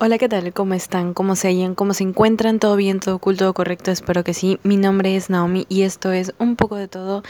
Hola, 0.00 0.16
¿qué 0.16 0.28
tal? 0.28 0.52
¿Cómo 0.52 0.74
están? 0.74 1.12
¿Cómo 1.12 1.34
se 1.34 1.48
hallan? 1.48 1.74
¿Cómo 1.74 1.92
se 1.92 2.04
encuentran? 2.04 2.60
¿Todo 2.60 2.76
bien? 2.76 3.00
¿Todo 3.00 3.18
cool? 3.18 3.36
¿Todo 3.36 3.52
correcto? 3.52 3.90
Espero 3.90 4.22
que 4.22 4.32
sí. 4.32 4.60
Mi 4.62 4.76
nombre 4.76 5.16
es 5.16 5.28
Naomi 5.28 5.66
y 5.68 5.82
esto 5.82 6.12
es 6.12 6.34
un 6.38 6.54
poco 6.54 6.76
de 6.76 6.86
todo 6.86 7.24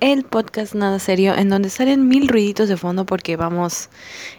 el 0.00 0.24
podcast 0.24 0.74
Nada 0.74 0.98
Serio 0.98 1.36
en 1.36 1.48
donde 1.48 1.70
salen 1.70 2.08
mil 2.08 2.26
ruiditos 2.26 2.68
de 2.68 2.76
fondo 2.76 3.06
porque 3.06 3.36
vamos, 3.36 3.88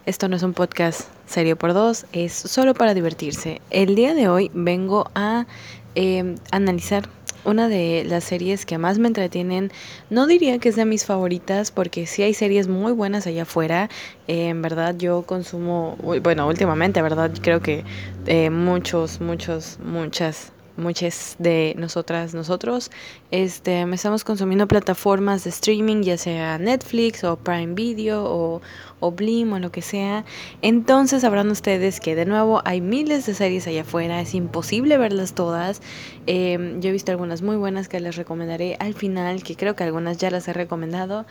esto 0.06 0.28
no 0.28 0.36
es 0.36 0.44
un 0.44 0.52
podcast 0.52 1.08
serio 1.26 1.58
por 1.58 1.74
dos, 1.74 2.06
es 2.12 2.34
solo 2.34 2.74
para 2.74 2.94
divertirse. 2.94 3.62
El 3.70 3.96
día 3.96 4.14
de 4.14 4.28
hoy 4.28 4.52
vengo 4.54 5.10
a 5.16 5.46
eh, 5.96 6.36
analizar 6.52 7.08
una 7.50 7.68
de 7.68 8.04
las 8.06 8.24
series 8.24 8.66
que 8.66 8.78
más 8.78 9.00
me 9.00 9.08
entretienen. 9.08 9.72
No 10.10 10.28
diría 10.28 10.60
que 10.60 10.70
es 10.70 10.76
de 10.76 10.86
mis 10.86 11.06
favoritas 11.06 11.72
porque 11.72 12.06
sí 12.06 12.24
hay 12.24 12.34
series 12.34 12.68
muy 12.68 12.94
buenas 12.94 13.28
allá 13.28 13.44
afuera. 13.44 13.90
En 14.28 14.62
verdad 14.62 14.96
yo 14.98 15.24
consumo, 15.24 15.98
bueno, 16.22 16.48
últimamente, 16.48 17.02
¿verdad? 17.02 17.32
Creo 17.42 17.62
que 17.62 17.84
eh, 18.26 18.50
muchos, 18.50 19.20
muchos, 19.22 19.80
muchas 19.84 20.54
muchas 20.80 21.36
de 21.38 21.76
nosotras, 21.78 22.34
nosotros, 22.34 22.90
este, 23.32 23.82
estamos 23.94 24.24
consumiendo 24.24 24.68
plataformas 24.68 25.44
de 25.44 25.52
streaming, 25.52 26.02
ya 26.02 26.18
sea 26.18 26.58
Netflix 26.58 27.24
o 27.24 27.36
Prime 27.38 27.76
Video 27.76 28.24
o, 28.26 28.62
o 29.00 29.10
o 29.10 29.60
lo 29.60 29.72
que 29.72 29.82
sea. 29.82 30.26
Entonces 30.62 31.22
sabrán 31.22 31.50
ustedes 31.50 32.00
que 32.00 32.16
de 32.16 32.26
nuevo 32.26 32.62
hay 32.66 32.82
miles 32.82 33.26
de 33.26 33.34
series 33.34 33.68
allá 33.68 33.82
afuera, 33.82 34.22
es 34.22 34.34
imposible 34.34 34.98
verlas 34.98 35.34
todas. 35.34 35.82
Em, 36.26 36.80
yo 36.80 36.90
he 36.90 36.92
visto 36.92 37.12
algunas 37.12 37.42
muy 37.42 37.56
buenas 37.56 37.90
que 37.90 38.00
les 38.00 38.16
recomendaré 38.16 38.78
al 38.80 38.94
final, 38.94 39.44
que 39.44 39.56
creo 39.56 39.76
que 39.76 39.84
algunas 39.84 40.18
ya 40.18 40.30
las 40.30 40.48
he 40.48 40.54
recomendado. 40.54 41.26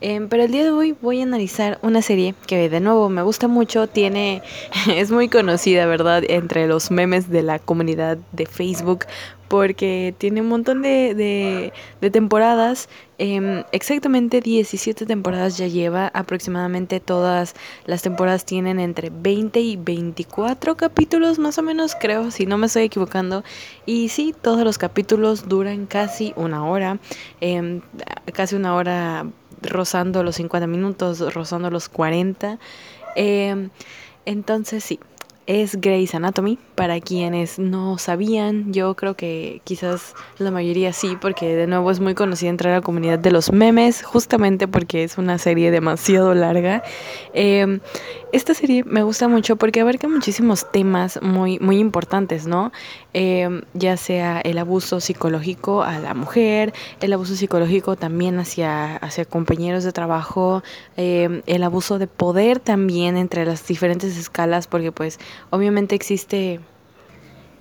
Em, 0.00 0.28
pero 0.28 0.44
el 0.44 0.52
día 0.52 0.64
de 0.64 0.70
hoy 0.70 0.96
voy 1.00 1.20
a 1.20 1.22
analizar 1.22 1.78
una 1.82 2.02
serie 2.02 2.34
que 2.46 2.68
de 2.68 2.80
nuevo 2.80 3.08
me 3.08 3.22
gusta 3.22 3.48
mucho, 3.48 3.86
tiene, 3.86 4.42
es 4.94 5.10
muy 5.10 5.28
conocida, 5.28 5.86
¿verdad? 5.86 6.22
Entre 6.28 6.66
los 6.66 6.90
memes 6.90 7.30
de 7.30 7.42
la 7.42 7.58
comunidad 7.58 8.18
de 8.32 8.46
Facebook 8.46 9.06
porque 9.52 10.14
tiene 10.16 10.40
un 10.40 10.48
montón 10.48 10.80
de, 10.80 11.72
de, 12.00 12.10
temporadas. 12.10 12.88
Em, 13.18 13.64
exactamente 13.70 14.40
17 14.40 15.04
temporadas 15.04 15.58
ya 15.58 15.66
lleva. 15.66 16.10
Aproximadamente 16.14 17.00
todas 17.00 17.54
las 17.84 18.00
temporadas 18.00 18.46
tienen 18.46 18.80
entre 18.80 19.10
20 19.10 19.60
y 19.60 19.76
24 19.76 20.78
capítulos, 20.78 21.38
más 21.38 21.58
o 21.58 21.62
menos, 21.62 21.94
creo, 21.94 22.30
si 22.30 22.46
no 22.46 22.56
me 22.56 22.64
estoy 22.64 22.84
equivocando. 22.84 23.44
Y 23.84 24.08
sí, 24.08 24.34
todos 24.40 24.64
los 24.64 24.78
capítulos 24.78 25.46
duran 25.50 25.84
casi 25.84 26.32
una 26.36 26.64
hora. 26.64 26.98
Em, 27.42 27.82
casi 28.32 28.56
una 28.56 28.74
hora 28.74 29.26
rozando 29.60 30.22
los 30.22 30.36
50 30.36 30.66
minutos, 30.66 31.34
rozando 31.34 31.68
los 31.68 31.90
40. 31.90 32.58
Em, 33.16 33.68
entonces 34.24 34.82
sí, 34.82 34.98
es 35.46 35.80
Grey's 35.80 36.14
Anatomy. 36.14 36.58
Para 36.74 37.00
quienes 37.00 37.58
no 37.58 37.98
sabían, 37.98 38.72
yo 38.72 38.94
creo 38.94 39.14
que 39.14 39.60
quizás 39.64 40.14
la 40.38 40.50
mayoría 40.50 40.92
sí, 40.92 41.16
porque 41.20 41.54
de 41.54 41.66
nuevo 41.66 41.90
es 41.90 42.00
muy 42.00 42.14
conocida 42.14 42.50
entre 42.50 42.70
la 42.70 42.80
comunidad 42.80 43.18
de 43.18 43.30
los 43.30 43.52
memes, 43.52 44.02
justamente 44.02 44.68
porque 44.68 45.04
es 45.04 45.18
una 45.18 45.38
serie 45.38 45.70
demasiado 45.70 46.34
larga. 46.34 46.82
Em, 47.34 47.80
esta 48.32 48.54
serie 48.54 48.84
me 48.84 49.02
gusta 49.02 49.28
mucho 49.28 49.56
porque 49.56 49.80
abarca 49.80 50.08
muchísimos 50.08 50.70
temas 50.72 51.20
muy, 51.22 51.58
muy 51.58 51.78
importantes, 51.78 52.46
¿no? 52.46 52.72
Em, 53.14 53.60
ya 53.74 53.98
sea 53.98 54.40
el 54.40 54.56
abuso 54.56 54.98
psicológico 55.00 55.82
a 55.82 55.98
la 55.98 56.14
mujer, 56.14 56.72
el 57.00 57.12
abuso 57.12 57.36
psicológico 57.36 57.94
también 57.94 58.38
hacia, 58.38 58.96
hacia 58.96 59.26
compañeros 59.26 59.84
de 59.84 59.92
trabajo, 59.92 60.62
em, 60.96 61.42
el 61.46 61.62
abuso 61.62 61.98
de 61.98 62.06
poder 62.06 62.58
también 62.58 63.18
entre 63.18 63.44
las 63.44 63.66
diferentes 63.66 64.16
escalas, 64.16 64.66
porque 64.66 64.92
pues 64.92 65.18
obviamente 65.50 65.94
existe 65.94 66.60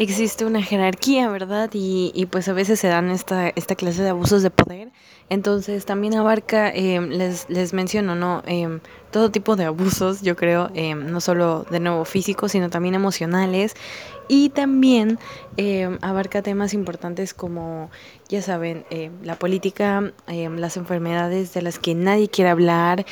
existe 0.02 0.45
una 0.45 0.63
jerarquía, 0.63 1.30
¿verdad? 1.30 1.69
Y, 1.73 2.11
y, 2.16 2.25
pues 2.25 2.47
a 2.47 2.53
veces 2.53 2.80
se 2.80 2.88
dan 2.88 3.11
esta, 3.11 3.49
esta 3.49 3.75
clase 3.75 4.02
de 4.02 4.09
abusos 4.09 4.41
de 4.41 4.49
poder. 4.49 4.91
Entonces 5.30 5.86
también 5.86 6.15
abarca, 6.15 6.70
eh, 6.70 6.99
les, 6.99 7.49
les 7.49 7.73
menciono, 7.73 8.15
¿no? 8.15 8.43
Eh, 8.48 8.80
todo 9.11 9.31
tipo 9.31 9.55
de 9.55 9.65
abusos, 9.65 10.21
yo 10.21 10.36
creo, 10.36 10.71
eh, 10.73 10.95
no 10.95 11.21
solo 11.21 11.65
de 11.70 11.80
nuevo 11.80 12.03
físicos, 12.03 12.52
sino 12.52 12.70
también 12.70 12.95
emocionales. 12.95 13.76
Y 14.27 14.49
también 14.49 15.20
abarca 16.02 16.42
temas 16.42 16.73
importantes 16.73 17.33
como, 17.33 17.92
ya 18.31 18.42
saben, 18.42 18.86
la 19.23 19.36
política, 19.36 20.14
las 20.27 20.77
enfermedades 20.77 21.53
de 21.53 21.61
las 21.61 21.80
que 21.80 21.93
nadie 21.95 22.30
quiere 22.30 22.49
hablar. 22.49 23.05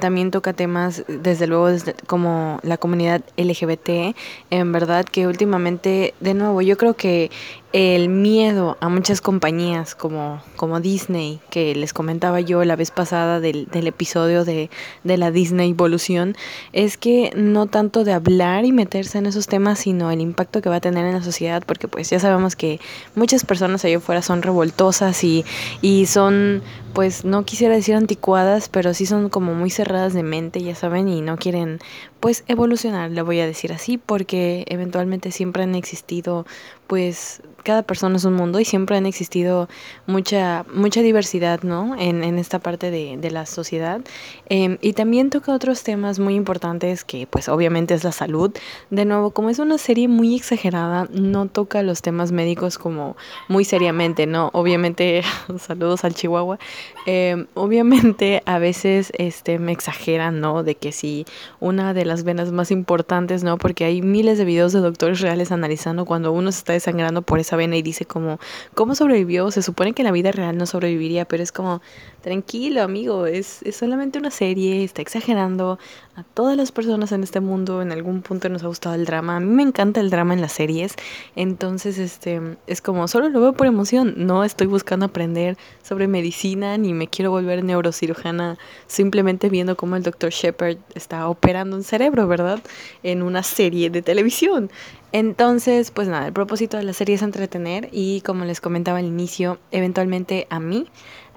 también 0.00 0.32
toca 0.32 0.52
temas, 0.52 1.04
desde 1.06 1.46
luego, 1.46 1.68
desde, 1.68 1.94
como 2.06 2.58
la 2.62 2.76
comunidad 2.76 3.22
LGBT. 3.36 4.16
En 4.50 4.72
verdad 4.72 5.04
que 5.04 5.28
últimamente, 5.28 6.14
de 6.18 6.34
nuevo, 6.34 6.62
yo 6.62 6.76
creo 6.76 6.94
que 6.94 7.30
el 7.72 8.08
miedo 8.08 8.76
a 8.80 8.88
muchas 8.88 9.20
compañías 9.20 9.94
como, 9.94 10.42
como 10.56 10.80
Disney, 10.80 11.40
que 11.50 11.74
les 11.76 11.92
comentaba 11.92 12.40
yo 12.40 12.64
la 12.64 12.74
vez 12.74 12.90
pasada 12.90 13.38
del, 13.38 13.66
del 13.66 13.86
episodio 13.86 14.44
de, 14.44 14.70
de, 15.04 15.16
la 15.16 15.30
Disney 15.30 15.70
Evolución, 15.70 16.36
es 16.72 16.96
que 16.96 17.30
no 17.36 17.66
tanto 17.66 18.02
de 18.02 18.12
hablar 18.12 18.64
y 18.64 18.72
meterse 18.72 19.18
en 19.18 19.26
esos 19.26 19.46
temas, 19.46 19.78
sino 19.78 20.10
el 20.10 20.20
impacto 20.20 20.62
que 20.62 20.68
va 20.68 20.76
a 20.76 20.80
tener 20.80 21.06
en 21.06 21.14
la 21.14 21.22
sociedad, 21.22 21.62
porque 21.64 21.86
pues 21.86 22.10
ya 22.10 22.18
sabemos 22.18 22.56
que 22.56 22.80
muchas 23.14 23.44
personas 23.44 23.84
allá 23.84 23.98
afuera 23.98 24.20
son 24.20 24.39
revoltosas 24.42 25.22
y, 25.24 25.44
y 25.82 26.06
son, 26.06 26.62
pues 26.92 27.24
no 27.24 27.44
quisiera 27.44 27.74
decir 27.74 27.94
anticuadas, 27.94 28.68
pero 28.68 28.94
sí 28.94 29.06
son 29.06 29.28
como 29.28 29.54
muy 29.54 29.70
cerradas 29.70 30.12
de 30.12 30.22
mente, 30.22 30.62
ya 30.62 30.74
saben, 30.74 31.08
y 31.08 31.20
no 31.20 31.36
quieren 31.36 31.78
pues 32.20 32.44
evolucionar, 32.48 33.10
le 33.10 33.22
voy 33.22 33.40
a 33.40 33.46
decir 33.46 33.72
así, 33.72 33.96
porque 33.98 34.64
eventualmente 34.68 35.30
siempre 35.30 35.62
han 35.62 35.74
existido 35.74 36.44
pues 36.90 37.40
cada 37.62 37.84
persona 37.84 38.16
es 38.16 38.24
un 38.24 38.34
mundo 38.34 38.58
y 38.58 38.64
siempre 38.64 38.96
han 38.96 39.06
existido 39.06 39.68
mucha, 40.06 40.66
mucha 40.74 41.02
diversidad, 41.02 41.62
¿no? 41.62 41.94
En, 41.96 42.24
en 42.24 42.36
esta 42.36 42.58
parte 42.58 42.90
de, 42.90 43.16
de 43.16 43.30
la 43.30 43.46
sociedad. 43.46 44.00
Eh, 44.48 44.76
y 44.80 44.94
también 44.94 45.30
toca 45.30 45.54
otros 45.54 45.84
temas 45.84 46.18
muy 46.18 46.34
importantes 46.34 47.04
que 47.04 47.28
pues 47.28 47.48
obviamente 47.48 47.94
es 47.94 48.02
la 48.02 48.10
salud. 48.10 48.50
De 48.90 49.04
nuevo, 49.04 49.30
como 49.30 49.50
es 49.50 49.60
una 49.60 49.78
serie 49.78 50.08
muy 50.08 50.34
exagerada, 50.34 51.06
no 51.12 51.46
toca 51.46 51.84
los 51.84 52.02
temas 52.02 52.32
médicos 52.32 52.76
como 52.76 53.16
muy 53.46 53.64
seriamente, 53.64 54.26
¿no? 54.26 54.50
Obviamente, 54.52 55.22
saludos 55.60 56.04
al 56.04 56.14
Chihuahua. 56.14 56.58
Eh, 57.06 57.46
obviamente 57.54 58.42
a 58.46 58.58
veces 58.58 59.12
este, 59.16 59.58
me 59.58 59.72
exageran, 59.72 60.40
¿no? 60.40 60.62
De 60.62 60.74
que 60.74 60.92
si 60.92 61.24
una 61.60 61.94
de 61.94 62.04
las 62.04 62.24
venas 62.24 62.52
más 62.52 62.70
importantes, 62.70 63.42
¿no? 63.42 63.58
Porque 63.58 63.84
hay 63.84 64.02
miles 64.02 64.38
de 64.38 64.44
videos 64.44 64.72
de 64.72 64.80
doctores 64.80 65.20
reales 65.20 65.52
analizando 65.52 66.04
cuando 66.04 66.32
uno 66.32 66.52
se 66.52 66.58
está 66.58 66.72
desangrando 66.72 67.22
por 67.22 67.38
esa 67.38 67.56
vena 67.56 67.76
y 67.76 67.82
dice 67.82 68.04
como, 68.04 68.38
¿cómo 68.74 68.94
sobrevivió? 68.94 69.50
Se 69.50 69.62
supone 69.62 69.92
que 69.92 70.02
en 70.02 70.06
la 70.06 70.12
vida 70.12 70.32
real 70.32 70.56
no 70.56 70.66
sobreviviría, 70.66 71.24
pero 71.24 71.42
es 71.42 71.52
como, 71.52 71.80
tranquilo 72.20 72.82
amigo, 72.82 73.26
es, 73.26 73.62
es 73.62 73.76
solamente 73.76 74.18
una 74.18 74.30
serie, 74.30 74.84
está 74.84 75.02
exagerando. 75.02 75.78
A 76.16 76.22
todas 76.22 76.56
las 76.56 76.70
personas 76.70 77.12
en 77.12 77.22
este 77.22 77.40
mundo 77.40 77.80
en 77.80 77.92
algún 77.92 78.20
punto 78.20 78.48
nos 78.48 78.62
ha 78.62 78.66
gustado 78.66 78.94
el 78.94 79.06
drama. 79.06 79.36
A 79.36 79.40
mí 79.40 79.46
me 79.46 79.62
encanta 79.62 80.00
el 80.00 80.10
drama 80.10 80.34
en 80.34 80.40
las 80.40 80.52
series, 80.52 80.94
entonces 81.34 81.98
este, 81.98 82.40
es 82.66 82.82
como, 82.82 83.08
solo 83.08 83.30
lo 83.30 83.40
veo 83.40 83.52
por 83.54 83.66
emoción, 83.66 84.14
no 84.16 84.44
estoy 84.44 84.66
buscando 84.66 85.06
aprender 85.06 85.56
sobre 85.82 86.08
medicina 86.08 86.76
ni 86.76 86.92
me 86.92 87.08
quiero 87.08 87.30
volver 87.30 87.64
neurocirujana 87.64 88.58
simplemente 88.86 89.48
viendo 89.48 89.76
cómo 89.76 89.96
el 89.96 90.02
doctor 90.02 90.30
Shepard 90.30 90.76
está 90.94 91.28
operando 91.28 91.76
un 91.76 91.84
cerebro, 91.84 92.26
¿verdad? 92.26 92.60
En 93.02 93.22
una 93.22 93.42
serie 93.42 93.88
de 93.88 94.02
televisión. 94.02 94.70
Entonces, 95.12 95.90
pues 95.90 96.06
nada, 96.06 96.28
el 96.28 96.32
propósito 96.32 96.76
de 96.76 96.84
la 96.84 96.92
serie 96.92 97.16
es 97.16 97.22
entretener 97.22 97.88
y 97.90 98.20
como 98.20 98.44
les 98.44 98.60
comentaba 98.60 98.98
al 98.98 99.06
inicio, 99.06 99.58
eventualmente 99.72 100.46
a 100.50 100.60
mí, 100.60 100.86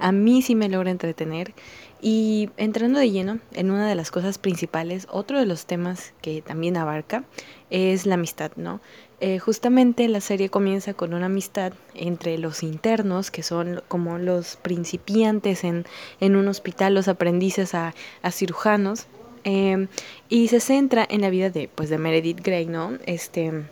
a 0.04 0.12
mí 0.12 0.42
sí 0.42 0.54
me 0.54 0.68
logra 0.68 0.92
entretener. 0.92 1.54
Y 2.02 2.50
entrando 2.58 3.00
de 3.00 3.10
lleno 3.10 3.40
en 3.54 3.72
una 3.72 3.88
de 3.88 3.96
las 3.96 4.12
cosas 4.12 4.38
principales, 4.38 5.08
otro 5.10 5.40
de 5.40 5.46
los 5.46 5.66
temas 5.66 6.14
que 6.22 6.42
también 6.42 6.76
abarca 6.76 7.24
es 7.70 8.06
la 8.06 8.16
amistad, 8.16 8.52
¿no? 8.58 8.82
Eh, 9.22 9.40
justamente 9.40 10.10
la 10.10 10.20
serie 10.20 10.50
comienza 10.50 10.94
con 10.94 11.14
una 11.14 11.28
amistad 11.28 11.72
entre 11.96 12.38
los 12.38 12.62
internos, 12.62 13.32
que 13.32 13.44
son 13.44 13.82
como 13.88 14.18
los 14.18 14.58
principiantes 14.58 15.64
en, 15.64 15.86
en 16.20 16.36
un 16.36 16.50
hospital, 16.50 16.94
los 16.94 17.08
aprendices 17.08 17.74
a, 17.74 17.94
cirujanos, 18.30 19.08
eh, 19.46 19.88
y 20.28 20.50
se 20.50 20.60
centra 20.60 21.08
en 21.10 21.22
la 21.22 21.30
vida 21.30 21.50
de, 21.50 21.70
pues, 21.74 21.90
de 21.90 21.98
Meredith 21.98 22.42
Grey, 22.44 22.66
¿no? 22.66 22.98
Este, 23.06 23.64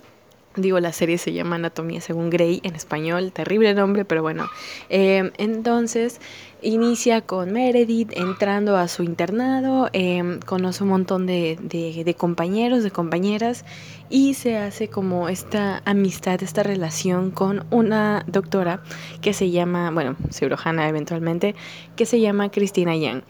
digo, 0.56 0.80
la 0.80 0.92
serie 0.92 1.18
se 1.18 1.34
llama 1.34 1.56
Anatomía 1.56 2.02
según 2.02 2.30
Grey 2.30 2.60
en 2.64 2.76
español, 2.76 3.32
terrible 3.32 3.74
nombre, 3.74 4.06
pero 4.06 4.22
bueno. 4.22 4.50
Eh, 4.90 5.32
entonces, 5.38 6.20
inicia 6.62 7.22
con 7.22 7.52
Meredith 7.52 8.12
entrando 8.16 8.78
a 8.78 8.88
su 8.88 9.04
internado, 9.04 9.90
eh, 9.94 10.40
conoce 10.46 10.84
un 10.84 10.90
montón 10.90 11.26
de, 11.26 12.16
compañeros, 12.18 12.84
de 12.84 12.92
compañeras, 12.92 13.66
y 14.10 14.34
se 14.34 14.58
hace 14.58 14.90
como 14.90 15.30
esta 15.30 15.82
amistad, 15.86 16.44
esta 16.44 16.64
relación 16.64 17.32
con 17.32 17.66
una 17.72 18.24
doctora 18.28 18.84
que 19.22 19.34
se 19.34 19.52
llama, 19.52 19.90
bueno, 19.92 20.18
cirujana 20.32 20.90
eventualmente, 20.90 21.56
que 21.96 22.06
se 22.06 22.20
llama 22.20 22.52
Cristina 22.52 22.96
Young. 22.96 23.24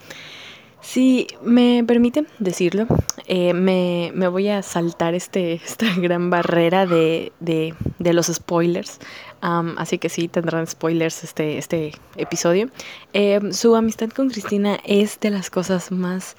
Si 0.82 1.28
me 1.42 1.84
permite 1.86 2.26
decirlo, 2.40 2.86
eh, 3.28 3.54
me, 3.54 4.10
me, 4.14 4.26
voy 4.26 4.48
a 4.48 4.62
saltar 4.62 5.14
este, 5.14 5.54
esta 5.54 5.86
gran 5.96 6.28
barrera 6.28 6.86
de, 6.86 7.32
de, 7.38 7.74
de 8.00 8.12
los 8.12 8.26
spoilers. 8.26 8.98
Así 9.40 9.98
que 9.98 10.08
sí, 10.08 10.28
tendrán 10.28 10.66
spoilers 10.66 11.24
este, 11.24 11.56
este 11.56 11.92
episodio. 12.16 12.68
Eh, 13.12 13.40
su 13.52 13.74
amistad 13.74 14.10
con 14.10 14.28
Cristina 14.28 14.78
es 14.84 15.18
de 15.20 15.30
las 15.30 15.50
cosas 15.50 15.90
más 15.90 16.36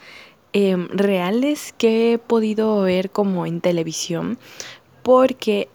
eh, 0.51 0.75
reales 0.92 1.74
que 1.78 2.13
he 2.13 2.18
podido 2.18 2.81
ver 2.81 3.12
como 3.12 3.46
en 3.46 3.62
televisión. 3.62 4.38
Porque 5.04 5.68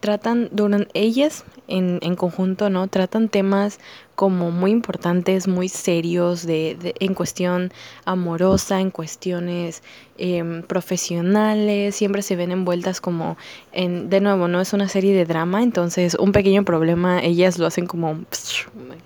tratan, 0.00 0.48
durante 0.50 0.90
ellas 0.94 1.44
en, 1.68 1.98
en 2.02 2.16
conjunto, 2.16 2.70
¿no? 2.70 2.88
Tratan 2.88 3.28
temas 3.28 3.78
como 4.18 4.50
muy 4.50 4.72
importantes, 4.72 5.46
muy 5.46 5.68
serios, 5.68 6.44
de, 6.44 6.92
en 6.98 7.14
cuestión 7.14 7.70
amorosa, 8.04 8.80
en 8.80 8.90
cuestiones 8.90 9.80
eh, 10.20 10.64
profesionales, 10.66 11.94
siempre 11.94 12.22
se 12.22 12.34
ven 12.34 12.50
envueltas 12.50 13.00
como 13.00 13.36
en, 13.70 14.10
de 14.10 14.20
nuevo, 14.20 14.48
no 14.48 14.60
es 14.60 14.72
una 14.72 14.88
serie 14.88 15.14
de 15.14 15.24
drama, 15.24 15.62
entonces 15.62 16.16
un 16.16 16.32
pequeño 16.32 16.64
problema, 16.64 17.22
ellas 17.22 17.60
lo 17.60 17.66
hacen 17.66 17.86
como 17.86 18.18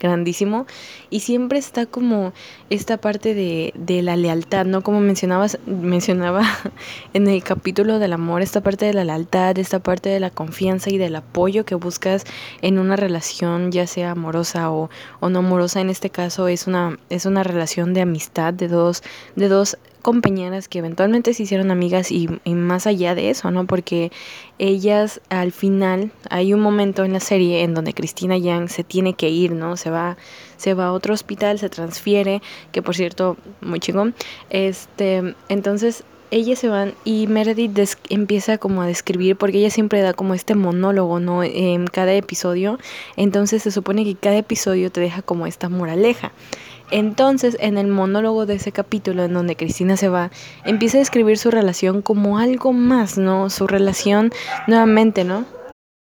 grandísimo 0.01 0.67
y 1.11 1.21
siempre 1.21 1.59
está 1.59 1.85
como 1.85 2.33
esta 2.71 2.97
parte 2.97 3.35
de, 3.35 3.75
de 3.77 4.01
la 4.01 4.17
lealtad, 4.17 4.65
¿no? 4.65 4.81
Como 4.81 5.01
mencionabas, 5.01 5.59
mencionaba 5.67 6.43
en 7.13 7.29
el 7.29 7.45
capítulo 7.45 7.99
del 7.99 8.15
amor, 8.15 8.41
esta 8.41 8.63
parte 8.63 8.87
de 8.87 8.95
la 8.95 9.05
lealtad, 9.05 9.59
esta 9.59 9.81
parte 9.81 10.09
de 10.09 10.21
la 10.21 10.31
confianza 10.31 10.89
y 10.89 10.97
del 10.97 11.17
apoyo 11.17 11.67
que 11.67 11.75
buscas 11.75 12.25
en 12.63 12.79
una 12.79 12.97
relación, 12.97 13.73
ya 13.73 13.87
sea 13.87 14.13
amorosa 14.13 14.71
o, 14.71 14.89
o 15.21 15.29
no 15.29 15.41
amorosa, 15.41 15.81
en 15.81 15.91
este 15.91 16.11
caso 16.11 16.49
es 16.49 16.67
una, 16.67 16.99
es 17.11 17.27
una 17.27 17.43
relación 17.43 17.95
de 17.95 18.03
amistad 18.03 18.55
de 18.55 18.69
dos, 18.69 19.03
de 19.37 19.49
dos 19.49 19.77
compañeras 20.03 20.69
que 20.69 20.81
eventualmente 20.81 21.33
se 21.33 21.45
hicieron 21.45 21.71
amigas 21.71 22.11
y, 22.11 22.29
más 22.47 22.87
allá 22.87 23.15
de 23.15 23.31
eso, 23.31 23.51
¿no? 23.51 23.67
Porque 23.67 24.11
ellas 24.59 25.21
al 25.31 25.53
final, 25.53 26.13
hay 26.29 26.53
un 26.53 26.61
momento 26.61 27.05
en 27.05 27.13
la 27.13 27.21
serie 27.21 27.63
en 27.63 27.73
donde 27.73 27.95
Cristina 27.95 28.37
Yang 28.37 28.69
se 28.69 28.85
tiene 28.85 29.15
que 29.15 29.31
ir, 29.31 29.53
¿no? 29.53 29.77
Se 29.77 29.91
va, 29.91 30.17
se 30.57 30.75
va 30.75 30.87
a 30.87 30.93
otro 30.93 31.15
hospital, 31.15 31.59
se 31.59 31.71
transfiere, 31.71 32.43
que 32.73 32.83
por 32.83 32.97
cierto, 32.97 33.37
muy 33.61 33.79
chingón. 33.79 34.15
Este, 34.51 35.35
entonces 35.49 36.05
ellas 36.33 36.59
se 36.59 36.69
van 36.69 36.95
y 37.05 37.27
Meredith 37.27 37.79
empieza 38.09 38.59
como 38.59 38.83
a 38.83 38.87
describir, 38.87 39.37
porque 39.37 39.59
ella 39.59 39.71
siempre 39.71 40.01
da 40.01 40.15
como 40.15 40.35
este 40.35 40.55
monólogo, 40.55 41.21
¿no? 41.21 41.45
En 41.45 41.87
cada 41.87 42.15
episodio. 42.15 42.79
Entonces 43.17 43.63
se 43.63 43.71
supone 43.71 44.05
que 44.05 44.17
cada 44.17 44.39
episodio 44.39 44.91
te 44.91 45.01
deja 45.01 45.21
como 45.23 45.47
esta 45.47 45.69
moraleja. 45.69 46.33
Entonces, 46.91 47.57
en 47.61 47.79
el 47.79 47.87
monólogo 47.87 48.45
de 48.45 48.55
ese 48.55 48.73
capítulo 48.73 49.25
en 49.25 49.33
donde 49.33 49.57
Cristina 49.57 49.97
se 49.97 50.09
va, 50.09 50.31
empieza 50.65 50.99
a 50.99 51.01
describir 51.01 51.39
su 51.39 51.51
relación 51.51 52.03
como 52.03 52.39
algo 52.39 52.73
más, 52.73 53.19
¿no? 53.19 53.49
Su 53.49 53.67
relación 53.67 54.33
nuevamente, 54.67 55.25
¿no? 55.25 55.45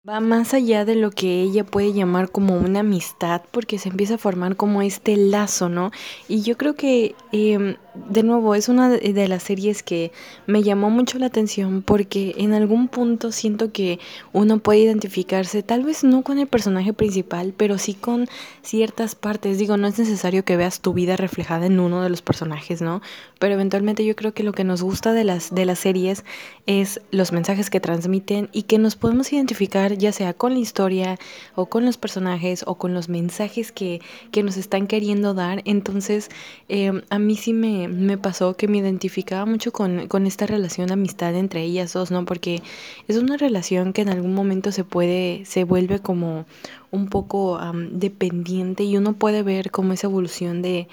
Va 0.06 0.18
más 0.18 0.52
allá 0.52 0.84
de 0.84 0.96
lo 0.96 1.12
que 1.12 1.42
ella 1.42 1.62
puede 1.62 1.92
llamar 1.92 2.32
como 2.32 2.56
una 2.56 2.80
amistad, 2.80 3.42
porque 3.52 3.78
se 3.78 3.88
empieza 3.88 4.16
a 4.16 4.18
formar 4.18 4.56
como 4.56 4.82
este 4.82 5.16
lazo, 5.16 5.68
¿no? 5.68 5.92
Y 6.26 6.42
yo 6.42 6.58
creo 6.58 6.74
que, 6.74 7.14
eh, 7.30 7.76
de 7.94 8.22
nuevo, 8.22 8.54
es 8.54 8.68
una 8.68 8.88
de 8.88 9.28
las 9.28 9.42
series 9.42 9.82
que 9.82 10.12
me 10.46 10.62
llamó 10.62 10.90
mucho 10.90 11.18
la 11.18 11.26
atención, 11.26 11.82
porque 11.82 12.34
en 12.38 12.54
algún 12.54 12.88
punto 12.88 13.32
siento 13.32 13.72
que 13.72 13.98
uno 14.32 14.58
puede 14.58 14.80
identificarse, 14.80 15.62
tal 15.62 15.84
vez 15.84 16.02
no 16.02 16.22
con 16.22 16.38
el 16.38 16.46
personaje 16.46 16.92
principal, 16.92 17.52
pero 17.56 17.78
sí 17.78 17.94
con 17.94 18.26
ciertas 18.62 19.14
partes. 19.14 19.58
Digo, 19.58 19.76
no 19.76 19.86
es 19.86 19.98
necesario 19.98 20.44
que 20.44 20.56
veas 20.56 20.80
tu 20.80 20.94
vida 20.94 21.16
reflejada 21.16 21.66
en 21.66 21.80
uno 21.80 22.02
de 22.02 22.08
los 22.08 22.22
personajes, 22.22 22.80
¿no? 22.80 23.02
Pero 23.38 23.54
eventualmente 23.54 24.04
yo 24.04 24.16
creo 24.16 24.32
que 24.32 24.42
lo 24.42 24.52
que 24.52 24.64
nos 24.64 24.82
gusta 24.82 25.12
de 25.12 25.24
las, 25.24 25.54
de 25.54 25.66
las 25.66 25.78
series 25.78 26.24
es 26.66 27.00
los 27.10 27.32
mensajes 27.32 27.70
que 27.70 27.80
transmiten 27.80 28.48
y 28.52 28.62
que 28.62 28.78
nos 28.78 28.96
podemos 28.96 29.32
identificar 29.32 29.98
ya 29.98 30.12
sea 30.12 30.32
con 30.32 30.54
la 30.54 30.60
historia 30.60 31.18
o 31.54 31.66
con 31.66 31.84
los 31.84 31.98
personajes 31.98 32.64
o 32.66 32.76
con 32.76 32.94
los 32.94 33.08
mensajes 33.08 33.72
que, 33.72 34.00
que 34.30 34.42
nos 34.42 34.56
están 34.56 34.86
queriendo 34.86 35.34
dar. 35.34 35.62
Entonces, 35.64 36.30
eh, 36.68 37.02
a 37.10 37.18
mí 37.18 37.36
sí 37.36 37.52
me, 37.52 37.81
me, 37.88 38.18
pasó 38.18 38.56
que 38.56 38.68
me 38.68 38.78
identificaba 38.78 39.46
mucho 39.46 39.72
con, 39.72 40.08
con 40.08 40.26
esta 40.26 40.46
relación 40.46 40.88
de 40.88 40.94
amistad 40.94 41.34
entre 41.34 41.62
ellas 41.62 41.92
dos, 41.92 42.10
¿no? 42.10 42.24
Porque 42.24 42.62
es 43.08 43.16
una 43.16 43.36
relación 43.36 43.92
que 43.92 44.02
en 44.02 44.08
algún 44.08 44.34
momento 44.34 44.72
se 44.72 44.84
puede, 44.84 45.44
se 45.44 45.64
vuelve 45.64 46.00
como 46.00 46.46
un 46.90 47.08
poco 47.08 47.58
dependiente 47.90 48.84
y 48.84 48.96
uno 48.96 49.14
puede 49.14 49.42
ver 49.42 49.70
como 49.70 49.92
esa 49.92 50.06
evolución 50.06 50.62
de 50.62 50.88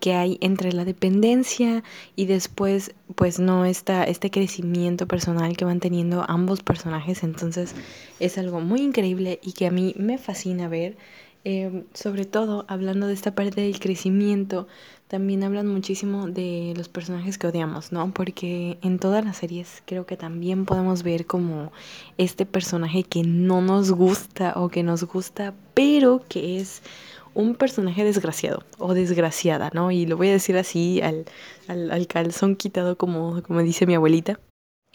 que 0.00 0.14
hay 0.14 0.38
entre 0.40 0.72
la 0.72 0.84
dependencia 0.84 1.84
y 2.16 2.24
después 2.26 2.94
pues 3.14 3.38
no 3.38 3.66
está 3.66 4.04
este 4.04 4.30
crecimiento 4.30 5.06
personal 5.06 5.56
que 5.56 5.66
van 5.66 5.80
teniendo 5.80 6.24
ambos 6.26 6.62
personajes 6.62 7.22
entonces 7.22 7.74
es 8.18 8.38
algo 8.38 8.60
muy 8.60 8.80
increíble 8.80 9.40
y 9.42 9.52
que 9.52 9.66
a 9.66 9.70
mí 9.70 9.94
me 9.98 10.16
fascina 10.16 10.68
ver 10.68 10.96
eh, 11.44 11.84
sobre 11.92 12.24
todo 12.24 12.64
hablando 12.68 13.06
de 13.06 13.12
esta 13.12 13.34
parte 13.34 13.60
del 13.60 13.78
crecimiento 13.78 14.66
también 15.08 15.44
hablan 15.44 15.66
muchísimo 15.66 16.28
de 16.28 16.74
los 16.76 16.88
personajes 16.88 17.38
que 17.38 17.46
odiamos 17.46 17.92
no 17.92 18.10
porque 18.12 18.78
en 18.82 18.98
todas 18.98 19.24
las 19.24 19.36
series 19.36 19.82
creo 19.86 20.06
que 20.06 20.16
también 20.16 20.64
podemos 20.64 21.02
ver 21.02 21.26
como 21.26 21.72
este 22.18 22.46
personaje 22.46 23.04
que 23.04 23.22
no 23.22 23.60
nos 23.60 23.92
gusta 23.92 24.54
o 24.56 24.68
que 24.68 24.82
nos 24.82 25.04
gusta 25.04 25.54
pero 25.74 26.22
que 26.28 26.58
es 26.58 26.82
un 27.34 27.56
personaje 27.56 28.04
desgraciado 28.04 28.62
o 28.78 28.94
desgraciada, 28.94 29.70
¿no? 29.74 29.90
Y 29.90 30.06
lo 30.06 30.16
voy 30.16 30.28
a 30.28 30.32
decir 30.32 30.56
así 30.56 31.02
al, 31.02 31.24
al, 31.66 31.90
al 31.90 32.06
calzón 32.06 32.56
quitado 32.56 32.96
como, 32.96 33.42
como 33.42 33.60
dice 33.60 33.86
mi 33.86 33.94
abuelita. 33.94 34.38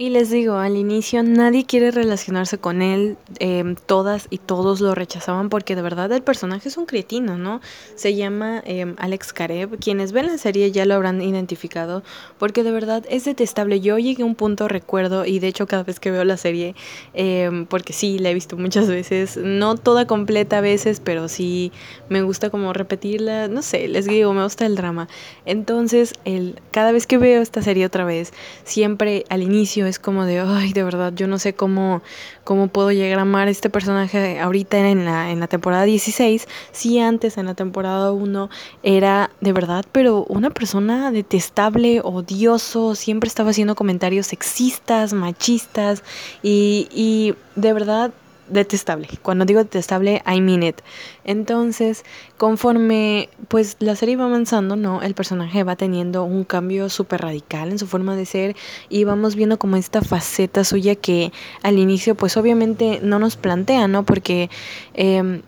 Y 0.02 0.12
les 0.12 0.30
digo, 0.30 0.56
al 0.56 0.78
inicio 0.78 1.24
nadie 1.24 1.66
quiere 1.66 1.92
relacionarse 1.92 2.58
con 2.58 2.82
él, 2.82 3.18
eh, 3.40 3.76
todas 3.86 4.28
y 4.30 4.38
todos 4.38 4.80
lo 4.80 4.96
rechazaban 4.96 5.50
porque 5.50 5.76
de 5.76 5.82
verdad 5.82 6.10
el 6.14 6.22
personaje 6.22 6.70
es 6.70 6.78
un 6.78 6.86
cretino, 6.86 7.38
¿no? 7.38 7.60
Se 7.96 8.16
llama 8.16 8.64
eh, 8.66 8.96
Alex 8.98 9.34
Karev, 9.34 9.78
quienes 9.78 10.14
ven 10.14 10.28
la 10.28 10.38
serie 10.38 10.72
ya 10.72 10.86
lo 10.86 10.94
habrán 10.94 11.22
identificado 11.22 12.02
porque 12.38 12.64
de 12.64 12.72
verdad 12.72 13.04
es 13.10 13.26
detestable. 13.26 13.82
Yo 13.82 13.98
llegué 13.98 14.24
a 14.24 14.26
un 14.26 14.36
punto, 14.36 14.70
recuerdo, 14.70 15.26
y 15.26 15.40
de 15.40 15.50
hecho 15.50 15.68
cada 15.68 15.84
vez 15.84 16.00
que 16.00 16.12
veo 16.12 16.24
la 16.24 16.38
serie, 16.38 16.76
eh, 17.14 17.66
porque 17.68 17.92
sí, 17.92 18.20
la 18.20 18.30
he 18.30 18.34
visto 18.34 18.56
muchas 18.56 18.88
veces, 18.88 19.36
no 19.36 19.76
toda 19.76 20.08
completa 20.08 20.60
a 20.60 20.62
veces, 20.62 21.02
pero 21.02 21.28
sí 21.28 21.74
me 22.08 22.22
gusta 22.22 22.50
como 22.50 22.72
repetirla, 22.72 23.50
no 23.50 23.62
sé, 23.62 23.90
les 23.90 24.06
digo, 24.06 24.34
me 24.34 24.44
gusta 24.44 24.66
el 24.66 24.78
drama. 24.78 25.10
Entonces, 25.46 26.14
el, 26.24 26.56
cada 26.72 26.94
vez 26.94 27.06
que 27.06 27.18
veo 27.18 27.42
esta 27.42 27.62
serie 27.62 27.86
otra 27.86 28.06
vez, 28.06 28.32
siempre 28.64 29.26
al 29.28 29.44
inicio 29.44 29.89
es 29.90 30.00
como 30.00 30.26
de, 30.26 30.40
ay, 30.40 30.74
de 30.74 30.84
verdad, 30.84 31.12
yo 31.14 31.28
no 31.28 31.38
sé 31.40 31.54
cómo, 31.54 32.02
cómo 32.44 32.68
puedo 32.68 32.92
llegar 32.92 33.20
a 33.20 33.24
amar 33.24 33.48
a 33.48 33.52
este 33.52 33.70
personaje 33.70 34.40
ahorita 34.40 34.78
en 34.90 35.06
la, 35.06 35.32
en 35.32 35.40
la 35.40 35.48
temporada 35.48 35.84
16, 35.84 36.48
si 36.72 37.00
antes 37.00 37.38
en 37.38 37.48
la 37.48 37.56
temporada 37.56 38.12
1 38.12 38.50
era 38.84 39.32
de 39.42 39.54
verdad, 39.54 39.86
pero 39.92 40.24
una 40.26 40.50
persona 40.50 41.12
detestable, 41.12 42.02
odioso, 42.04 42.96
siempre 42.96 43.28
estaba 43.28 43.50
haciendo 43.50 43.76
comentarios 43.76 44.28
sexistas, 44.28 45.14
machistas 45.14 46.04
y, 46.42 46.88
y 46.92 47.36
de 47.56 47.74
verdad 47.74 48.12
detestable. 48.50 49.08
Cuando 49.22 49.46
digo 49.46 49.64
detestable, 49.64 50.22
I 50.26 50.42
mean 50.42 50.64
it. 50.64 50.82
Entonces, 51.24 52.04
conforme 52.38 53.30
pues 53.48 53.78
la 53.80 53.96
serie 53.96 54.16
va 54.16 54.26
avanzando, 54.26 54.76
¿no? 54.76 55.02
El 55.02 55.14
personaje 55.14 55.64
va 55.64 55.76
teniendo 55.76 56.24
un 56.24 56.44
cambio 56.44 56.90
súper 56.90 57.22
radical 57.22 57.72
en 57.72 57.80
su 57.80 57.88
forma 57.88 58.16
de 58.16 58.26
ser 58.26 58.56
y 58.90 59.04
vamos 59.04 59.36
viendo 59.36 59.60
como 59.60 59.76
esta 59.76 60.02
faceta 60.02 60.64
suya 60.64 60.96
que 60.96 61.32
al 61.64 61.78
inicio 61.78 62.16
pues 62.16 62.38
obviamente 62.38 63.00
no 63.04 63.20
nos 63.20 63.36
plantea, 63.38 63.88
¿no? 63.88 64.04
Porque 64.04 64.50
eh, 64.94 65.42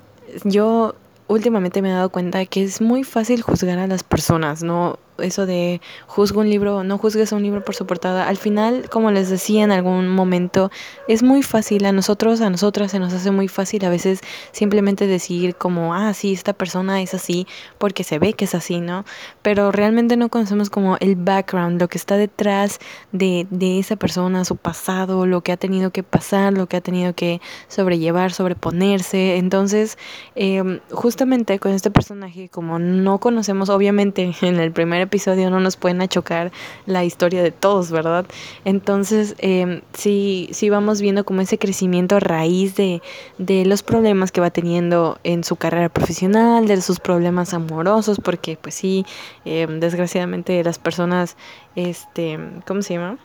yo 0.43 0.95
últimamente 1.27 1.81
me 1.81 1.89
he 1.89 1.93
dado 1.93 2.09
cuenta 2.09 2.45
que 2.45 2.63
es 2.63 2.81
muy 2.81 3.03
fácil 3.03 3.41
juzgar 3.41 3.79
a 3.79 3.87
las 3.87 4.03
personas, 4.03 4.63
¿no? 4.63 4.99
Eso 5.17 5.45
de 5.45 5.81
juzgo 6.07 6.41
un 6.41 6.49
libro, 6.49 6.83
no 6.83 6.97
juzgues 6.97 7.31
un 7.31 7.43
libro 7.43 7.63
por 7.63 7.75
su 7.75 7.85
portada. 7.85 8.27
Al 8.27 8.37
final, 8.37 8.89
como 8.89 9.11
les 9.11 9.29
decía 9.29 9.63
en 9.63 9.71
algún 9.71 10.07
momento, 10.07 10.71
es 11.07 11.23
muy 11.23 11.43
fácil 11.43 11.85
a 11.85 11.91
nosotros, 11.91 12.41
a 12.41 12.49
nosotras 12.49 12.91
se 12.91 12.99
nos 12.99 13.13
hace 13.13 13.31
muy 13.31 13.47
fácil 13.47 13.85
a 13.85 13.89
veces 13.89 14.21
simplemente 14.51 15.07
decir 15.07 15.55
como, 15.55 15.93
ah, 15.93 16.13
sí, 16.13 16.33
esta 16.33 16.53
persona 16.53 17.01
es 17.01 17.13
así 17.13 17.47
porque 17.77 18.03
se 18.03 18.19
ve 18.19 18.33
que 18.33 18.45
es 18.45 18.55
así, 18.55 18.79
¿no? 18.79 19.05
Pero 19.41 19.71
realmente 19.71 20.17
no 20.17 20.29
conocemos 20.29 20.69
como 20.69 20.97
el 20.97 21.15
background, 21.15 21.79
lo 21.79 21.87
que 21.87 21.97
está 21.97 22.17
detrás 22.17 22.79
de, 23.11 23.47
de 23.49 23.79
esa 23.79 23.95
persona, 23.95 24.45
su 24.45 24.55
pasado, 24.55 25.25
lo 25.25 25.41
que 25.41 25.51
ha 25.51 25.57
tenido 25.57 25.91
que 25.91 26.03
pasar, 26.03 26.53
lo 26.53 26.67
que 26.67 26.77
ha 26.77 26.81
tenido 26.81 27.13
que 27.13 27.41
sobrellevar, 27.67 28.33
sobreponerse. 28.33 29.37
Entonces, 29.37 29.97
eh, 30.35 30.79
justamente 30.91 31.59
con 31.59 31.71
este 31.71 31.91
personaje, 31.91 32.49
como 32.49 32.79
no 32.79 33.19
conocemos, 33.19 33.69
obviamente 33.69 34.31
en 34.41 34.59
el 34.59 34.71
primer 34.71 35.00
episodio 35.01 35.49
no 35.49 35.59
nos 35.59 35.77
pueden 35.77 36.01
achocar 36.01 36.51
la 36.85 37.03
historia 37.03 37.43
de 37.43 37.51
todos, 37.51 37.91
¿verdad? 37.91 38.25
Entonces, 38.65 39.35
eh, 39.39 39.81
sí, 39.93 40.49
sí 40.51 40.69
vamos 40.69 41.01
viendo 41.01 41.25
como 41.25 41.41
ese 41.41 41.57
crecimiento 41.57 42.15
a 42.15 42.19
raíz 42.19 42.75
de, 42.75 43.01
de 43.37 43.65
los 43.65 43.83
problemas 43.83 44.31
que 44.31 44.41
va 44.41 44.51
teniendo 44.51 45.19
en 45.23 45.43
su 45.43 45.55
carrera 45.55 45.89
profesional, 45.89 46.67
de 46.67 46.81
sus 46.81 46.99
problemas 46.99 47.53
amorosos, 47.53 48.19
porque 48.23 48.57
pues 48.61 48.75
sí, 48.75 49.05
eh, 49.45 49.67
desgraciadamente 49.69 50.63
las 50.63 50.79
personas, 50.79 51.37
este, 51.75 52.39
¿cómo 52.65 52.81
se 52.81 52.95
llama? 52.95 53.17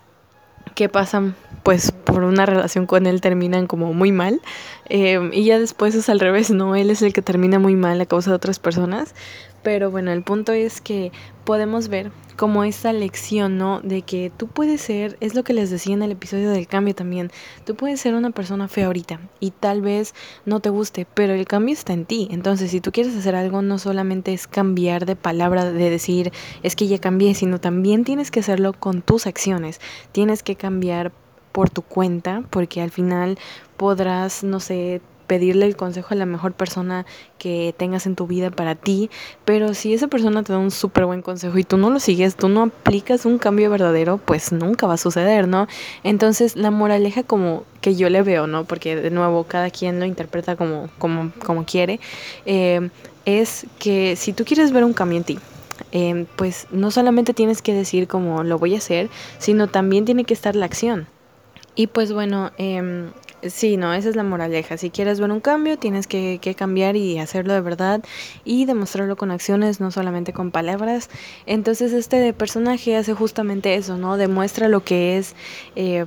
que 0.75 0.88
pasan 0.88 1.35
pues 1.62 1.92
por 1.92 2.25
una 2.25 2.47
relación 2.47 2.87
con 2.87 3.06
él 3.06 3.21
terminan 3.21 3.66
como 3.66 3.92
muy 3.92 4.12
mal 4.12 4.40
em, 4.88 5.30
y 5.33 5.45
ya 5.45 5.59
después 5.59 5.95
es 5.95 6.09
al 6.09 6.21
revés, 6.21 6.50
¿no? 6.50 6.76
Él 6.76 6.90
es 6.90 7.02
el 7.02 7.12
que 7.12 7.23
termina 7.23 7.59
muy 7.59 7.75
mal 7.75 8.00
a 8.00 8.06
causa 8.06 8.30
de 8.30 8.37
otras 8.37 8.59
personas, 8.59 9.14
pero 9.67 9.91
bueno, 9.91 10.13
el 10.13 10.23
punto 10.23 10.53
es 10.53 10.81
que 10.81 11.11
podemos 11.45 11.89
ver 11.89 12.13
como 12.37 12.63
esa 12.63 12.93
lección, 12.93 13.59
¿no? 13.59 13.81
De 13.81 14.03
que 14.03 14.31
tú 14.37 14.47
puedes 14.47 14.81
ser, 14.81 15.17
es 15.19 15.35
lo 15.35 15.43
que 15.43 15.55
les 15.55 15.71
decía 15.71 15.93
en 15.93 16.05
el 16.05 16.13
episodio 16.13 16.53
del 16.53 16.69
cambio 16.69 16.95
también, 16.95 17.33
tú 17.65 17.75
puedes 17.75 18.01
ser 18.01 18.15
una 18.15 18.31
persona 18.31 18.69
fea 18.69 18.87
ahorita 18.87 19.19
y 19.41 19.51
tal 19.51 19.83
vez 19.83 20.15
no 20.45 20.61
te 20.61 20.71
guste, 20.71 21.05
pero 21.15 21.35
el 21.35 21.47
cambio 21.49 21.73
está 21.73 21.95
en 21.95 22.05
ti. 22.05 22.29
Entonces, 22.31 22.71
si 22.71 22.81
tú 22.81 22.93
quieres 22.93 23.17
hacer 23.17 23.35
algo, 23.35 23.61
no 23.61 23.79
solamente 23.79 24.33
es 24.33 24.47
cambiar 24.47 25.05
de 25.05 25.17
palabra, 25.17 25.65
de 25.65 25.91
decir, 25.91 26.31
es 26.63 26.77
que 26.77 26.87
ya 26.87 27.01
cambié, 27.01 27.35
sino 27.35 27.59
también 27.59 28.05
tienes 28.05 28.31
que 28.31 28.39
hacerlo 28.39 28.73
con 28.73 29.03
tus 29.03 29.27
acciones. 29.27 29.81
Tienes 30.13 30.45
que 30.45 30.55
cambiar 30.55 31.11
por 31.51 31.71
tu 31.71 31.83
cuenta, 31.83 32.45
porque 32.51 32.83
al 32.83 32.93
final 32.93 33.37
podrás, 33.77 34.45
no 34.45 34.61
sé, 34.61 35.01
pedirle 35.26 35.66
el 35.66 35.76
consejo 35.76 36.09
a 36.11 36.16
la 36.16 36.26
mejor 36.26 36.52
persona 36.52 37.06
que 37.38 37.75
tengas 37.76 38.06
en 38.06 38.16
tu 38.16 38.26
vida 38.26 38.50
para 38.50 38.75
ti, 38.75 39.11
pero 39.45 39.75
si 39.75 39.95
esa 39.95 40.09
persona 40.09 40.42
te 40.42 40.52
da 40.52 40.59
un 40.59 40.71
súper 40.71 41.06
buen 41.06 41.23
consejo 41.23 41.59
y 41.59 41.64
tú 41.64 41.76
no 41.76 41.90
lo 41.90 42.00
sigues, 42.00 42.37
tú 42.37 42.49
no 42.49 42.62
aplicas 42.64 43.26
un 43.26 43.38
cambio 43.38 43.71
verdadero, 43.71 44.18
pues 44.18 44.52
nunca 44.52 44.87
va 44.87 44.95
a 44.95 44.99
suceder, 44.99 45.49
¿no? 45.49 45.66
Entonces 46.02 46.56
la 46.56 46.71
moraleja 46.71 47.23
como 47.23 47.64
que 47.80 47.95
yo 47.95 48.09
le 48.11 48.23
veo, 48.23 48.47
¿no? 48.47 48.64
Porque 48.64 48.97
de 48.97 49.11
nuevo 49.11 49.45
cada 49.45 49.71
quien 49.71 50.00
lo 50.00 50.06
interpreta 50.06 50.56
como, 50.56 50.88
como, 50.99 51.33
como 51.45 51.64
quiere, 51.64 52.00
eh, 52.45 52.90
es 53.25 53.66
que 53.78 54.16
si 54.16 54.33
tú 54.33 54.45
quieres 54.45 54.73
ver 54.73 54.85
un 54.85 54.92
cambio 54.92 55.18
en 55.18 55.25
ti, 55.25 55.38
eh, 55.92 56.26
pues 56.37 56.66
no 56.71 56.90
solamente 56.90 57.35
tienes 57.35 57.62
que 57.62 57.75
decir 57.75 58.09
como 58.09 58.42
lo 58.45 58.59
voy 58.59 58.75
a 58.75 58.78
hacer, 58.78 59.11
sino 59.38 59.68
también 59.68 60.04
tiene 60.04 60.25
que 60.25 60.35
estar 60.35 60.56
la 60.56 60.66
acción. 60.66 61.06
Y 61.75 61.88
pues 61.88 62.12
bueno, 62.12 62.52
eh, 62.56 63.11
Sí, 63.50 63.76
no, 63.76 63.93
esa 63.95 64.09
es 64.09 64.17
la 64.17 64.23
moraleja. 64.23 64.76
Si 64.76 64.91
quieres 64.91 65.21
ver 65.21 65.31
un 65.31 65.41
cambio, 65.41 65.79
tienes 65.79 66.07
que, 66.07 66.41
cambiar 66.57 66.97
y 66.97 67.19
hacerlo 67.19 67.53
de 67.53 67.61
verdad 67.61 68.03
y 68.45 68.65
demostrarlo 68.65 69.17
con 69.17 69.31
acciones, 69.31 69.81
no 69.81 69.91
solamente 69.91 70.33
con 70.33 70.50
palabras. 70.50 71.11
Entonces 71.47 71.93
este 71.93 72.33
personaje 72.33 72.97
hace 72.97 73.15
justamente 73.15 73.75
eso, 73.75 73.97
¿no? 73.97 74.17
Demuestra 74.17 74.69
lo 74.69 74.85
que 74.85 75.19
es, 75.19 75.35
eh, 75.75 76.07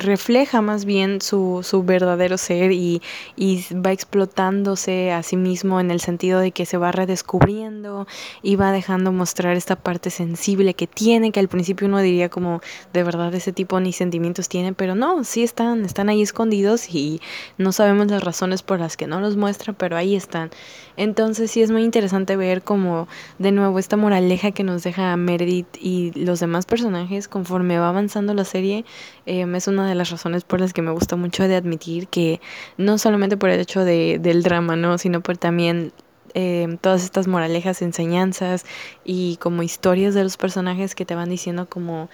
refleja 0.00 0.62
más 0.62 0.84
bien 0.84 1.20
su, 1.20 1.60
su 1.62 1.82
verdadero 1.82 2.38
ser 2.38 2.72
y, 2.72 3.02
y, 3.36 3.64
va 3.74 3.92
explotándose 3.92 5.12
a 5.12 5.22
sí 5.22 5.36
mismo 5.36 5.80
en 5.80 5.90
el 5.90 6.00
sentido 6.00 6.40
de 6.40 6.52
que 6.52 6.66
se 6.66 6.78
va 6.78 6.92
redescubriendo 6.92 8.06
y 8.42 8.56
va 8.56 8.72
dejando 8.72 9.12
mostrar 9.12 9.56
esta 9.56 9.76
parte 9.76 10.10
sensible 10.10 10.74
que 10.74 10.86
tiene, 10.86 11.32
que 11.32 11.40
al 11.40 11.48
principio 11.48 11.88
uno 11.88 12.00
diría 12.00 12.28
como 12.28 12.60
de 12.92 13.02
verdad 13.02 13.34
ese 13.34 13.52
tipo 13.52 13.80
ni 13.80 13.92
sentimientos 13.92 14.48
tiene, 14.48 14.72
pero 14.72 14.94
no, 14.94 15.24
sí 15.24 15.42
están, 15.42 15.84
están 15.84 16.08
ahí 16.08 16.22
escondidos 16.22 16.71
y 16.88 17.20
no 17.58 17.72
sabemos 17.72 18.08
las 18.08 18.22
razones 18.22 18.62
por 18.62 18.80
las 18.80 18.96
que 18.96 19.06
no 19.06 19.20
los 19.20 19.36
muestra, 19.36 19.72
pero 19.72 19.96
ahí 19.96 20.16
están. 20.16 20.50
Entonces 20.96 21.50
sí 21.50 21.62
es 21.62 21.70
muy 21.70 21.84
interesante 21.84 22.36
ver 22.36 22.62
como 22.62 23.08
de 23.38 23.52
nuevo 23.52 23.78
esta 23.78 23.96
moraleja 23.96 24.50
que 24.50 24.64
nos 24.64 24.82
deja 24.82 25.16
Meredith 25.16 25.76
y 25.80 26.12
los 26.18 26.40
demás 26.40 26.66
personajes 26.66 27.28
conforme 27.28 27.78
va 27.78 27.88
avanzando 27.88 28.34
la 28.34 28.44
serie. 28.44 28.84
Em, 29.26 29.54
es 29.54 29.68
una 29.68 29.88
de 29.88 29.94
las 29.94 30.10
razones 30.10 30.44
por 30.44 30.60
las 30.60 30.72
que 30.72 30.82
me 30.82 30.90
gusta 30.90 31.16
mucho 31.16 31.46
de 31.48 31.56
admitir 31.56 32.08
que 32.08 32.40
no 32.76 32.98
solamente 32.98 33.36
por 33.36 33.50
el 33.50 33.60
hecho 33.60 33.84
de, 33.84 34.18
del 34.20 34.42
drama, 34.42 34.76
¿no? 34.76 34.98
sino 34.98 35.20
por 35.20 35.38
también 35.38 35.92
eh, 36.34 36.78
todas 36.80 37.04
estas 37.04 37.28
moralejas, 37.28 37.82
enseñanzas 37.82 38.64
y 39.04 39.36
como 39.36 39.62
historias 39.62 40.14
de 40.14 40.22
los 40.22 40.36
personajes 40.36 40.94
que 40.94 41.04
te 41.04 41.14
van 41.14 41.28
diciendo 41.28 41.68
como 41.68 42.08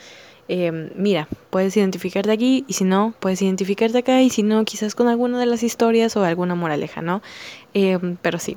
Em, 0.48 0.88
mira, 0.96 1.28
puedes 1.50 1.76
identificarte 1.76 2.32
aquí 2.32 2.64
y 2.66 2.72
si 2.72 2.84
no, 2.84 3.14
puedes 3.20 3.42
identificarte 3.42 3.98
acá 3.98 4.22
y 4.22 4.30
si 4.30 4.42
no, 4.42 4.64
quizás 4.64 4.94
con 4.94 5.06
alguna 5.06 5.38
de 5.38 5.44
las 5.44 5.62
historias 5.62 6.16
o 6.16 6.24
alguna 6.24 6.54
moraleja, 6.54 7.02
¿no? 7.02 7.20
Em, 7.74 8.16
pero 8.22 8.38
sí. 8.38 8.56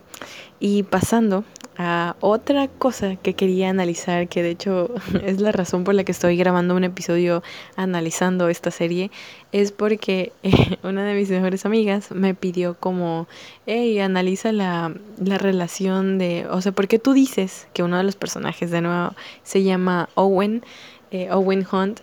Y 0.61 0.83
pasando 0.83 1.43
a 1.77 2.15
otra 2.21 2.67
cosa 2.69 3.17
que 3.17 3.33
quería 3.33 3.69
analizar, 3.69 4.29
que 4.29 4.41
de 4.41 4.51
hecho 4.51 4.89
es 5.25 5.41
la 5.41 5.51
razón 5.51 5.83
por 5.83 5.93
la 5.93 6.05
que 6.05 6.13
estoy 6.13 6.37
grabando 6.37 6.75
un 6.75 6.85
episodio 6.85 7.43
analizando 7.75 8.47
esta 8.47 8.71
serie, 8.71 9.11
es 9.51 9.73
porque 9.73 10.31
una 10.83 11.03
de 11.03 11.13
mis 11.13 11.29
mejores 11.29 11.65
amigas 11.65 12.11
me 12.11 12.33
pidió 12.35 12.75
como, 12.75 13.27
hey, 13.65 13.99
analiza 13.99 14.53
la, 14.53 14.93
la 15.21 15.37
relación 15.37 16.17
de, 16.17 16.47
o 16.49 16.61
sea, 16.61 16.71
¿por 16.71 16.87
qué 16.87 16.99
tú 16.99 17.11
dices 17.11 17.67
que 17.73 17.83
uno 17.83 17.97
de 17.97 18.03
los 18.03 18.15
personajes 18.15 18.71
de 18.71 18.79
nuevo 18.79 19.13
se 19.43 19.63
llama 19.63 20.07
Owen? 20.15 20.63
Eh, 21.11 21.29
Owen 21.31 21.65
Hunt, 21.71 21.99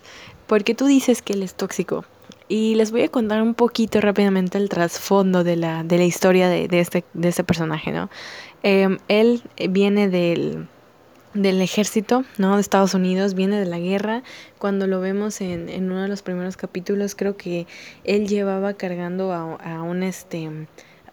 porque 0.47 0.73
tú 0.75 0.85
dices 0.85 1.21
que 1.21 1.33
él 1.33 1.43
es 1.43 1.55
tóxico. 1.55 2.05
Y 2.47 2.73
les 2.75 2.91
voy 2.91 3.03
a 3.03 3.09
contar 3.09 3.43
un 3.43 3.53
poquito 3.53 4.01
rápidamente 4.01 4.57
el 4.57 4.69
trasfondo 4.69 5.43
de 5.43 5.55
la, 5.55 5.83
de 5.83 5.99
la 5.99 6.03
historia 6.03 6.49
de, 6.49 6.67
de, 6.67 6.79
este, 6.79 7.03
de 7.13 7.27
este 7.27 7.43
personaje, 7.43 7.91
¿no? 7.91 8.09
Eh, 8.63 8.97
él 9.07 9.43
viene 9.69 10.09
del, 10.09 10.67
del 11.35 11.61
ejército, 11.61 12.23
¿no? 12.39 12.55
De 12.55 12.61
Estados 12.61 12.95
Unidos, 12.95 13.35
viene 13.35 13.59
de 13.59 13.67
la 13.67 13.77
guerra. 13.77 14.23
Cuando 14.57 14.87
lo 14.87 14.99
vemos 14.99 15.41
en, 15.41 15.69
en 15.69 15.91
uno 15.91 16.01
de 16.01 16.07
los 16.07 16.23
primeros 16.23 16.57
capítulos, 16.57 17.13
creo 17.13 17.37
que 17.37 17.67
él 18.03 18.27
llevaba 18.27 18.73
cargando 18.73 19.31
a, 19.31 19.53
a 19.55 19.83
un 19.83 20.01
este 20.01 20.49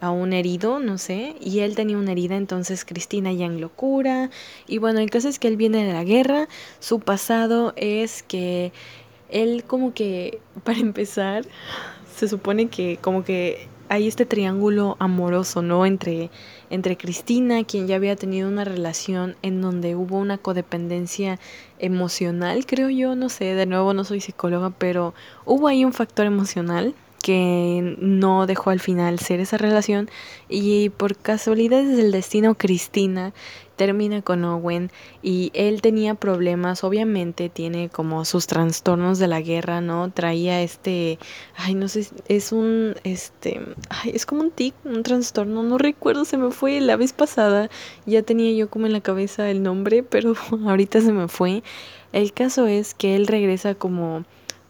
a 0.01 0.11
un 0.11 0.33
herido, 0.33 0.79
no 0.79 0.97
sé, 0.97 1.35
y 1.41 1.59
él 1.59 1.75
tenía 1.75 1.97
una 1.97 2.11
herida, 2.11 2.35
entonces 2.35 2.85
Cristina 2.85 3.31
ya 3.33 3.45
en 3.45 3.61
locura, 3.61 4.29
y 4.67 4.77
bueno, 4.77 4.99
el 4.99 5.09
caso 5.09 5.29
es 5.29 5.39
que 5.39 5.47
él 5.47 5.57
viene 5.57 5.85
de 5.85 5.93
la 5.93 6.03
guerra, 6.03 6.47
su 6.79 6.99
pasado 6.99 7.73
es 7.75 8.23
que 8.23 8.71
él 9.29 9.63
como 9.65 9.93
que, 9.93 10.39
para 10.63 10.79
empezar, 10.79 11.45
se 12.15 12.27
supone 12.27 12.67
que 12.67 12.97
como 13.01 13.23
que 13.23 13.67
hay 13.89 14.07
este 14.07 14.25
triángulo 14.25 14.97
amoroso, 14.99 15.61
¿no? 15.61 15.85
Entre, 15.85 16.29
entre 16.69 16.97
Cristina, 16.97 17.63
quien 17.63 17.87
ya 17.87 17.95
había 17.95 18.15
tenido 18.15 18.49
una 18.49 18.65
relación 18.65 19.35
en 19.41 19.61
donde 19.61 19.95
hubo 19.95 20.17
una 20.17 20.37
codependencia 20.37 21.39
emocional, 21.79 22.65
creo 22.65 22.89
yo, 22.89 23.15
no 23.15 23.29
sé, 23.29 23.45
de 23.55 23.65
nuevo 23.65 23.93
no 23.93 24.03
soy 24.03 24.19
psicóloga, 24.19 24.71
pero 24.71 25.13
hubo 25.45 25.67
ahí 25.67 25.85
un 25.85 25.93
factor 25.93 26.25
emocional 26.25 26.95
que 27.27 27.97
no 27.99 28.47
dejó 28.47 28.69
al 28.69 28.79
final 28.79 29.19
ser 29.19 29.41
esa 29.41 29.57
relación 29.57 30.09
y 30.47 30.91
por 30.91 31.17
casualidades 31.17 31.97
del 31.97 32.13
destino 32.13 32.55
Cristina 32.55 33.33
termina 33.75 34.21
con 34.21 34.45
Owen 34.45 34.91
y 35.21 35.51
él 35.53 35.81
tenía 35.81 36.15
problemas, 36.15 36.85
obviamente 36.85 37.49
tiene 37.49 37.89
como 37.89 38.23
sus 38.23 38.47
trastornos 38.47 39.19
de 39.19 39.27
la 39.27 39.41
guerra, 39.41 39.81
¿no? 39.81 40.09
Traía 40.09 40.61
este, 40.61 41.19
ay, 41.57 41.75
no 41.75 41.89
sé, 41.89 42.07
es 42.29 42.53
un, 42.53 42.95
este, 43.03 43.59
ay, 43.89 44.11
es 44.13 44.25
como 44.25 44.43
un 44.43 44.51
tic, 44.51 44.73
un 44.85 45.03
trastorno, 45.03 45.63
no 45.63 45.77
recuerdo, 45.77 46.23
se 46.23 46.37
me 46.37 46.51
fue 46.51 46.79
la 46.79 46.95
vez 46.95 47.11
pasada, 47.11 47.69
ya 48.05 48.21
tenía 48.21 48.53
yo 48.53 48.69
como 48.69 48.85
en 48.85 48.93
la 48.93 49.01
cabeza 49.01 49.51
el 49.51 49.63
nombre, 49.63 50.01
pero 50.01 50.33
ahorita 50.65 51.01
se 51.01 51.11
me 51.11 51.27
fue. 51.27 51.61
El 52.13 52.31
caso 52.31 52.67
es 52.67 52.93
que 52.93 53.17
él 53.17 53.27
regresa 53.27 53.75
como 53.75 54.23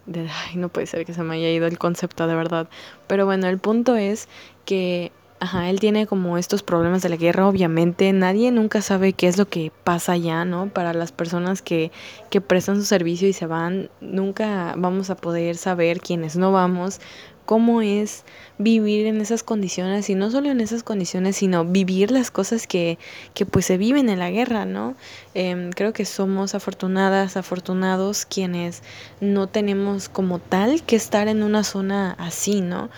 de, 0.08 0.28
ay, 0.28 0.56
no 0.56 0.68
puede 0.68 0.86
ser 0.86 1.04
que 1.04 1.14
se 1.14 1.22
me 1.22 1.36
haya 1.36 1.50
ido 1.50 1.66
el 1.66 1.78
concepto 1.78 2.26
de 2.26 2.34
verdad. 2.34 2.68
Pero 3.06 3.26
bueno, 3.26 3.46
el 3.46 3.58
punto 3.58 3.94
es 3.96 4.28
que, 4.64 5.12
ajá, 5.38 5.70
él 5.70 5.80
tiene 5.80 6.06
como 6.06 6.38
estos 6.38 6.62
problemas 6.62 7.02
de 7.02 7.10
la 7.10 7.16
guerra, 7.16 7.46
obviamente. 7.46 8.12
Nadie 8.12 8.50
nunca 8.50 8.82
sabe 8.82 9.12
qué 9.12 9.28
es 9.28 9.38
lo 9.38 9.46
que 9.46 9.70
pasa 9.84 10.12
allá, 10.12 10.44
¿no? 10.44 10.68
Para 10.68 10.94
las 10.94 11.12
personas 11.12 11.62
que, 11.62 11.92
que 12.30 12.40
prestan 12.40 12.76
su 12.76 12.84
servicio 12.84 13.28
y 13.28 13.32
se 13.32 13.46
van, 13.46 13.90
nunca 14.00 14.74
vamos 14.76 15.10
a 15.10 15.16
poder 15.16 15.56
saber 15.56 16.00
quiénes 16.00 16.36
no 16.36 16.52
vamos 16.52 17.00
cómo 17.48 17.80
es 17.80 18.26
vivir 18.58 19.06
en 19.06 19.22
esas 19.22 19.42
condiciones 19.42 20.10
y 20.10 20.14
no 20.14 20.30
solo 20.30 20.50
en 20.50 20.60
esas 20.60 20.82
condiciones, 20.82 21.36
sino 21.36 21.64
vivir 21.64 22.10
las 22.10 22.30
cosas 22.30 22.66
que, 22.66 22.98
que 23.32 23.46
pues 23.46 23.64
se 23.64 23.78
viven 23.78 24.10
en 24.10 24.18
la 24.18 24.30
guerra, 24.30 24.66
¿no? 24.66 24.96
Eh, 25.32 25.70
creo 25.74 25.94
que 25.94 26.04
somos 26.04 26.54
afortunadas, 26.54 27.38
afortunados 27.38 28.26
quienes 28.26 28.82
no 29.22 29.46
tenemos 29.46 30.10
como 30.10 30.40
tal 30.40 30.82
que 30.82 30.96
estar 30.96 31.26
en 31.26 31.42
una 31.42 31.64
zona 31.64 32.14
así, 32.18 32.60
¿no? 32.60 32.90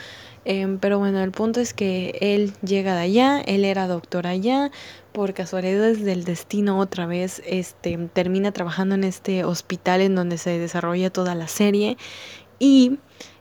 Eh, 0.45 0.79
pero 0.81 0.99
bueno, 0.99 1.23
el 1.23 1.31
punto 1.31 1.61
es 1.61 1.73
que 1.73 2.19
él 2.21 2.53
llega 2.61 2.97
de 2.97 3.03
allá, 3.03 3.41
él 3.43 3.65
era 3.65 3.87
doctor 3.87 4.27
allá, 4.27 4.73
por 5.13 5.33
casualidades 5.33 6.05
del 6.05 6.25
destino 6.25 6.81
otra 6.81 7.07
vez, 7.07 7.41
este, 7.47 7.97
termina 8.13 8.51
trabajando 8.51 8.97
en 8.97 9.05
este 9.05 9.45
hospital 9.45 10.01
en 10.01 10.17
donde 10.17 10.39
se 10.39 10.59
desarrolla 10.59 11.09
toda 11.11 11.37
la 11.37 11.47
serie 11.47 11.97
y 12.59 12.99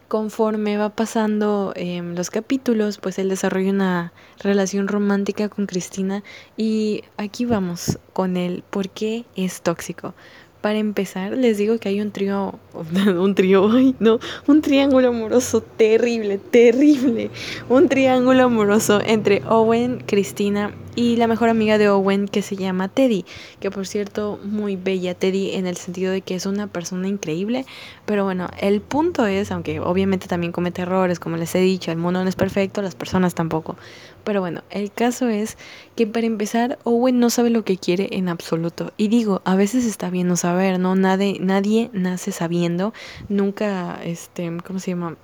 conforme 0.09 0.77
va 0.77 0.89
pasando 0.89 1.71
em, 1.75 2.15
los 2.15 2.31
capítulos, 2.31 2.97
pues 2.97 3.19
él 3.19 3.29
desarrolla 3.29 3.69
una 3.69 4.13
relación 4.39 4.87
romántica 4.87 5.47
con 5.47 5.67
Cristina 5.67 6.23
y 6.57 7.03
aquí 7.15 7.45
vamos 7.45 7.99
con 8.11 8.35
él, 8.35 8.63
¿por 8.69 8.89
qué 8.89 9.25
es 9.35 9.61
tóxico? 9.61 10.15
Para 10.61 10.77
empezar, 10.77 11.31
les 11.31 11.57
digo 11.57 11.77
que 11.77 11.87
hay 11.87 12.01
un 12.01 12.11
trío, 12.11 12.59
un 13.17 13.33
trío, 13.33 13.69
no, 13.99 14.19
un 14.45 14.61
triángulo 14.61 15.07
amoroso 15.09 15.61
terrible, 15.61 16.37
terrible. 16.37 17.31
Un 17.69 17.87
triángulo 17.87 18.43
amoroso 18.43 18.99
entre 19.05 19.41
Owen, 19.47 20.03
Cristina 20.05 20.73
y 20.95 21.15
la 21.15 21.27
mejor 21.27 21.47
amiga 21.47 21.77
de 21.77 21.87
Owen 21.87 22.27
que 22.27 22.41
se 22.41 22.57
llama 22.57 22.89
Teddy, 22.89 23.23
que 23.61 23.71
por 23.71 23.87
cierto, 23.87 24.37
muy 24.43 24.75
bella 24.75 25.13
Teddy 25.13 25.51
en 25.51 25.65
el 25.65 25.77
sentido 25.77 26.11
de 26.11 26.21
que 26.21 26.35
es 26.35 26.45
una 26.45 26.67
persona 26.67 27.07
increíble, 27.07 27.65
pero 28.05 28.25
bueno, 28.25 28.49
el 28.59 28.81
punto 28.81 29.25
es, 29.25 29.51
aunque 29.51 29.79
obviamente 29.79 30.27
también 30.27 30.51
comete 30.51 30.81
errores, 30.81 31.19
como 31.19 31.37
les 31.37 31.55
he 31.55 31.59
dicho, 31.59 31.91
el 31.91 31.97
mundo 31.97 32.21
no 32.21 32.27
es 32.27 32.35
perfecto, 32.35 32.81
las 32.81 32.95
personas 32.95 33.33
tampoco. 33.33 33.77
Pero 34.23 34.41
bueno, 34.41 34.63
el 34.69 34.91
caso 34.91 35.27
es 35.27 35.57
que 35.95 36.05
para 36.07 36.27
empezar, 36.27 36.77
Owen 36.83 37.19
no 37.19 37.29
sabe 37.29 37.49
lo 37.49 37.63
que 37.63 37.77
quiere 37.77 38.09
en 38.11 38.29
absoluto. 38.29 38.91
Y 38.97 39.07
digo, 39.07 39.41
a 39.45 39.55
veces 39.55 39.85
está 39.85 40.09
bien 40.09 40.27
no 40.27 40.35
saber, 40.35 40.79
¿no? 40.79 40.95
Nadie, 40.95 41.37
nadie 41.39 41.89
nace 41.93 42.31
sabiendo. 42.31 42.93
Nunca, 43.27 43.99
este, 44.03 44.51
¿cómo 44.65 44.79
se 44.79 44.91
llama? 44.91 45.17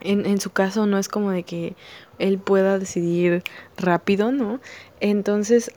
En, 0.00 0.26
en 0.26 0.40
su 0.40 0.50
caso 0.50 0.86
no 0.86 0.98
es 0.98 1.08
como 1.08 1.30
de 1.32 1.42
que 1.42 1.74
él 2.18 2.38
pueda 2.38 2.78
decidir 2.78 3.42
rápido, 3.76 4.30
¿no? 4.32 4.60
Entonces, 5.00 5.72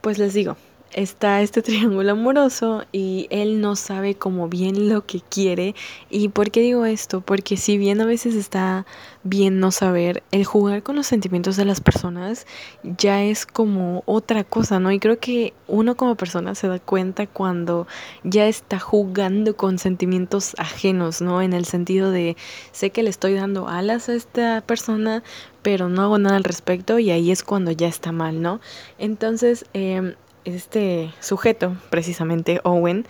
pues 0.00 0.18
les 0.18 0.34
digo, 0.34 0.56
está 0.96 1.42
este 1.42 1.62
triángulo 1.62 2.12
amoroso 2.12 2.84
y 2.90 3.28
él 3.30 3.60
no 3.60 3.76
sabe 3.76 4.16
como 4.16 4.48
bien 4.48 4.88
lo 4.88 5.06
que 5.06 5.20
quiere. 5.20 5.76
¿Y 6.10 6.30
por 6.30 6.50
qué 6.50 6.62
digo 6.62 6.86
esto? 6.86 7.20
Porque 7.20 7.56
si 7.56 7.78
bien 7.78 8.00
a 8.00 8.06
veces 8.06 8.34
está 8.34 8.86
bien 9.22 9.60
no 9.60 9.70
saber, 9.70 10.22
el 10.32 10.44
jugar 10.44 10.82
con 10.82 10.96
los 10.96 11.06
sentimientos 11.06 11.56
de 11.56 11.64
las 11.64 11.80
personas 11.80 12.46
ya 12.82 13.22
es 13.22 13.44
como 13.44 14.02
otra 14.06 14.42
cosa, 14.44 14.80
¿no? 14.80 14.90
Y 14.90 14.98
creo 14.98 15.18
que 15.18 15.52
uno 15.68 15.96
como 15.96 16.14
persona 16.14 16.54
se 16.54 16.68
da 16.68 16.78
cuenta 16.78 17.26
cuando 17.26 17.86
ya 18.24 18.46
está 18.46 18.78
jugando 18.78 19.56
con 19.56 19.78
sentimientos 19.78 20.54
ajenos, 20.58 21.20
¿no? 21.20 21.42
En 21.42 21.52
el 21.52 21.66
sentido 21.66 22.10
de, 22.10 22.36
sé 22.72 22.90
que 22.90 23.02
le 23.02 23.10
estoy 23.10 23.34
dando 23.34 23.68
alas 23.68 24.08
a 24.08 24.14
esta 24.14 24.62
persona, 24.62 25.22
pero 25.60 25.88
no 25.88 26.02
hago 26.02 26.18
nada 26.18 26.36
al 26.36 26.44
respecto 26.44 26.98
y 26.98 27.10
ahí 27.10 27.30
es 27.30 27.42
cuando 27.42 27.72
ya 27.72 27.88
está 27.88 28.12
mal, 28.12 28.40
¿no? 28.40 28.60
Entonces, 28.98 29.66
eh, 29.74 30.14
este 30.46 31.12
sujeto, 31.20 31.76
precisamente 31.90 32.60
Owen, 32.64 33.06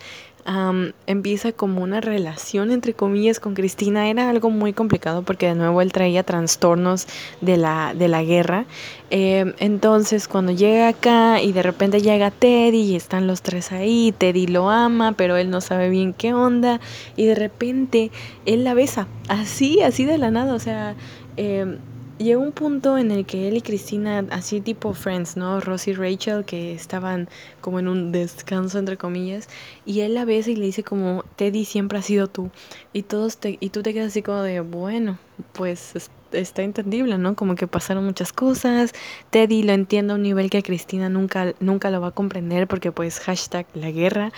empieza 1.07 1.51
como 1.51 1.83
una 1.83 1.99
relación 1.99 2.71
entre 2.71 2.93
comillas 2.93 3.39
con 3.39 3.53
Cristina. 3.53 4.09
Era 4.09 4.29
algo 4.29 4.49
muy 4.49 4.71
complicado 4.71 5.23
porque 5.23 5.47
de 5.47 5.55
nuevo 5.55 5.81
él 5.81 5.91
traía 5.91 6.23
trastornos 6.23 7.07
de 7.41 7.57
la, 7.57 7.93
de 7.93 8.07
la 8.07 8.23
guerra. 8.23 8.65
Em, 9.09 9.53
entonces 9.59 10.27
cuando 10.27 10.53
llega 10.53 10.87
acá 10.87 11.41
y 11.41 11.51
de 11.51 11.63
repente 11.63 12.01
llega 12.01 12.31
Teddy 12.31 12.81
y 12.81 12.95
están 12.95 13.27
los 13.27 13.41
tres 13.41 13.73
ahí, 13.73 14.13
Teddy 14.17 14.47
lo 14.47 14.69
ama, 14.69 15.13
pero 15.17 15.35
él 15.35 15.49
no 15.49 15.59
sabe 15.59 15.89
bien 15.89 16.13
qué 16.13 16.33
onda 16.33 16.79
y 17.17 17.25
de 17.25 17.35
repente 17.35 18.11
él 18.45 18.63
la 18.63 18.73
besa, 18.73 19.07
así, 19.27 19.81
así 19.81 20.05
de 20.05 20.17
la 20.17 20.31
nada, 20.31 20.53
o 20.53 20.59
sea... 20.59 20.95
Eh, 21.35 21.77
llegó 22.17 22.41
un 22.41 22.51
punto 22.51 22.97
en 22.97 23.11
el 23.11 23.25
que 23.25 23.47
él 23.47 23.57
y 23.57 23.61
Cristina, 23.61 24.25
así 24.31 24.61
tipo 24.61 24.93
Friends, 24.93 25.37
¿no? 25.37 25.59
Ross 25.59 25.87
y 25.87 25.93
Rachel, 25.93 26.45
que 26.45 26.73
estaban 26.73 27.29
como 27.61 27.79
en 27.79 27.87
un 27.87 28.11
descanso, 28.11 28.79
entre 28.79 28.97
comillas, 28.97 29.47
y 29.85 30.01
él 30.01 30.13
la 30.13 30.25
besa 30.25 30.51
y 30.51 30.55
le 30.55 30.65
dice 30.65 30.83
como, 30.83 31.23
Teddy 31.35 31.65
siempre 31.65 31.99
ha 31.99 32.01
sido 32.01 32.27
tú. 32.27 32.49
Y, 32.93 33.03
todos 33.03 33.37
te, 33.37 33.57
y 33.59 33.69
tú 33.69 33.83
te 33.83 33.93
quedas 33.93 34.07
así 34.07 34.21
como 34.21 34.41
de, 34.41 34.61
bueno, 34.61 35.17
pues 35.53 36.09
está 36.31 36.63
entendible, 36.63 37.17
¿no? 37.17 37.35
Como 37.35 37.55
que 37.55 37.67
pasaron 37.67 38.05
muchas 38.05 38.33
cosas. 38.33 38.93
Teddy 39.29 39.63
lo 39.63 39.73
entiende 39.73 40.13
a 40.13 40.15
un 40.15 40.23
nivel 40.23 40.49
que 40.49 40.63
Cristina 40.63 41.09
nunca, 41.09 41.53
nunca 41.59 41.91
lo 41.91 42.01
va 42.01 42.07
a 42.07 42.11
comprender 42.11 42.67
porque 42.67 42.91
pues 42.91 43.19
hashtag 43.19 43.65
la 43.73 43.91
guerra. 43.91 44.31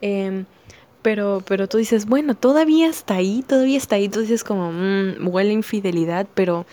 Em, 0.00 0.44
pero, 1.02 1.42
pero 1.46 1.68
tú 1.68 1.78
dices, 1.78 2.06
bueno, 2.06 2.34
todavía 2.36 2.88
está 2.88 3.16
ahí, 3.16 3.44
todavía 3.46 3.76
está 3.78 3.96
ahí. 3.96 4.08
Tú 4.08 4.20
dices 4.20 4.44
como, 4.44 4.72
mmm, 4.72 5.26
huele 5.26 5.52
infidelidad, 5.52 6.26
pero 6.34 6.66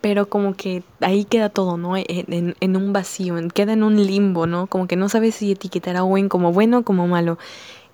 pero 0.00 0.28
como 0.28 0.54
que 0.54 0.82
ahí 1.00 1.24
queda 1.24 1.48
todo, 1.48 1.76
¿no? 1.76 1.96
En, 1.96 2.54
en, 2.58 2.76
un 2.76 2.92
vacío, 2.92 3.36
queda 3.52 3.72
en 3.72 3.82
un 3.82 3.96
limbo, 4.04 4.46
¿no? 4.46 4.66
Como 4.66 4.86
que 4.86 4.96
no 4.96 5.08
sabes 5.08 5.34
si 5.34 5.52
etiquetar 5.52 5.96
a 5.96 6.04
Owen 6.04 6.28
como 6.28 6.52
bueno 6.52 6.78
o 6.78 6.82
como 6.82 7.06
malo. 7.06 7.38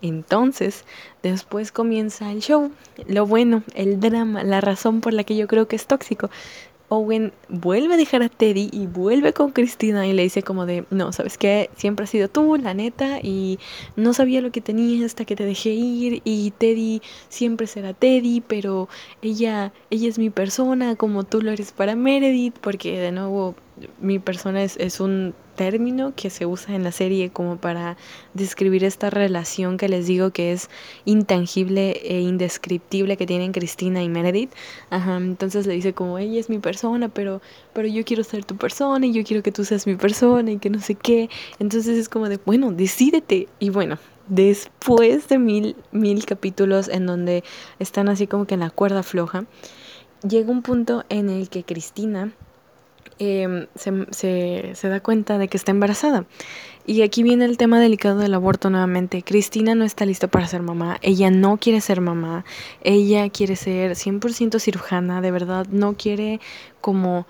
Entonces, 0.02 0.84
después 1.22 1.72
comienza 1.72 2.30
el 2.30 2.40
show, 2.40 2.70
lo 3.08 3.26
bueno, 3.26 3.62
el 3.74 3.98
drama, 3.98 4.44
la 4.44 4.60
razón 4.60 5.00
por 5.00 5.14
la 5.14 5.24
que 5.24 5.36
yo 5.36 5.48
creo 5.48 5.66
que 5.68 5.76
es 5.76 5.86
tóxico. 5.86 6.30
Owen 6.88 7.32
vuelve 7.48 7.94
a 7.94 7.96
dejar 7.96 8.22
a 8.22 8.28
Teddy 8.28 8.70
y 8.72 8.86
vuelve 8.86 9.32
con 9.32 9.50
Cristina 9.50 10.06
y 10.06 10.12
le 10.12 10.22
dice 10.22 10.42
como 10.42 10.66
de, 10.66 10.84
no, 10.90 11.12
¿sabes 11.12 11.36
qué? 11.38 11.70
Siempre 11.76 12.04
has 12.04 12.10
sido 12.10 12.28
tú, 12.28 12.56
la 12.56 12.74
neta, 12.74 13.18
y 13.22 13.58
no 13.96 14.12
sabía 14.14 14.40
lo 14.40 14.52
que 14.52 14.60
tenías 14.60 15.04
hasta 15.04 15.24
que 15.24 15.36
te 15.36 15.44
dejé 15.44 15.70
ir 15.70 16.22
y 16.24 16.52
Teddy 16.52 17.02
siempre 17.28 17.66
será 17.66 17.92
Teddy, 17.94 18.40
pero 18.40 18.88
ella, 19.22 19.72
ella 19.90 20.08
es 20.08 20.18
mi 20.18 20.30
persona 20.30 20.96
como 20.96 21.24
tú 21.24 21.42
lo 21.42 21.50
eres 21.50 21.72
para 21.72 21.96
Meredith, 21.96 22.56
porque 22.60 22.98
de 22.98 23.12
nuevo 23.12 23.54
mi 24.00 24.18
persona 24.18 24.62
es, 24.62 24.76
es 24.78 25.00
un 25.00 25.34
término 25.56 26.12
que 26.14 26.30
se 26.30 26.46
usa 26.46 26.74
en 26.74 26.84
la 26.84 26.92
serie 26.92 27.30
como 27.30 27.56
para 27.56 27.96
describir 28.34 28.84
esta 28.84 29.10
relación 29.10 29.76
que 29.78 29.88
les 29.88 30.06
digo 30.06 30.30
que 30.30 30.52
es 30.52 30.68
intangible 31.04 31.92
e 32.04 32.20
indescriptible 32.20 33.16
que 33.16 33.26
tienen 33.26 33.52
Cristina 33.52 34.02
y 34.02 34.08
Meredith. 34.08 34.52
Ajá, 34.90 35.16
entonces 35.16 35.66
le 35.66 35.74
dice 35.74 35.92
como 35.94 36.18
ella 36.18 36.38
es 36.38 36.48
mi 36.48 36.58
persona, 36.58 37.08
pero, 37.08 37.40
pero 37.72 37.88
yo 37.88 38.04
quiero 38.04 38.22
ser 38.22 38.44
tu 38.44 38.56
persona 38.56 39.06
y 39.06 39.12
yo 39.12 39.24
quiero 39.24 39.42
que 39.42 39.52
tú 39.52 39.64
seas 39.64 39.86
mi 39.86 39.96
persona 39.96 40.52
y 40.52 40.58
que 40.58 40.70
no 40.70 40.80
sé 40.80 40.94
qué. 40.94 41.28
Entonces 41.58 41.98
es 41.98 42.08
como 42.08 42.28
de, 42.28 42.38
bueno, 42.44 42.72
decídete. 42.72 43.48
Y 43.58 43.70
bueno, 43.70 43.98
después 44.28 45.28
de 45.28 45.38
mil, 45.38 45.76
mil 45.92 46.24
capítulos 46.26 46.88
en 46.88 47.06
donde 47.06 47.42
están 47.78 48.08
así 48.08 48.26
como 48.26 48.46
que 48.46 48.54
en 48.54 48.60
la 48.60 48.70
cuerda 48.70 49.02
floja, 49.02 49.46
llega 50.26 50.50
un 50.50 50.62
punto 50.62 51.04
en 51.08 51.30
el 51.30 51.48
que 51.48 51.64
Cristina 51.64 52.32
Em, 53.18 53.66
se, 53.74 54.74
se, 54.74 54.88
da 54.88 55.00
cuenta 55.00 55.38
de 55.38 55.48
que 55.48 55.56
está 55.56 55.70
embarazada. 55.70 56.26
Y 56.86 57.02
aquí 57.02 57.22
viene 57.22 57.44
el 57.44 57.56
tema 57.56 57.80
delicado 57.80 58.18
del 58.18 58.34
aborto 58.34 58.70
nuevamente. 58.70 59.22
Cristina 59.22 59.74
no 59.74 59.84
está 59.84 60.06
lista 60.06 60.28
para 60.28 60.46
ser 60.46 60.62
mamá, 60.62 60.98
ella 61.02 61.30
no 61.30 61.56
quiere 61.56 61.80
ser 61.80 62.00
mamá, 62.00 62.44
ella 62.82 63.28
quiere 63.30 63.56
ser 63.56 63.92
100% 63.96 64.60
cirujana, 64.60 65.20
de 65.20 65.30
verdad, 65.32 65.66
no 65.70 65.94
quiere 65.94 66.40
como 66.80 67.26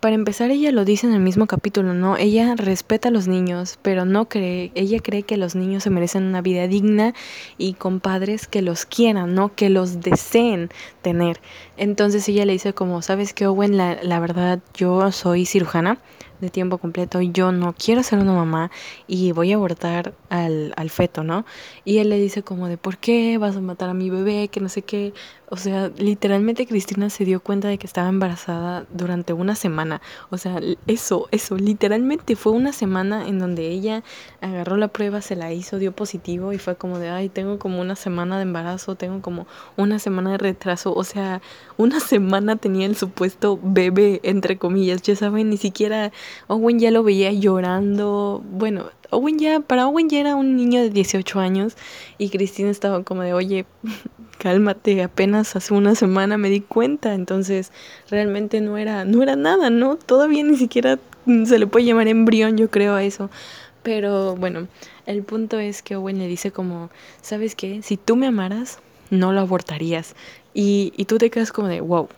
para 0.00 0.14
empezar, 0.14 0.50
ella 0.50 0.72
lo 0.72 0.86
dice 0.86 1.06
en 1.06 1.12
el 1.12 1.20
mismo 1.20 1.46
capítulo, 1.46 1.92
¿no? 1.92 2.16
Ella 2.16 2.54
respeta 2.56 3.08
a 3.08 3.12
los 3.12 3.28
niños, 3.28 3.78
pero 3.82 4.06
no 4.06 4.28
cree, 4.28 4.72
ella 4.74 4.98
cree 5.00 5.24
que 5.24 5.36
los 5.36 5.54
niños 5.54 5.82
se 5.82 5.90
merecen 5.90 6.24
una 6.24 6.40
vida 6.40 6.66
digna 6.66 7.12
y 7.58 7.74
con 7.74 8.00
padres 8.00 8.48
que 8.48 8.62
los 8.62 8.86
quieran, 8.86 9.34
¿no? 9.34 9.54
Que 9.54 9.68
los 9.68 10.00
deseen 10.00 10.70
tener. 11.02 11.40
Entonces 11.80 12.28
ella 12.28 12.44
le 12.44 12.52
dice 12.52 12.74
como, 12.74 13.00
¿sabes 13.00 13.32
qué, 13.32 13.46
Owen? 13.46 13.78
La, 13.78 14.02
la 14.02 14.20
verdad, 14.20 14.60
yo 14.74 15.10
soy 15.12 15.46
cirujana 15.46 15.98
de 16.40 16.50
tiempo 16.50 16.78
completo, 16.78 17.20
yo 17.20 17.52
no 17.52 17.74
quiero 17.74 18.02
ser 18.02 18.18
una 18.18 18.32
mamá 18.32 18.70
y 19.06 19.32
voy 19.32 19.52
a 19.52 19.56
abortar 19.56 20.14
al, 20.28 20.72
al 20.76 20.90
feto, 20.90 21.22
¿no? 21.22 21.44
Y 21.84 21.98
él 21.98 22.10
le 22.10 22.18
dice 22.18 22.42
como 22.42 22.68
de, 22.68 22.78
¿por 22.78 22.98
qué 22.98 23.38
vas 23.38 23.56
a 23.56 23.60
matar 23.60 23.90
a 23.90 23.94
mi 23.94 24.10
bebé? 24.10 24.48
Que 24.48 24.60
no 24.60 24.68
sé 24.68 24.82
qué. 24.82 25.12
O 25.52 25.56
sea, 25.56 25.90
literalmente 25.98 26.66
Cristina 26.66 27.10
se 27.10 27.24
dio 27.24 27.40
cuenta 27.40 27.68
de 27.68 27.76
que 27.76 27.86
estaba 27.86 28.08
embarazada 28.08 28.86
durante 28.90 29.32
una 29.32 29.56
semana. 29.56 30.00
O 30.30 30.38
sea, 30.38 30.60
eso, 30.86 31.28
eso, 31.32 31.56
literalmente 31.56 32.36
fue 32.36 32.52
una 32.52 32.72
semana 32.72 33.26
en 33.26 33.38
donde 33.38 33.68
ella 33.68 34.04
agarró 34.40 34.76
la 34.76 34.88
prueba, 34.88 35.20
se 35.20 35.34
la 35.36 35.52
hizo, 35.52 35.78
dio 35.78 35.92
positivo 35.92 36.52
y 36.52 36.58
fue 36.58 36.76
como 36.76 36.98
de, 36.98 37.10
ay, 37.10 37.28
tengo 37.28 37.58
como 37.58 37.80
una 37.80 37.96
semana 37.96 38.36
de 38.36 38.42
embarazo, 38.42 38.94
tengo 38.94 39.20
como 39.22 39.46
una 39.76 39.98
semana 39.98 40.32
de 40.32 40.38
retraso. 40.38 40.94
O 40.94 41.04
sea, 41.04 41.42
una 41.80 41.98
semana 41.98 42.56
tenía 42.56 42.84
el 42.84 42.94
supuesto 42.94 43.58
bebé, 43.62 44.20
entre 44.22 44.58
comillas. 44.58 45.00
Ya 45.00 45.16
saben, 45.16 45.48
ni 45.48 45.56
siquiera 45.56 46.12
Owen 46.46 46.78
ya 46.78 46.90
lo 46.90 47.02
veía 47.02 47.32
llorando. 47.32 48.44
Bueno, 48.50 48.90
Owen 49.08 49.38
ya, 49.38 49.60
para 49.60 49.88
Owen 49.88 50.10
ya 50.10 50.20
era 50.20 50.36
un 50.36 50.56
niño 50.56 50.82
de 50.82 50.90
18 50.90 51.40
años 51.40 51.76
y 52.18 52.28
Cristina 52.28 52.68
estaba 52.70 53.02
como 53.02 53.22
de, 53.22 53.32
oye, 53.32 53.64
cálmate, 54.38 55.02
apenas 55.02 55.56
hace 55.56 55.72
una 55.72 55.94
semana 55.94 56.36
me 56.36 56.50
di 56.50 56.60
cuenta, 56.60 57.14
entonces 57.14 57.72
realmente 58.10 58.60
no 58.60 58.76
era, 58.76 59.06
no 59.06 59.22
era 59.22 59.36
nada, 59.36 59.70
¿no? 59.70 59.96
Todavía 59.96 60.44
ni 60.44 60.58
siquiera 60.58 60.98
se 61.46 61.58
le 61.58 61.66
puede 61.66 61.86
llamar 61.86 62.08
embrión, 62.08 62.58
yo 62.58 62.70
creo 62.70 62.94
a 62.94 63.02
eso. 63.04 63.30
Pero 63.82 64.36
bueno, 64.36 64.68
el 65.06 65.22
punto 65.22 65.58
es 65.58 65.82
que 65.82 65.96
Owen 65.96 66.18
le 66.18 66.26
dice 66.26 66.50
como, 66.50 66.90
¿sabes 67.22 67.54
qué? 67.54 67.80
Si 67.82 67.96
tú 67.96 68.16
me 68.16 68.26
amaras, 68.26 68.80
no 69.10 69.32
lo 69.32 69.40
abortarías. 69.40 70.14
Y, 70.54 70.92
y 70.96 71.04
tú 71.04 71.18
te 71.18 71.30
quedas 71.30 71.52
como 71.52 71.68
de, 71.68 71.80
wow, 71.80 72.08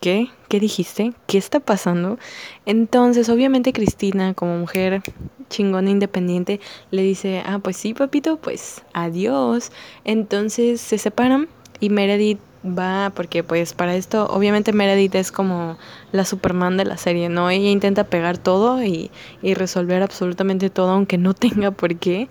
¿qué? 0.00 0.28
¿Qué 0.48 0.60
dijiste? 0.60 1.12
¿Qué 1.26 1.38
está 1.38 1.60
pasando? 1.60 2.18
Entonces, 2.66 3.28
obviamente 3.28 3.72
Cristina, 3.72 4.34
como 4.34 4.58
mujer 4.58 5.02
chingona 5.48 5.90
independiente, 5.90 6.60
le 6.90 7.02
dice, 7.02 7.42
ah, 7.44 7.58
pues 7.58 7.76
sí, 7.76 7.94
papito, 7.94 8.36
pues 8.38 8.82
adiós. 8.92 9.72
Entonces 10.04 10.80
se 10.80 10.98
separan 10.98 11.48
y 11.80 11.90
Meredith 11.90 12.38
va, 12.64 13.10
porque 13.14 13.42
pues 13.42 13.72
para 13.72 13.94
esto, 13.94 14.26
obviamente 14.26 14.72
Meredith 14.72 15.14
es 15.14 15.32
como 15.32 15.78
la 16.12 16.24
Superman 16.24 16.76
de 16.76 16.84
la 16.84 16.96
serie, 16.96 17.28
¿no? 17.28 17.48
Ella 17.48 17.70
intenta 17.70 18.04
pegar 18.04 18.36
todo 18.36 18.82
y, 18.82 19.10
y 19.42 19.54
resolver 19.54 20.02
absolutamente 20.02 20.68
todo, 20.68 20.90
aunque 20.90 21.16
no 21.18 21.34
tenga 21.34 21.70
por 21.70 21.96
qué. 21.96 22.28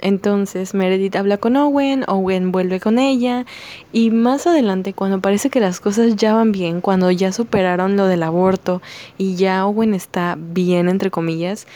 entonces 0.00 0.74
Meredith 0.74 1.16
habla 1.16 1.38
con 1.38 1.56
Owen, 1.56 2.04
Owen 2.08 2.52
vuelve 2.52 2.80
con 2.80 2.98
ella, 2.98 3.46
y 3.92 4.10
más 4.10 4.46
adelante, 4.46 4.92
cuando 4.92 5.20
parece 5.20 5.50
que 5.50 5.60
las 5.60 5.80
cosas 5.80 6.16
ya 6.16 6.34
van 6.34 6.52
bien, 6.52 6.80
cuando 6.80 7.10
ya 7.10 7.32
superaron 7.32 7.96
lo 7.96 8.06
del 8.06 8.22
aborto 8.22 8.82
y 9.16 9.36
ya 9.36 9.66
Owen 9.66 9.94
está 9.94 10.36
bien, 10.38 10.88
entre 10.88 11.10
comillas, 11.10 11.66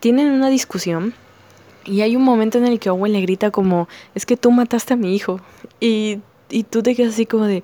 tienen 0.00 0.30
una 0.32 0.48
discusión. 0.48 1.14
Y 1.84 2.02
hay 2.02 2.14
un 2.14 2.22
momento 2.22 2.58
en 2.58 2.66
el 2.66 2.78
que 2.78 2.90
Owen 2.90 3.12
le 3.12 3.20
grita 3.20 3.50
como, 3.50 3.88
es 4.14 4.24
que 4.24 4.36
tú 4.36 4.52
mataste 4.52 4.94
a 4.94 4.96
mi 4.96 5.16
hijo. 5.16 5.40
Y 5.80 6.20
y 6.52 6.64
tú 6.64 6.82
te 6.82 6.94
quedas 6.94 7.14
así 7.14 7.26
como 7.26 7.46
de, 7.46 7.62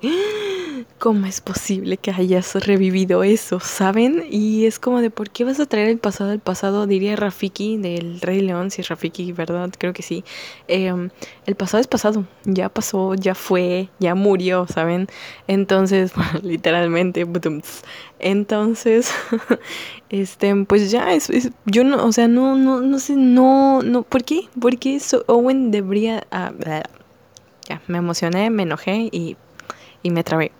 ¿cómo 0.97 1.27
es 1.27 1.41
posible 1.41 1.97
que 1.97 2.11
hayas 2.11 2.55
revivido 2.55 3.23
eso? 3.23 3.59
¿Saben? 3.59 4.25
Y 4.29 4.65
es 4.65 4.79
como 4.79 4.99
de, 4.99 5.11
¿por 5.11 5.29
qué 5.29 5.45
vas 5.45 5.59
a 5.59 5.65
traer 5.67 5.89
el 5.89 5.99
pasado 5.99 6.31
del 6.31 6.39
pasado? 6.39 6.87
Diría 6.87 7.15
Rafiki 7.15 7.77
del 7.77 8.19
Rey 8.19 8.41
León, 8.41 8.71
si 8.71 8.81
es 8.81 8.89
Rafiki, 8.89 9.31
¿verdad? 9.31 9.69
Creo 9.77 9.93
que 9.93 10.01
sí. 10.01 10.23
Em, 10.67 11.09
el 11.45 11.55
pasado 11.55 11.79
es 11.81 11.87
pasado, 11.87 12.25
ya 12.45 12.69
pasó, 12.69 13.13
ya 13.13 13.35
fue, 13.35 13.89
ya 13.99 14.15
murió, 14.15 14.65
¿saben? 14.67 15.07
Entonces, 15.47 16.11
literalmente, 16.43 17.25
entonces, 18.19 19.11
este, 20.09 20.55
pues 20.65 20.89
ya, 20.91 21.13
es, 21.13 21.29
yo 21.65 21.83
no, 21.83 22.03
o 22.05 22.11
sea, 22.11 22.27
no, 22.27 22.55
no, 22.57 22.81
no 22.81 22.99
sé, 22.99 23.15
no, 23.15 23.83
no, 23.83 24.03
¿por 24.03 24.23
qué? 24.23 24.49
¿Por 24.59 24.77
qué 24.79 24.99
Owen 25.27 25.71
debería... 25.71 26.25
Ah, 26.31 26.51
me 27.87 27.97
emocioné, 27.97 28.49
me 28.49 28.63
enojé 28.63 29.09
y, 29.11 29.37
me 30.03 30.23
trabé. 30.23 30.51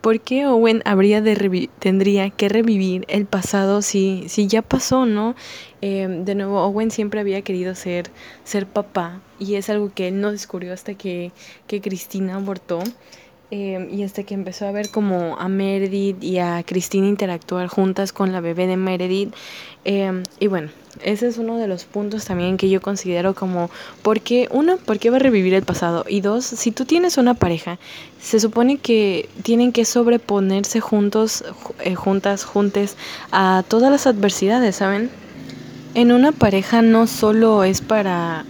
¿Por 0.00 0.20
qué 0.20 0.46
Owen 0.46 0.82
habría 0.84 1.20
de 1.20 1.68
tendría 1.78 2.30
que 2.30 2.48
revivir 2.48 3.04
el 3.08 3.26
pasado 3.26 3.82
si, 3.82 4.24
si 4.28 4.48
ya 4.48 4.62
pasó, 4.62 5.06
no? 5.06 5.36
Em, 5.80 6.24
de 6.24 6.34
nuevo, 6.34 6.60
Owen 6.62 6.90
siempre 6.90 7.20
había 7.20 7.42
querido 7.42 7.74
ser, 7.74 8.10
ser 8.44 8.66
papá 8.66 9.20
y 9.38 9.54
es 9.54 9.70
algo 9.70 9.92
que 9.94 10.08
él 10.08 10.20
no 10.20 10.32
descubrió 10.32 10.72
hasta 10.72 10.94
que, 10.94 11.32
que 11.66 11.80
Cristina 11.80 12.36
abortó. 12.36 12.80
Em, 13.54 13.92
y 13.92 14.02
hasta 14.02 14.22
que 14.22 14.32
empezó 14.32 14.66
a 14.66 14.72
ver 14.72 14.88
como 14.88 15.36
a 15.38 15.46
Meredith 15.46 16.24
y 16.24 16.38
a 16.38 16.62
Cristina 16.62 17.06
interactuar 17.06 17.68
juntas 17.68 18.10
con 18.10 18.32
la 18.32 18.40
bebé 18.40 18.66
de 18.66 18.78
Meredith. 18.78 19.34
Em, 19.84 20.22
y 20.40 20.46
bueno, 20.46 20.70
ese 21.02 21.26
es 21.26 21.36
uno 21.36 21.58
de 21.58 21.68
los 21.68 21.84
puntos 21.84 22.24
también 22.24 22.56
que 22.56 22.70
yo 22.70 22.80
considero 22.80 23.34
como, 23.34 23.68
porque 24.00 24.48
uno, 24.52 24.78
¿por 24.78 24.98
qué 24.98 25.10
va 25.10 25.16
a 25.16 25.18
revivir 25.18 25.52
el 25.52 25.64
pasado? 25.64 26.06
Y 26.08 26.22
dos, 26.22 26.46
si 26.46 26.70
tú 26.70 26.86
tienes 26.86 27.18
una 27.18 27.34
pareja, 27.34 27.78
se 28.22 28.40
supone 28.40 28.78
que 28.78 29.28
tienen 29.42 29.72
que 29.72 29.84
sobreponerse 29.84 30.80
juntos, 30.80 31.44
eh, 31.84 31.94
juntas, 31.94 32.44
juntes 32.44 32.96
a 33.32 33.64
todas 33.68 33.90
las 33.90 34.06
adversidades, 34.06 34.76
¿saben? 34.76 35.10
En 35.94 36.10
una 36.10 36.32
pareja 36.32 36.80
no 36.80 37.06
solo 37.06 37.64
es 37.64 37.82
para 37.82 38.46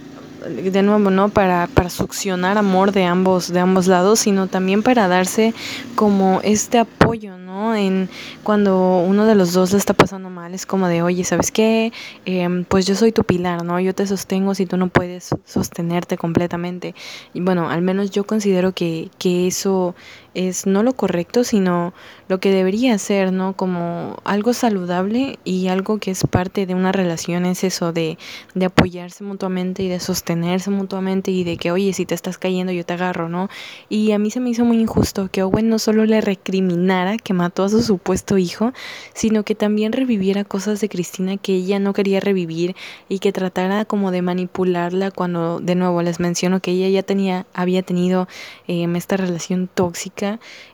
de 0.49 0.83
nuevo, 0.83 1.09
¿no? 1.09 1.29
Para, 1.29 1.67
para 1.67 1.89
succionar 1.89 2.57
amor 2.57 2.91
de 2.91 3.05
ambos, 3.05 3.51
de 3.51 3.59
ambos 3.59 3.87
lados, 3.87 4.19
sino 4.19 4.47
también 4.47 4.83
para 4.83 5.07
darse 5.07 5.53
como 5.95 6.41
este 6.43 6.79
apoyo, 6.79 7.37
¿no? 7.37 7.75
En 7.75 8.09
cuando 8.43 8.99
uno 8.99 9.25
de 9.25 9.35
los 9.35 9.53
dos 9.53 9.71
le 9.71 9.77
está 9.77 9.93
pasando 9.93 10.29
mal, 10.29 10.53
es 10.53 10.65
como 10.65 10.87
de, 10.87 11.01
oye, 11.01 11.23
¿sabes 11.23 11.51
qué? 11.51 11.91
Em, 12.25 12.65
pues 12.65 12.85
yo 12.85 12.95
soy 12.95 13.11
tu 13.11 13.23
pilar, 13.23 13.63
¿no? 13.63 13.79
Yo 13.79 13.93
te 13.93 14.05
sostengo 14.07 14.55
si 14.55 14.65
tú 14.65 14.77
no 14.77 14.89
puedes 14.89 15.29
sostenerte 15.45 16.17
completamente. 16.17 16.95
Y 17.33 17.41
bueno, 17.41 17.69
al 17.69 17.81
menos 17.81 18.11
yo 18.11 18.25
considero 18.25 18.73
que, 18.73 19.09
que 19.17 19.47
eso 19.47 19.95
es 20.33 20.65
no 20.65 20.83
lo 20.83 20.93
correcto, 20.93 21.43
sino 21.43 21.93
lo 22.27 22.39
que 22.39 22.51
debería 22.51 22.97
ser, 22.97 23.31
¿no? 23.31 23.53
Como 23.53 24.17
algo 24.23 24.53
saludable 24.53 25.39
y 25.43 25.67
algo 25.67 25.99
que 25.99 26.11
es 26.11 26.23
parte 26.29 26.65
de 26.65 26.75
una 26.75 26.91
relación 26.91 27.45
es 27.45 27.63
eso 27.63 27.93
de, 27.93 28.17
de 28.55 28.65
apoyarse 28.65 29.23
mutuamente 29.23 29.83
y 29.83 29.89
de 29.89 29.99
sostenerse 29.99 30.71
mutuamente 30.71 31.31
y 31.31 31.43
de 31.43 31.57
que, 31.57 31.71
oye, 31.71 31.93
si 31.93 32.05
te 32.05 32.15
estás 32.15 32.37
cayendo 32.37 32.71
yo 32.71 32.85
te 32.85 32.93
agarro, 32.93 33.29
¿no? 33.29 33.49
Y 33.89 34.11
a 34.11 34.19
mí 34.19 34.31
se 34.31 34.39
me 34.39 34.49
hizo 34.49 34.65
muy 34.65 34.79
injusto 34.79 35.29
que 35.31 35.43
Owen 35.43 35.69
no 35.69 35.79
solo 35.79 36.05
le 36.05 36.21
recriminara 36.21 37.17
que 37.17 37.33
mató 37.33 37.63
a 37.63 37.69
su 37.69 37.83
supuesto 37.83 38.37
hijo, 38.37 38.73
sino 39.13 39.43
que 39.43 39.55
también 39.55 39.91
reviviera 39.91 40.43
cosas 40.43 40.81
de 40.81 40.89
Cristina 40.89 41.37
que 41.37 41.53
ella 41.53 41.79
no 41.79 41.93
quería 41.93 42.19
revivir 42.19 42.75
y 43.09 43.19
que 43.19 43.31
tratara 43.31 43.85
como 43.85 44.11
de 44.11 44.21
manipularla 44.21 45.11
cuando, 45.11 45.59
de 45.59 45.75
nuevo, 45.75 46.01
les 46.01 46.19
menciono 46.19 46.59
que 46.59 46.71
ella 46.71 46.89
ya 46.89 47.03
tenía, 47.03 47.45
había 47.53 47.83
tenido 47.83 48.27
em, 48.67 48.95
esta 48.95 49.17
relación 49.17 49.69
tóxica 49.73 50.22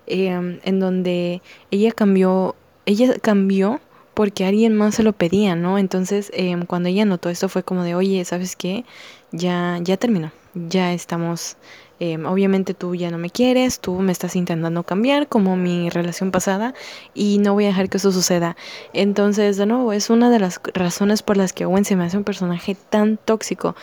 Em, 0.07 0.59
en 0.63 0.79
donde 0.79 1.41
ella 1.71 1.91
cambió, 1.91 2.55
ella 2.85 3.15
cambió 3.21 3.79
porque 4.13 4.45
alguien 4.45 4.75
más 4.75 4.95
se 4.95 5.03
lo 5.03 5.13
pedía, 5.13 5.55
¿no? 5.55 5.77
Entonces, 5.77 6.29
em, 6.33 6.65
cuando 6.65 6.89
ella 6.89 7.05
notó 7.05 7.29
esto 7.29 7.47
fue 7.47 7.63
como 7.63 7.83
de, 7.83 7.95
oye, 7.95 8.25
¿sabes 8.25 8.55
qué? 8.57 8.83
Ya, 9.31 9.79
ya 9.81 9.95
terminó, 9.97 10.31
ya 10.53 10.91
estamos, 10.93 11.55
em, 12.01 12.25
obviamente 12.25 12.73
tú 12.73 12.95
ya 12.95 13.11
no 13.11 13.17
me 13.17 13.29
quieres, 13.29 13.79
tú 13.79 13.93
me 13.99 14.11
estás 14.11 14.35
intentando 14.35 14.83
cambiar 14.83 15.27
como 15.29 15.55
mi 15.55 15.89
relación 15.89 16.31
pasada 16.31 16.73
y 17.13 17.37
no 17.37 17.53
voy 17.53 17.65
a 17.65 17.67
dejar 17.67 17.89
que 17.89 17.97
eso 17.97 18.11
suceda. 18.11 18.57
Entonces, 18.93 19.55
de 19.57 19.65
nuevo, 19.65 19.93
es 19.93 20.09
una 20.09 20.29
de 20.29 20.39
las 20.39 20.59
razones 20.73 21.23
por 21.23 21.37
las 21.37 21.53
que 21.53 21.65
Owen 21.65 21.85
se 21.85 21.95
me 21.95 22.03
hace 22.03 22.17
un 22.17 22.25
personaje 22.25 22.75
tan 22.89 23.17
tóxico. 23.17 23.75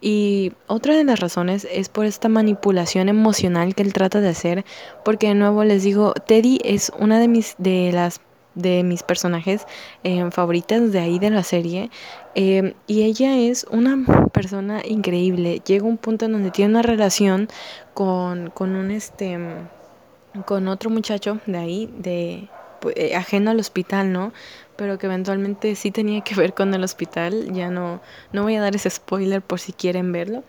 Y 0.00 0.52
otra 0.66 0.96
de 0.96 1.04
las 1.04 1.20
razones 1.20 1.66
es 1.70 1.88
por 1.88 2.04
esta 2.04 2.28
manipulación 2.28 3.08
emocional 3.08 3.74
que 3.74 3.82
él 3.82 3.92
trata 3.92 4.20
de 4.20 4.28
hacer, 4.28 4.64
porque 5.04 5.28
de 5.28 5.34
nuevo 5.34 5.64
les 5.64 5.82
digo, 5.82 6.12
Teddy 6.12 6.60
es 6.64 6.92
una 6.98 7.18
de 7.18 7.28
mis 7.28 7.54
de 7.58 7.90
las 7.92 8.20
de 8.54 8.84
mis 8.84 9.02
personajes 9.02 9.66
eh, 10.04 10.30
favoritas 10.30 10.92
de 10.92 11.00
ahí 11.00 11.18
de 11.18 11.30
la 11.30 11.42
serie 11.42 11.90
eh, 12.36 12.74
y 12.86 13.02
ella 13.02 13.36
es 13.36 13.66
una 13.70 14.30
persona 14.32 14.80
increíble. 14.84 15.60
Llega 15.66 15.84
un 15.84 15.96
punto 15.98 16.26
en 16.26 16.32
donde 16.32 16.50
tiene 16.50 16.70
una 16.70 16.82
relación 16.82 17.48
con, 17.94 18.50
con 18.50 18.76
un 18.76 18.90
este 18.90 19.38
con 20.46 20.66
otro 20.66 20.90
muchacho 20.90 21.38
de 21.46 21.58
ahí 21.58 21.94
de 21.98 22.48
eh, 22.94 23.14
ajeno 23.14 23.50
al 23.50 23.60
hospital 23.60 24.12
no 24.12 24.32
pero 24.76 24.98
que 24.98 25.06
eventualmente 25.06 25.74
sí 25.76 25.90
tenía 25.90 26.20
que 26.22 26.34
ver 26.34 26.54
con 26.54 26.72
el 26.74 26.84
hospital. 26.84 27.52
Ya 27.52 27.70
no, 27.70 28.00
no 28.32 28.42
voy 28.42 28.56
a 28.56 28.60
dar 28.60 28.74
ese 28.74 28.90
spoiler 28.90 29.42
por 29.42 29.60
si 29.60 29.72
quieren 29.72 30.12
verlo. 30.12 30.44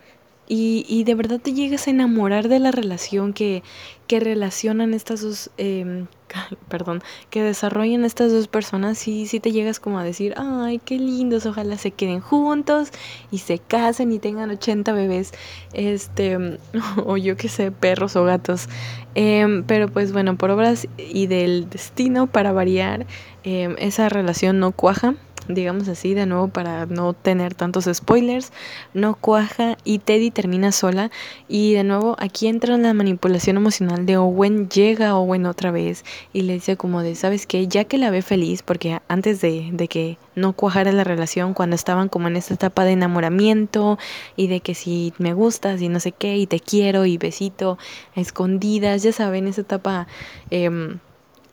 Y, 0.48 0.86
y 0.88 1.04
de 1.06 1.16
verdad 1.16 1.40
te 1.40 1.54
llegas 1.54 1.88
a 1.88 1.92
enamorar 1.92 2.48
de 2.50 2.60
la 2.60 2.72
relación 2.72 3.34
que, 3.34 3.64
que 4.08 4.20
relacionan 4.20 4.94
estas 4.94 5.22
dos, 5.22 5.50
eh, 5.58 6.06
perdón, 6.70 7.02
que 7.30 7.44
desarrollan 7.44 8.06
estas 8.06 8.32
dos 8.32 8.48
personas 8.48 9.08
y 9.08 9.28
si 9.28 9.40
te 9.40 9.52
llegas 9.52 9.80
como 9.80 10.00
a 10.00 10.04
decir, 10.04 10.34
ay, 10.38 10.80
qué 10.84 10.98
lindos, 10.98 11.46
ojalá 11.46 11.78
se 11.78 11.92
queden 11.92 12.20
juntos 12.20 12.90
y 13.32 13.40
se 13.40 13.60
casen 13.60 14.12
y 14.12 14.20
tengan 14.20 14.50
80 14.50 14.92
bebés, 14.94 15.34
este, 15.74 16.60
o 17.06 17.18
yo 17.18 17.38
qué 17.38 17.50
sé, 17.50 17.72
perros 17.72 18.16
o 18.16 18.24
gatos. 18.24 18.68
Eh, 19.16 19.64
pero 19.66 19.88
pues 19.88 20.12
bueno, 20.12 20.38
por 20.38 20.52
obras 20.52 20.88
y 20.98 21.28
del 21.28 21.70
destino, 21.70 22.28
para 22.28 22.52
variar, 22.52 23.06
eh, 23.44 23.74
esa 23.80 24.10
relación 24.10 24.60
no 24.60 24.72
cuaja 24.72 25.16
digamos 25.48 25.88
así, 25.88 26.14
de 26.14 26.26
nuevo 26.26 26.48
para 26.48 26.86
no 26.86 27.14
tener 27.14 27.54
tantos 27.54 27.90
spoilers, 27.92 28.52
no 28.94 29.16
cuaja 29.16 29.78
y 29.84 30.00
Teddy 30.00 30.32
termina 30.32 30.72
sola 30.72 31.12
y 31.48 31.74
de 31.74 31.84
nuevo 31.84 32.16
aquí 32.20 32.48
entra 32.48 32.78
la 32.78 32.94
manipulación 32.94 33.58
emocional 33.58 34.06
de 34.06 34.18
Owen, 34.18 34.70
llega 34.70 35.16
Owen 35.16 35.46
otra 35.46 35.72
vez 35.72 36.04
y 36.34 36.42
le 36.42 36.54
dice 36.54 36.78
como 36.78 37.02
de, 37.02 37.16
¿sabes 37.16 37.46
qué? 37.46 37.68
Ya 37.68 37.84
que 37.84 37.98
la 37.98 38.10
ve 38.10 38.22
feliz, 38.22 38.64
porque 38.64 39.00
antes 39.08 39.42
de, 39.42 39.70
de 39.72 39.88
que 39.88 40.18
no 40.36 40.54
cuajara 40.54 40.92
la 40.92 41.04
relación, 41.04 41.54
cuando 41.54 41.76
estaban 41.76 42.10
como 42.10 42.28
en 42.28 42.36
esta 42.36 42.54
etapa 42.54 42.84
de 42.84 42.92
enamoramiento 42.92 43.98
y 44.36 44.48
de 44.48 44.60
que 44.60 44.76
si 44.76 45.14
me 45.18 45.34
gustas 45.34 45.82
y 45.82 45.90
no 45.90 46.00
sé 46.00 46.12
qué 46.12 46.38
y 46.38 46.48
te 46.48 46.60
quiero 46.60 47.06
y 47.06 47.18
besito 47.18 47.78
escondidas, 48.16 49.04
ya 49.04 49.12
saben, 49.12 49.48
esa 49.48 49.62
etapa... 49.62 50.08
Eh, 50.52 50.98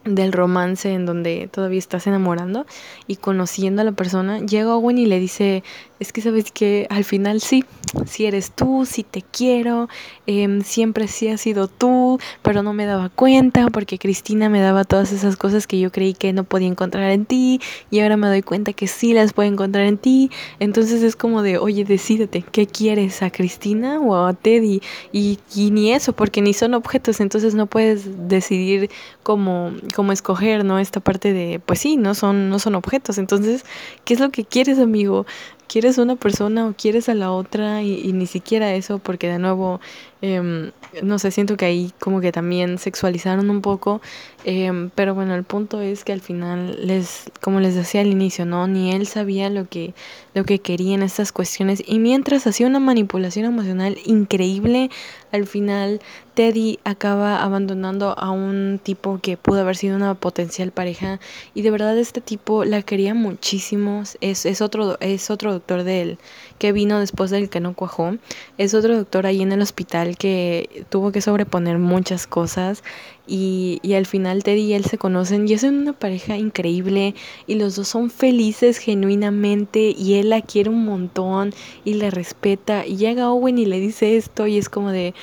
del 0.04 0.32
romance 0.32 0.92
en 0.92 1.06
donde 1.06 1.48
todavía 1.52 1.78
estás 1.78 2.06
enamorando 2.06 2.66
y 3.06 3.16
conociendo 3.16 3.82
a 3.82 3.84
la 3.84 3.92
persona, 3.92 4.40
llega 4.40 4.74
Owen 4.74 4.98
y 4.98 5.06
le 5.06 5.20
dice, 5.20 5.62
es 6.02 6.12
que 6.12 6.20
sabes 6.20 6.50
que 6.50 6.86
al 6.90 7.04
final 7.04 7.40
sí, 7.40 7.64
sí 8.06 8.26
eres 8.26 8.50
tú, 8.50 8.84
sí 8.84 9.04
te 9.04 9.22
quiero, 9.22 9.88
em, 10.26 10.62
siempre 10.62 11.06
sí 11.06 11.28
has 11.28 11.40
sido 11.40 11.68
tú, 11.68 12.18
pero 12.42 12.62
no 12.64 12.72
me 12.72 12.86
daba 12.86 13.08
cuenta 13.08 13.68
porque 13.70 13.98
Cristina 13.98 14.48
me 14.48 14.60
daba 14.60 14.82
todas 14.84 15.12
esas 15.12 15.36
cosas 15.36 15.68
que 15.68 15.78
yo 15.78 15.92
creí 15.92 16.14
que 16.14 16.32
no 16.32 16.42
podía 16.42 16.66
encontrar 16.66 17.12
en 17.12 17.24
ti 17.24 17.60
y 17.90 18.00
ahora 18.00 18.16
me 18.16 18.26
doy 18.26 18.42
cuenta 18.42 18.72
que 18.72 18.88
sí 18.88 19.12
las 19.12 19.32
puedo 19.32 19.48
encontrar 19.48 19.84
en 19.84 19.96
ti. 19.96 20.30
Entonces 20.58 21.02
es 21.02 21.14
como 21.14 21.42
de, 21.42 21.58
oye, 21.58 21.84
decídete, 21.84 22.44
¿qué 22.50 22.66
quieres? 22.66 23.22
¿A 23.22 23.30
Cristina 23.30 24.00
o 24.00 24.26
a 24.26 24.32
Teddy? 24.32 24.82
Y, 25.12 25.38
y 25.54 25.70
ni 25.70 25.92
eso, 25.92 26.12
porque 26.14 26.42
ni 26.42 26.52
son 26.52 26.74
objetos, 26.74 27.20
entonces 27.20 27.54
no 27.54 27.66
puedes 27.66 28.28
decidir 28.28 28.90
cómo, 29.22 29.70
cómo 29.92 30.12
escoger, 30.12 30.64
¿no? 30.64 30.78
Esta 30.78 31.00
parte 31.00 31.32
de, 31.32 31.60
pues 31.64 31.80
sí, 31.80 31.96
no 31.96 32.14
son, 32.14 32.48
no 32.48 32.58
son 32.58 32.74
objetos. 32.74 33.18
Entonces, 33.18 33.64
¿qué 34.04 34.14
es 34.14 34.20
lo 34.20 34.30
que 34.30 34.44
quieres, 34.44 34.78
amigo? 34.78 35.26
Quieres 35.68 35.98
una 35.98 36.16
persona 36.16 36.66
o 36.66 36.74
quieres 36.74 37.08
a 37.08 37.14
la 37.14 37.32
otra 37.32 37.82
y, 37.82 38.12
ni 38.12 38.26
siquiera 38.26 38.74
eso, 38.74 38.98
porque 38.98 39.28
de 39.28 39.38
nuevo, 39.38 39.80
em, 40.20 40.72
no 41.02 41.18
sé, 41.18 41.30
siento 41.30 41.56
que 41.56 41.64
ahí 41.64 41.92
como 41.98 42.20
que 42.20 42.32
también 42.32 42.78
sexualizaron 42.78 43.50
un 43.50 43.62
poco, 43.62 44.00
em, 44.44 44.90
pero 44.94 45.14
bueno, 45.14 45.34
el 45.34 45.44
punto 45.44 45.80
es 45.80 46.04
que 46.04 46.12
al 46.12 46.20
final, 46.20 46.86
les, 46.86 47.30
como 47.40 47.60
les 47.60 47.74
decía 47.74 48.02
al 48.02 48.08
inicio, 48.08 48.44
¿no? 48.44 48.66
Ni 48.66 48.92
él 48.92 49.06
sabía 49.06 49.50
lo 49.50 49.68
que, 49.68 49.94
lo 50.34 50.44
que 50.44 50.58
quería 50.58 50.94
en 50.94 51.02
estas 51.02 51.32
cuestiones. 51.32 51.82
Y 51.86 51.98
mientras 51.98 52.46
hacía 52.46 52.66
una 52.66 52.80
manipulación 52.80 53.46
emocional 53.46 53.98
increíble, 54.04 54.90
al 55.32 55.46
final 55.46 56.00
Teddy 56.34 56.78
acaba 56.84 57.42
abandonando 57.42 58.18
a 58.18 58.30
un 58.30 58.80
tipo 58.82 59.18
que 59.22 59.36
pudo 59.36 59.60
haber 59.60 59.76
sido 59.76 59.96
una 59.96 60.14
potencial 60.14 60.70
pareja. 60.72 61.20
Y 61.54 61.62
de 61.62 61.70
verdad 61.70 61.96
este 61.98 62.20
tipo 62.20 62.64
la 62.64 62.82
quería 62.82 63.14
muchísimo, 63.14 64.02
es, 64.20 64.46
es, 64.46 64.60
otro, 64.60 64.98
es 65.00 65.30
otro 65.30 65.51
doctor 65.52 65.84
de 65.84 66.02
él 66.02 66.18
que 66.58 66.72
vino 66.72 67.00
después 67.00 67.30
del 67.30 67.48
que 67.48 67.60
no 67.60 67.74
cuajó, 67.74 68.16
es 68.58 68.74
otro 68.74 68.96
doctor 68.96 69.26
ahí 69.26 69.42
en 69.42 69.52
el 69.52 69.62
hospital 69.62 70.16
que 70.16 70.84
tuvo 70.90 71.12
que 71.12 71.20
sobreponer 71.20 71.78
muchas 71.78 72.26
cosas 72.26 72.82
y, 73.26 73.80
al 73.94 74.06
final 74.06 74.42
Teddy 74.42 74.62
y 74.62 74.74
él 74.74 74.84
se 74.84 74.98
conocen 74.98 75.48
y 75.48 75.52
es 75.54 75.62
una 75.62 75.92
pareja 75.92 76.36
increíble 76.36 77.14
y 77.46 77.54
los 77.54 77.76
dos 77.76 77.88
son 77.88 78.10
felices 78.10 78.78
genuinamente 78.78 79.94
y 79.96 80.14
él 80.14 80.30
la 80.30 80.40
quiere 80.40 80.70
un 80.70 80.84
montón 80.84 81.52
y 81.84 81.94
le 81.94 82.10
respeta 82.10 82.86
y 82.86 82.96
llega 82.96 83.30
Owen 83.30 83.58
y 83.58 83.66
le 83.66 83.80
dice 83.80 84.16
esto 84.16 84.46
y 84.46 84.58
es 84.58 84.68
como 84.68 84.90
de 84.90 85.14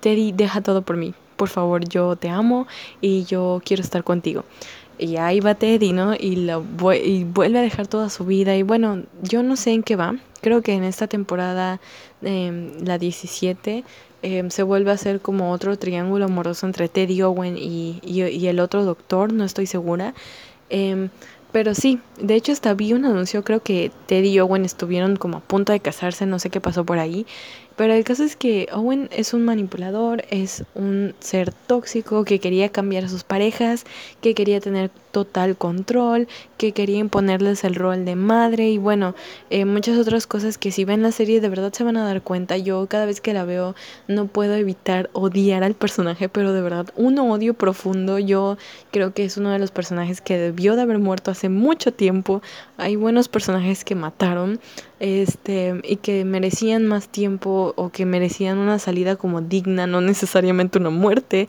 Teddy 0.00 0.32
deja 0.32 0.60
todo 0.60 0.82
por 0.82 0.96
mí. 0.96 1.14
Por 1.36 1.48
favor 1.48 1.86
yo 1.86 2.16
te 2.16 2.30
amo 2.30 2.66
y 3.00 3.24
yo 3.24 3.60
quiero 3.64 3.82
estar 3.82 4.02
contigo 4.04 4.44
y 4.98 5.16
ahí 5.16 5.40
va 5.40 5.54
Teddy, 5.54 5.92
¿no? 5.92 6.14
Y, 6.14 6.36
lo, 6.36 6.64
y 6.94 7.24
vuelve 7.24 7.58
a 7.58 7.62
dejar 7.62 7.86
toda 7.86 8.10
su 8.10 8.24
vida. 8.24 8.56
Y 8.56 8.62
bueno, 8.62 9.02
yo 9.22 9.42
no 9.42 9.56
sé 9.56 9.72
en 9.72 9.82
qué 9.82 9.96
va. 9.96 10.16
Creo 10.40 10.62
que 10.62 10.72
en 10.74 10.84
esta 10.84 11.06
temporada, 11.06 11.80
eh, 12.22 12.72
la 12.84 12.98
17, 12.98 13.84
em, 14.22 14.50
se 14.50 14.62
vuelve 14.62 14.90
a 14.90 14.94
hacer 14.94 15.20
como 15.20 15.52
otro 15.52 15.78
triángulo 15.78 16.26
amoroso 16.26 16.66
entre 16.66 16.88
Teddy 16.88 17.22
Owen 17.22 17.56
y, 17.58 18.00
y, 18.02 18.46
el 18.46 18.60
otro 18.60 18.84
doctor, 18.84 19.32
no 19.32 19.44
estoy 19.44 19.66
segura. 19.66 20.14
Em, 20.70 21.10
pero 21.52 21.74
sí, 21.74 22.00
de 22.20 22.34
hecho 22.34 22.52
hasta 22.52 22.74
vi 22.74 22.92
un 22.92 23.04
anuncio, 23.06 23.42
creo 23.42 23.60
que 23.62 23.90
Teddy 24.06 24.28
y 24.28 24.40
Owen 24.40 24.64
estuvieron 24.64 25.16
como 25.16 25.38
a 25.38 25.40
punto 25.40 25.72
de 25.72 25.80
casarse, 25.80 26.26
no 26.26 26.38
sé 26.38 26.50
qué 26.50 26.60
pasó 26.60 26.84
por 26.84 26.98
ahí. 26.98 27.26
Pero 27.76 27.92
el 27.92 28.04
caso 28.04 28.24
es 28.24 28.36
que 28.36 28.68
Owen 28.72 29.08
es 29.12 29.34
un 29.34 29.44
manipulador, 29.44 30.24
es 30.30 30.64
un 30.74 31.14
ser 31.20 31.52
tóxico 31.52 32.24
que 32.24 32.38
quería 32.38 32.70
cambiar 32.70 33.04
a 33.04 33.08
sus 33.08 33.22
parejas, 33.22 33.84
que 34.22 34.34
quería 34.34 34.60
tener 34.60 34.90
total 35.16 35.56
control, 35.56 36.28
que 36.58 36.72
quería 36.72 36.98
imponerles 36.98 37.64
el 37.64 37.74
rol 37.74 38.04
de 38.04 38.16
madre 38.16 38.68
y 38.68 38.76
bueno, 38.76 39.14
eh, 39.48 39.64
muchas 39.64 39.96
otras 39.96 40.26
cosas 40.26 40.58
que 40.58 40.70
si 40.70 40.84
ven 40.84 41.00
la 41.00 41.10
serie 41.10 41.40
de 41.40 41.48
verdad 41.48 41.72
se 41.72 41.84
van 41.84 41.96
a 41.96 42.04
dar 42.04 42.20
cuenta. 42.20 42.58
Yo 42.58 42.86
cada 42.86 43.06
vez 43.06 43.22
que 43.22 43.32
la 43.32 43.46
veo 43.46 43.74
no 44.08 44.26
puedo 44.26 44.52
evitar 44.52 45.08
odiar 45.14 45.64
al 45.64 45.72
personaje, 45.72 46.28
pero 46.28 46.52
de 46.52 46.60
verdad 46.60 46.88
un 46.96 47.18
odio 47.18 47.54
profundo. 47.54 48.18
Yo 48.18 48.58
creo 48.90 49.14
que 49.14 49.24
es 49.24 49.38
uno 49.38 49.48
de 49.52 49.58
los 49.58 49.70
personajes 49.70 50.20
que 50.20 50.36
debió 50.36 50.76
de 50.76 50.82
haber 50.82 50.98
muerto 50.98 51.30
hace 51.30 51.48
mucho 51.48 51.94
tiempo. 51.94 52.42
Hay 52.76 52.96
buenos 52.96 53.28
personajes 53.28 53.86
que 53.86 53.94
mataron 53.94 54.60
este 55.00 55.80
y 55.82 55.96
que 55.96 56.26
merecían 56.26 56.86
más 56.86 57.08
tiempo 57.08 57.72
o 57.76 57.88
que 57.88 58.04
merecían 58.04 58.58
una 58.58 58.78
salida 58.78 59.16
como 59.16 59.40
digna, 59.40 59.86
no 59.86 60.02
necesariamente 60.02 60.76
una 60.78 60.90
muerte. 60.90 61.48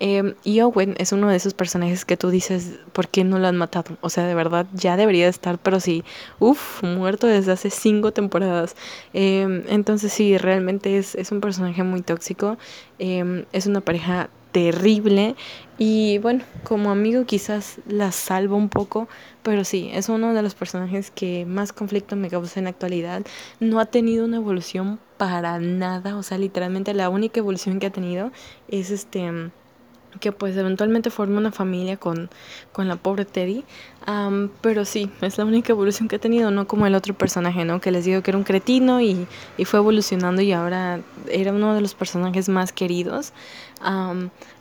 Em, 0.00 0.34
y 0.44 0.60
Owen 0.60 0.94
es 0.98 1.12
uno 1.12 1.28
de 1.28 1.36
esos 1.36 1.54
personajes 1.54 2.04
que 2.04 2.16
tú 2.16 2.30
dices, 2.30 2.78
¿por 2.92 3.08
qué 3.08 3.24
no 3.24 3.38
lo 3.38 3.48
han 3.48 3.56
matado? 3.56 3.96
O 4.00 4.10
sea, 4.10 4.26
de 4.26 4.34
verdad 4.34 4.66
ya 4.72 4.96
debería 4.96 5.28
estar, 5.28 5.58
pero 5.58 5.80
sí, 5.80 6.04
uff, 6.38 6.82
muerto 6.82 7.26
desde 7.26 7.52
hace 7.52 7.70
cinco 7.70 8.12
temporadas. 8.12 8.76
Em, 9.12 9.64
entonces 9.68 10.12
sí, 10.12 10.38
realmente 10.38 10.98
es, 10.98 11.14
es, 11.14 11.32
un 11.32 11.40
personaje 11.40 11.82
muy 11.82 12.02
tóxico. 12.02 12.58
Em, 12.98 13.44
es 13.52 13.66
una 13.66 13.80
pareja 13.80 14.30
terrible 14.52 15.36
y 15.78 16.18
bueno, 16.18 16.42
como 16.64 16.90
amigo 16.90 17.24
quizás 17.24 17.78
la 17.86 18.12
salvo 18.12 18.56
un 18.56 18.68
poco, 18.68 19.08
pero 19.42 19.64
sí, 19.64 19.90
es 19.92 20.08
uno 20.08 20.34
de 20.34 20.42
los 20.42 20.54
personajes 20.54 21.10
que 21.10 21.44
más 21.46 21.72
conflicto 21.72 22.16
me 22.16 22.30
causa 22.30 22.58
en 22.60 22.64
la 22.64 22.70
actualidad. 22.70 23.22
No 23.60 23.78
ha 23.80 23.86
tenido 23.86 24.24
una 24.24 24.38
evolución 24.38 24.98
para 25.16 25.58
nada, 25.58 26.16
o 26.16 26.22
sea, 26.22 26.38
literalmente 26.38 26.94
la 26.94 27.08
única 27.08 27.40
evolución 27.40 27.78
que 27.78 27.86
ha 27.86 27.90
tenido 27.90 28.32
es 28.68 28.90
este 28.90 29.50
que 30.18 30.32
pues 30.32 30.56
eventualmente 30.56 31.10
forma 31.10 31.38
una 31.38 31.52
familia 31.52 31.96
con, 31.96 32.30
con 32.72 32.88
la 32.88 32.96
pobre 32.96 33.24
Teddy. 33.24 33.64
pero 34.60 34.84
sí, 34.84 35.10
es 35.20 35.38
la 35.38 35.44
única 35.44 35.72
evolución 35.72 36.08
que 36.08 36.16
ha 36.16 36.18
tenido, 36.18 36.50
no 36.50 36.66
como 36.66 36.86
el 36.86 36.94
otro 36.94 37.14
personaje, 37.14 37.64
¿no? 37.64 37.80
Que 37.80 37.90
les 37.90 38.04
digo 38.04 38.22
que 38.22 38.30
era 38.30 38.38
un 38.38 38.44
cretino 38.44 39.00
y, 39.00 39.26
y 39.56 39.64
fue 39.64 39.80
evolucionando 39.80 40.42
y 40.42 40.52
ahora 40.52 41.00
era 41.30 41.52
uno 41.52 41.74
de 41.74 41.80
los 41.80 41.94
personajes 41.94 42.48
más 42.48 42.72
queridos. 42.72 43.32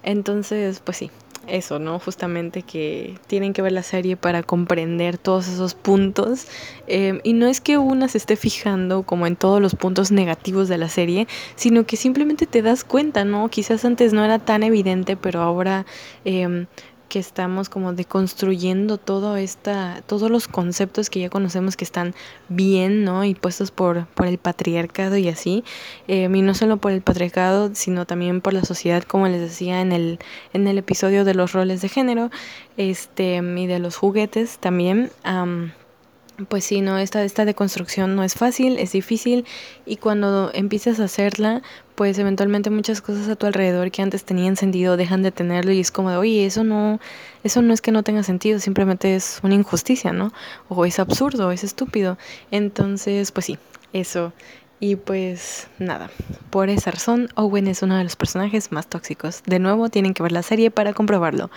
entonces, 0.04 0.80
pues 0.80 0.98
sí, 0.98 1.12
eso, 1.48 1.80
¿no? 1.80 2.00
Justamente 2.00 2.62
que 2.62 3.18
tienen 3.28 3.54
que 3.54 3.62
ver 3.62 3.72
la 3.72 3.84
serie 3.84 4.18
para 4.18 4.44
comprender 4.44 5.18
todos 5.18 5.48
esos 5.48 5.76
puntos. 5.76 6.48
Em, 6.88 7.20
y 7.24 7.34
no 7.34 7.48
es 7.48 7.62
que 7.62 7.78
una 7.78 8.08
se 8.08 8.18
esté 8.18 8.36
fijando 8.36 9.04
como 9.04 9.28
en 9.28 9.36
todos 9.36 9.62
los 9.62 9.76
puntos 9.76 10.12
negativos 10.12 10.68
de 10.68 10.78
la 10.78 10.90
serie, 10.90 11.28
sino 11.56 11.86
que 11.86 11.98
simplemente 11.98 12.46
te 12.46 12.62
das 12.62 12.84
cuenta, 12.84 13.26
¿no? 13.26 13.50
Quizás 13.50 13.86
antes 13.86 14.14
no 14.14 14.24
era 14.24 14.40
tan 14.40 14.64
evidente, 14.64 15.18
pero 15.18 15.42
ahora 15.42 15.86
eh, 16.26 16.66
que 17.08 17.20
estamos 17.20 17.70
como 17.70 17.93
deconstruyendo 17.93 18.98
todo 18.98 19.38
esta, 19.38 20.02
todos 20.06 20.30
los 20.30 20.48
conceptos 20.48 21.10
que 21.10 21.20
ya 21.20 21.30
conocemos 21.30 21.78
que 21.78 21.86
están 21.86 22.13
bien, 22.50 23.04
¿no? 23.04 23.24
Y 23.24 23.36
puestos 23.36 23.72
por, 23.72 24.08
por 24.08 24.28
el 24.28 24.38
patriarcado 24.38 25.17
y 25.17 25.30
así. 25.30 25.63
Eh, 26.08 26.30
y 26.32 26.41
no 26.41 26.54
solo 26.54 26.78
por 26.78 26.91
el 26.91 27.02
patriarcado, 27.02 27.72
sino 27.74 28.06
también 28.06 28.41
por 28.41 28.54
la 28.54 28.63
sociedad, 28.63 29.04
como 29.04 29.28
les 29.28 29.41
decía 29.41 29.82
en 29.82 29.91
el, 29.91 30.20
en 30.54 30.67
el 30.67 30.78
episodio 30.78 31.26
de 31.26 31.34
los 31.34 31.54
roles 31.54 31.82
de 31.82 31.89
género, 31.89 32.30
este, 32.78 33.38
y 33.38 33.67
de 33.67 33.80
los 33.80 33.96
juguetes 33.96 34.60
también. 34.60 35.12
pues 36.50 36.65
sí, 36.65 36.82
no, 36.82 36.98
esta, 36.98 37.24
esta 37.24 37.46
deconstrucción 37.46 38.15
no 38.15 38.24
es 38.24 38.36
fácil, 38.36 38.78
es 38.78 38.91
difícil 38.91 39.46
y 39.86 39.98
cuando 39.98 40.52
empiezas 40.54 41.00
a 41.00 41.06
hacerla, 41.06 41.63
pues 41.98 42.20
eventualmente 42.20 42.70
muchas 42.70 43.02
cosas 43.02 43.28
a 43.28 43.36
tu 43.36 43.48
alrededor 43.48 43.90
que 43.90 44.04
antes 44.04 44.24
tenían 44.24 44.56
sentido 44.56 44.98
dejan 44.98 45.24
de 45.24 45.32
tenerlo 45.32 45.72
y 45.72 45.80
es 45.80 45.90
como 45.92 46.12
de, 46.12 46.18
oye, 46.18 46.46
eso 46.46 46.64
no, 46.64 47.00
eso 47.44 47.64
no 47.64 47.74
es 47.74 47.82
que 47.82 47.92
no 47.92 48.04
tenga 48.04 48.22
sentido, 48.22 48.60
simplemente 48.60 49.16
es 49.16 49.40
una 49.42 49.56
injusticia, 49.56 50.14
¿no? 50.14 50.32
O 50.70 50.86
es 50.86 51.00
absurdo, 51.00 51.52
es 51.52 51.64
estúpido. 51.64 52.20
Entonces, 52.52 53.32
pues 53.32 53.48
sí, 53.48 53.58
eso. 53.94 54.32
Y 54.80 54.96
pues 54.96 55.70
nada, 55.80 56.12
por 56.52 56.70
esa 56.70 56.92
razón, 56.92 57.30
Owen 57.34 57.66
es 57.66 57.82
uno 57.82 57.98
de 57.98 58.04
los 58.04 58.16
personajes 58.16 58.72
más 58.72 58.86
tóxicos. 58.86 59.42
De 59.48 59.58
nuevo, 59.58 59.90
tienen 59.90 60.14
que 60.14 60.22
ver 60.22 60.34
la 60.34 60.44
serie 60.44 60.70
para 60.70 60.94
comprobarlo 60.94 61.50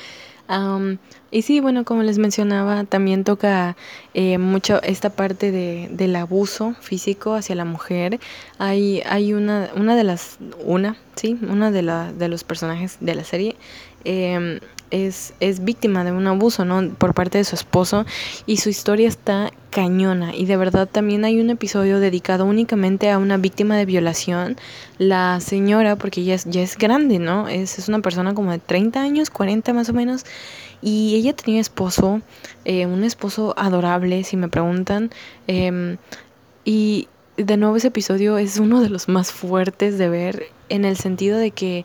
y 1.31 1.43
sí, 1.43 1.61
bueno, 1.61 1.85
como 1.85 2.03
les 2.03 2.19
mencionaba, 2.19 2.85
también 2.85 3.23
toca 3.23 3.77
eh, 4.15 4.39
mucho 4.39 4.83
esta 4.83 5.11
parte 5.11 5.53
de, 5.53 5.89
del 5.93 6.17
abuso 6.17 6.75
físico 6.81 7.35
hacia 7.35 7.55
la 7.55 7.65
mujer. 7.65 8.19
Hay, 8.59 9.03
hay 9.07 9.33
una, 9.33 9.71
una 9.77 9.95
de 9.95 10.05
las, 10.05 10.39
una, 10.65 10.97
sí, 11.15 11.39
una 11.49 11.71
de, 11.71 11.83
la, 11.83 12.13
de 12.13 12.29
los 12.29 12.43
personajes 12.43 12.97
de 13.01 13.15
la 13.15 13.25
serie 13.25 13.57
em, 14.05 14.61
es, 14.91 15.35
es 15.41 15.65
víctima 15.65 16.05
de 16.05 16.13
un 16.13 16.27
abuso, 16.27 16.65
¿no? 16.65 16.95
Por 16.95 17.15
parte 17.15 17.39
de 17.39 17.45
su 17.45 17.55
esposo 17.55 18.05
y 18.47 18.59
su 18.59 18.69
historia 18.69 19.09
está 19.09 19.53
cañona 19.71 20.35
y 20.35 20.47
de 20.47 20.57
verdad 20.57 20.89
también 20.91 21.25
hay 21.25 21.41
un 21.41 21.49
episodio 21.51 22.01
dedicado 22.01 22.45
únicamente 22.45 23.09
a 23.11 23.19
una 23.19 23.37
víctima 23.37 23.77
de 23.77 23.87
violación. 23.87 24.57
La 24.99 25.41
señora, 25.41 25.97
porque 25.97 26.25
ya 26.25 26.35
es, 26.35 26.45
ya 26.47 26.63
es 26.63 26.77
grande, 26.77 27.19
¿no? 27.19 27.49
Es, 27.49 27.79
es 27.79 27.89
una 27.89 28.01
persona 28.01 28.35
como 28.35 28.51
de 28.51 28.59
30 28.59 29.01
años, 29.01 29.31
40 29.31 29.73
más 29.73 29.89
o 29.89 29.93
menos. 29.93 30.25
Y 30.83 31.15
ella 31.17 31.35
tenía 31.35 31.61
esposo, 31.61 32.23
eh, 32.65 32.87
un 32.87 33.05
esposo 33.05 33.55
adorable, 33.57 34.25
si 34.25 34.37
me 34.37 34.49
preguntan. 34.49 35.11
Em, 35.47 35.99
y 36.65 37.09
de 37.37 37.57
nuevo 37.57 37.77
ese 37.77 37.89
episodio 37.89 38.39
es 38.39 38.59
uno 38.59 38.81
de 38.81 38.91
los 38.91 39.09
más 39.09 39.33
fuertes 39.33 39.99
de 39.99 40.09
ver 40.09 40.47
en 40.69 40.85
el 40.85 40.97
sentido 40.97 41.39
de 41.39 41.51
que 41.51 41.85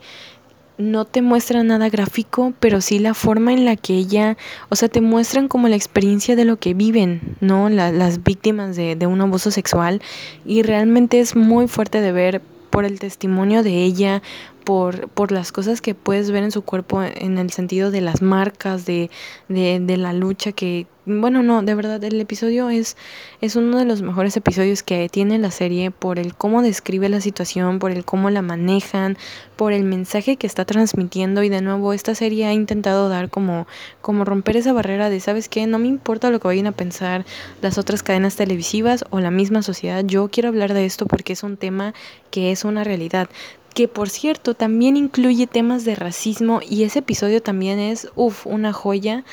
no 0.77 1.05
te 1.05 1.21
muestra 1.21 1.63
nada 1.63 1.89
gráfico, 1.89 2.53
pero 2.59 2.81
sí 2.81 2.99
la 2.99 3.13
forma 3.13 3.53
en 3.53 3.65
la 3.65 3.75
que 3.75 3.95
ella, 3.95 4.37
o 4.69 4.75
sea, 4.75 4.89
te 4.89 5.01
muestran 5.01 5.47
como 5.47 5.67
la 5.67 5.75
experiencia 5.75 6.35
de 6.35 6.45
lo 6.45 6.57
que 6.57 6.73
viven, 6.73 7.37
¿no? 7.41 7.69
las 7.69 8.23
víctimas 8.23 8.75
de, 8.75 8.95
de 8.95 9.07
un 9.07 9.21
abuso 9.21 9.51
sexual 9.51 10.01
y 10.45 10.61
realmente 10.61 11.19
es 11.19 11.35
muy 11.35 11.67
fuerte 11.67 12.01
de 12.01 12.11
ver 12.11 12.41
por 12.69 12.83
el 12.83 12.99
testimonio 12.99 13.63
de 13.63 13.83
ella, 13.83 14.21
por, 14.65 15.07
por 15.09 15.31
las 15.31 15.51
cosas 15.51 15.79
que 15.79 15.95
puedes 15.95 16.31
ver 16.31 16.43
en 16.43 16.51
su 16.51 16.63
cuerpo 16.63 17.01
en 17.03 17.37
el 17.37 17.51
sentido 17.51 17.91
de 17.91 18.01
las 18.01 18.21
marcas, 18.21 18.85
de, 18.85 19.09
de, 19.47 19.79
de 19.79 19.97
la 19.97 20.11
lucha 20.11 20.51
que, 20.51 20.87
bueno, 21.05 21.43
no, 21.43 21.61
de 21.61 21.75
verdad, 21.75 22.03
el 22.03 22.19
episodio 22.19 22.71
es, 22.71 22.97
es 23.39 23.55
uno 23.55 23.77
de 23.77 23.85
los 23.85 24.01
mejores 24.01 24.35
episodios 24.37 24.81
que 24.81 25.07
tiene 25.07 25.37
la 25.37 25.51
serie 25.51 25.91
por 25.91 26.17
el 26.17 26.33
cómo 26.35 26.63
describe 26.63 27.09
la 27.09 27.21
situación, 27.21 27.77
por 27.77 27.91
el 27.91 28.03
cómo 28.03 28.31
la 28.31 28.41
manejan, 28.41 29.17
por 29.55 29.71
el 29.71 29.83
mensaje 29.83 30.35
que 30.35 30.47
está 30.47 30.65
transmitiendo 30.65 31.43
y 31.43 31.49
de 31.49 31.61
nuevo 31.61 31.93
esta 31.93 32.15
serie 32.15 32.47
ha 32.47 32.53
intentado 32.53 33.07
dar 33.07 33.29
como, 33.29 33.67
como 34.01 34.25
romper 34.25 34.57
esa 34.57 34.73
barrera 34.73 35.11
de, 35.11 35.19
¿sabes 35.19 35.47
qué? 35.47 35.67
No 35.67 35.77
me 35.77 35.87
importa 35.87 36.31
lo 36.31 36.39
que 36.39 36.47
vayan 36.47 36.67
a 36.67 36.71
pensar 36.71 37.23
las 37.61 37.77
otras 37.77 38.01
cadenas 38.01 38.35
televisivas 38.35 39.05
o 39.11 39.19
la 39.19 39.29
misma 39.29 39.61
sociedad, 39.61 40.03
yo 40.03 40.29
quiero 40.29 40.49
hablar 40.49 40.73
de 40.73 40.85
esto 40.85 41.05
porque 41.05 41.33
es 41.33 41.43
un 41.43 41.55
tema 41.55 41.93
que 42.31 42.51
es 42.51 42.65
una 42.65 42.83
realidad 42.83 43.29
que 43.75 43.89
por 43.89 44.09
cierto 44.09 44.55
también 44.55 44.95
incluye 44.95 45.47
temas 45.47 45.83
de 45.83 45.95
racismo 45.95 46.61
y 46.67 46.83
ese 46.83 46.99
episodio 46.99 47.43
también 47.43 47.77
es, 47.77 48.07
uff, 48.15 48.47
una 48.47 48.71
joya 48.71 49.25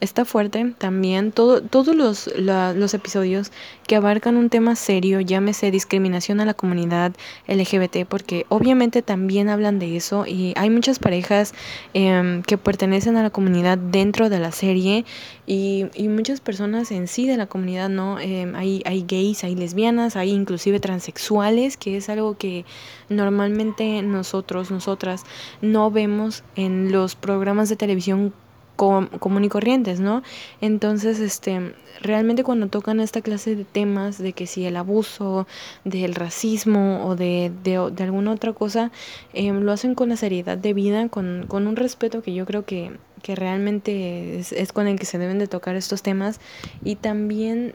está 0.00 0.24
fuerte 0.24 0.74
también. 0.78 1.32
Todo, 1.32 1.60
todos 1.62 1.94
los, 1.94 2.30
los 2.36 2.94
episodios 2.94 3.52
que 3.86 3.96
abarcan 3.96 4.36
un 4.36 4.50
tema 4.50 4.76
serio, 4.76 5.20
llámese 5.20 5.70
discriminación 5.70 6.40
a 6.40 6.44
la 6.44 6.54
comunidad 6.54 7.14
LGBT, 7.46 8.06
porque 8.08 8.46
obviamente 8.48 9.02
también 9.02 9.48
hablan 9.48 9.78
de 9.78 9.96
eso 9.96 10.26
y 10.26 10.52
hay 10.56 10.70
muchas 10.70 10.98
parejas 10.98 11.54
em, 11.94 12.42
que 12.42 12.58
pertenecen 12.58 13.16
a 13.16 13.22
la 13.22 13.30
comunidad 13.30 13.78
dentro 13.78 14.28
de 14.28 14.38
la 14.38 14.52
serie 14.52 15.04
y, 15.46 15.86
y 15.94 16.08
muchas 16.08 16.40
personas 16.40 16.90
en 16.90 17.08
sí 17.08 17.26
de 17.26 17.36
la 17.36 17.46
comunidad, 17.46 17.88
¿no? 17.88 18.18
Em, 18.20 18.54
hay, 18.54 18.82
hay 18.84 19.04
gays, 19.06 19.44
hay 19.44 19.54
lesbianas, 19.54 20.16
hay 20.16 20.30
inclusive 20.30 20.80
transexuales, 20.80 21.76
que 21.76 21.96
es 21.96 22.08
algo 22.08 22.36
que 22.36 22.64
normalmente 23.08 24.02
nosotros, 24.02 24.70
nosotras, 24.70 25.24
no 25.62 25.90
vemos 25.90 26.44
en 26.56 26.92
los 26.92 27.14
programas 27.14 27.68
de 27.68 27.76
televisión 27.76 28.32
común 28.78 29.44
y 29.44 29.48
corrientes, 29.48 29.98
¿no? 30.00 30.22
Entonces, 30.60 31.18
este, 31.18 31.74
realmente 32.00 32.44
cuando 32.44 32.68
tocan 32.68 33.00
esta 33.00 33.20
clase 33.20 33.56
de 33.56 33.64
temas, 33.64 34.18
de 34.18 34.32
que 34.32 34.46
si 34.46 34.64
el 34.64 34.76
abuso, 34.76 35.46
del 35.84 36.14
racismo 36.14 37.04
o 37.04 37.16
de, 37.16 37.52
de, 37.64 37.90
de 37.90 38.04
alguna 38.04 38.30
otra 38.30 38.52
cosa, 38.52 38.92
em, 39.34 39.60
lo 39.60 39.72
hacen 39.72 39.94
con 39.94 40.08
la 40.08 40.16
seriedad 40.16 40.56
de 40.56 40.72
vida, 40.72 41.08
con, 41.08 41.46
con 41.48 41.66
un 41.66 41.76
respeto 41.76 42.22
que 42.22 42.32
yo 42.32 42.46
creo 42.46 42.64
que, 42.64 42.92
que 43.22 43.34
realmente 43.34 44.38
es, 44.38 44.52
es 44.52 44.72
con 44.72 44.86
el 44.86 44.98
que 44.98 45.06
se 45.06 45.18
deben 45.18 45.40
de 45.40 45.48
tocar 45.48 45.74
estos 45.74 46.02
temas 46.02 46.40
y 46.84 46.94
también 46.94 47.74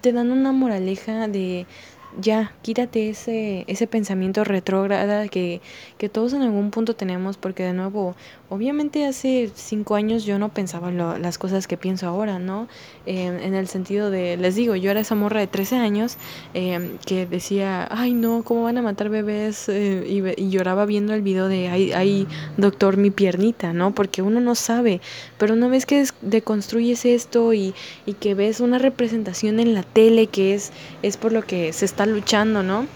te 0.00 0.12
dan 0.12 0.30
una 0.30 0.52
moraleja 0.52 1.28
de 1.28 1.66
ya, 2.16 2.52
quítate 2.62 3.10
ese, 3.10 3.64
ese 3.66 3.86
pensamiento 3.86 4.42
retrógrada 4.42 5.28
que, 5.28 5.60
que 5.98 6.08
todos 6.08 6.32
en 6.32 6.42
algún 6.42 6.70
punto 6.70 6.96
tenemos, 6.96 7.36
porque 7.36 7.62
de 7.62 7.74
nuevo, 7.74 8.16
obviamente 8.48 9.04
hace 9.06 9.50
cinco 9.54 9.94
años 9.94 10.24
yo 10.24 10.38
no 10.38 10.48
pensaba 10.48 10.90
las 10.90 11.38
cosas 11.38 11.66
que 11.66 11.76
pienso 11.76 12.06
ahora, 12.06 12.38
¿no? 12.38 12.66
Eh, 13.06 13.26
en 13.42 13.54
el 13.54 13.68
sentido 13.68 14.10
de, 14.10 14.36
les 14.36 14.54
digo, 14.54 14.74
yo 14.74 14.90
era 14.90 15.00
esa 15.00 15.14
morra 15.14 15.40
de 15.40 15.46
13 15.46 15.76
años 15.76 16.16
eh, 16.54 16.96
que 17.04 17.26
decía, 17.26 17.86
ay 17.90 18.14
no, 18.14 18.42
¿cómo 18.42 18.62
van 18.64 18.78
a 18.78 18.82
matar 18.82 19.10
bebés? 19.10 19.68
Eh, 19.68 20.04
y, 20.08 20.42
y, 20.42 20.50
lloraba 20.50 20.86
viendo 20.86 21.12
el 21.12 21.22
video 21.22 21.48
de, 21.48 21.68
ay, 21.68 21.92
ay, 21.92 22.26
doctor, 22.56 22.96
mi 22.96 23.10
piernita, 23.10 23.72
¿no? 23.72 23.94
Porque 23.94 24.22
uno 24.22 24.40
no 24.40 24.54
sabe, 24.54 25.00
pero 25.36 25.54
una 25.54 25.68
vez 25.68 25.84
que 25.84 26.04
deconstruyes 26.22 27.04
esto 27.04 27.52
y, 27.52 27.74
y 28.06 28.14
que 28.14 28.34
ves 28.34 28.60
una 28.60 28.78
representación 28.78 29.60
en 29.60 29.74
la 29.74 29.82
tele 29.82 30.26
que 30.26 30.54
es, 30.54 30.72
es 31.02 31.16
por 31.16 31.32
lo 31.32 31.42
que 31.42 31.72
se 31.72 31.84
está 31.84 31.97
luchando, 32.06 32.62
¿no? 32.62 32.86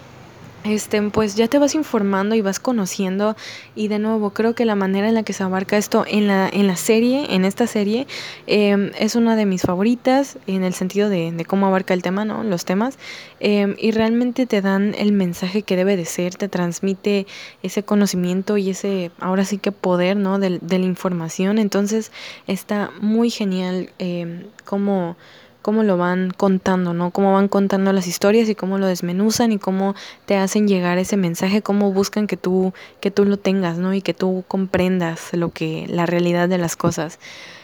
Este, 0.63 1.01
pues 1.01 1.35
ya 1.35 1.49
te 1.49 1.59
vas 1.59 1.75
informando 1.75 2.35
y 2.35 2.41
vas 2.41 2.59
conociendo 2.59 3.35
y 3.75 3.89
de 3.89 3.99
nuevo 3.99 4.29
creo 4.29 4.55
que 4.55 4.63
la 4.63 4.75
manera 4.75 5.09
en 5.09 5.13
la 5.13 5.23
que 5.23 5.33
se 5.33 5.43
abarca 5.43 5.75
esto 5.75 6.05
en 6.07 6.27
la, 6.27 6.47
en 6.47 6.67
la 6.67 6.77
serie, 6.77 7.35
en 7.35 7.43
esta 7.43 7.67
serie, 7.67 8.07
em, 8.47 8.91
es 8.97 9.15
una 9.15 9.35
de 9.35 9.45
mis 9.45 9.63
favoritas 9.63 10.37
en 10.47 10.63
el 10.63 10.73
sentido 10.73 11.09
de, 11.09 11.45
cómo 11.45 11.67
abarca 11.67 11.93
el 11.93 12.01
tema, 12.01 12.23
¿no? 12.23 12.43
Los 12.43 12.63
temas 12.63 12.97
em, 13.41 13.75
y 13.77 13.91
realmente 13.91 14.45
te 14.45 14.61
dan 14.61 14.95
el 14.97 15.11
mensaje 15.11 15.63
que 15.63 15.75
debe 15.75 15.97
de 15.97 16.05
ser, 16.05 16.35
te 16.35 16.47
transmite 16.47 17.27
ese 17.61 17.83
conocimiento 17.83 18.57
y 18.57 18.69
ese, 18.69 19.11
ahora 19.19 19.43
sí 19.43 19.57
que 19.57 19.73
poder, 19.73 20.15
¿no? 20.15 20.39
De, 20.39 20.59
de 20.61 20.79
la 20.79 20.85
información, 20.85 21.59
entonces 21.59 22.13
está 22.47 22.89
muy 23.01 23.29
genial 23.29 23.89
eh, 23.99 24.45
cómo 24.63 25.17
cómo 25.63 25.81
lo 25.81 25.97
van 25.97 26.29
contando, 26.29 26.93
¿no? 26.93 27.09
Cómo 27.09 27.33
van 27.33 27.47
contando 27.47 27.91
las 27.93 28.05
historias 28.05 28.47
y 28.49 28.53
cómo 28.53 28.77
lo 28.77 28.85
desmenuzan 28.85 29.53
y 29.53 29.57
cómo 29.57 29.95
te 30.27 30.35
hacen 30.35 30.67
llegar 30.67 30.99
ese 30.99 31.17
mensaje, 31.17 31.63
cómo 31.63 31.91
buscan 31.91 32.27
que 32.27 32.37
tú, 32.37 32.73
que 32.99 33.09
tú 33.09 33.25
lo 33.25 33.37
tengas, 33.37 33.79
¿no? 33.79 33.93
Y 33.95 34.01
que 34.01 34.13
tú 34.13 34.43
comprendas 34.47 35.33
lo 35.33 35.49
que, 35.49 35.87
la 35.87 36.05
realidad 36.05 36.49
de 36.49 36.59
las 36.59 36.75
cosas. 36.75 37.17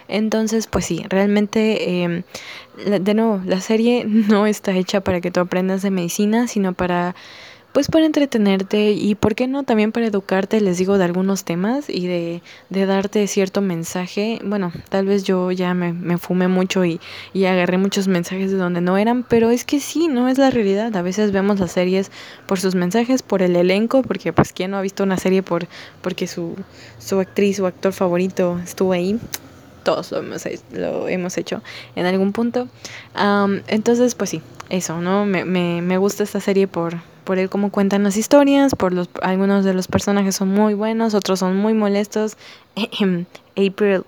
Entonces, 0.08 0.66
pues 0.66 0.86
sí, 0.86 1.04
realmente, 1.10 2.04
eh, 2.06 2.24
de 3.00 3.14
nuevo, 3.14 3.42
la 3.46 3.62
serie 3.62 4.06
no 4.08 4.48
está 4.48 4.72
hecha 4.72 5.02
para 5.02 5.22
que 5.22 5.30
tú 5.30 5.42
aprendas 5.42 5.82
de 5.82 5.92
medicina, 5.92 6.48
sino 6.48 6.74
para 6.74 7.16
pues 7.72 7.88
para 7.88 8.06
entretenerte 8.06 8.92
y 8.92 9.16
por 9.16 9.36
qué 9.36 9.48
no 9.48 9.64
también 9.64 9.92
para 9.92 10.08
educarte, 10.08 10.60
les 10.60 10.78
digo, 10.78 10.98
de 10.98 11.06
algunos 11.06 11.44
temas 11.44 11.90
y 11.90 12.08
de, 12.08 12.42
de 12.70 12.86
darte 12.86 13.28
cierto 13.28 13.62
mensaje. 13.62 14.40
Bueno, 14.44 14.72
tal 14.90 15.06
vez 15.06 15.24
yo 15.24 15.52
ya 15.52 15.74
me, 15.74 16.18
fumé 16.18 16.48
mucho 16.48 16.84
y, 16.84 17.00
y, 17.34 17.46
agarré 17.46 17.78
muchos 17.78 18.08
mensajes 18.08 18.52
de 18.52 18.58
donde 18.58 18.82
no 18.82 18.98
eran, 18.98 19.24
pero 19.24 19.52
es 19.52 19.66
que 19.66 19.80
sí, 19.80 20.08
no 20.08 20.28
es 20.28 20.38
la 20.38 20.50
realidad. 20.50 20.96
A 20.96 21.02
veces 21.02 21.32
vemos 21.32 21.60
las 21.60 21.72
series 21.72 22.12
por 22.48 22.60
sus 22.60 22.76
mensajes, 22.76 23.22
por 23.22 23.42
el 23.42 23.56
elenco, 23.56 24.02
porque 24.02 24.34
pues 24.34 24.52
quién 24.52 24.72
no 24.72 24.78
ha 24.78 24.82
visto 24.82 25.04
una 25.04 25.18
serie 25.18 25.44
por 25.44 25.68
porque 26.02 26.28
su, 26.28 26.56
su 26.98 27.20
actriz 27.20 27.60
o 27.60 27.68
actor 27.68 27.94
favorito 27.94 28.60
estuvo 28.64 28.94
ahí 28.94 29.20
todos 29.84 30.12
lo 30.12 30.20
hemos, 30.20 30.46
lo 30.74 31.08
hemos 31.08 31.38
hecho 31.38 31.64
en 31.96 32.06
algún 32.06 32.34
punto. 32.34 32.68
Um, 33.20 33.62
entonces, 33.68 34.14
pues 34.14 34.30
sí, 34.30 34.42
eso, 34.70 35.00
¿no? 35.02 35.26
Me, 35.26 35.46
me, 35.46 35.82
me 35.82 35.98
gusta 35.98 36.24
esta 36.24 36.40
serie 36.40 36.68
por, 36.68 36.98
por 37.30 37.38
el 37.38 37.48
cómo 37.48 37.70
cuentan 37.70 38.02
las 38.02 38.18
historias, 38.18 38.74
por 38.74 38.92
los 38.92 39.08
algunos 39.22 39.64
de 39.64 39.76
los 39.76 39.88
personajes 39.88 40.36
son 40.36 40.48
muy 40.48 40.74
buenos, 40.74 41.14
otros 41.14 41.38
son 41.38 41.58
muy 41.58 41.76
molestos. 41.76 42.38
April 43.56 44.04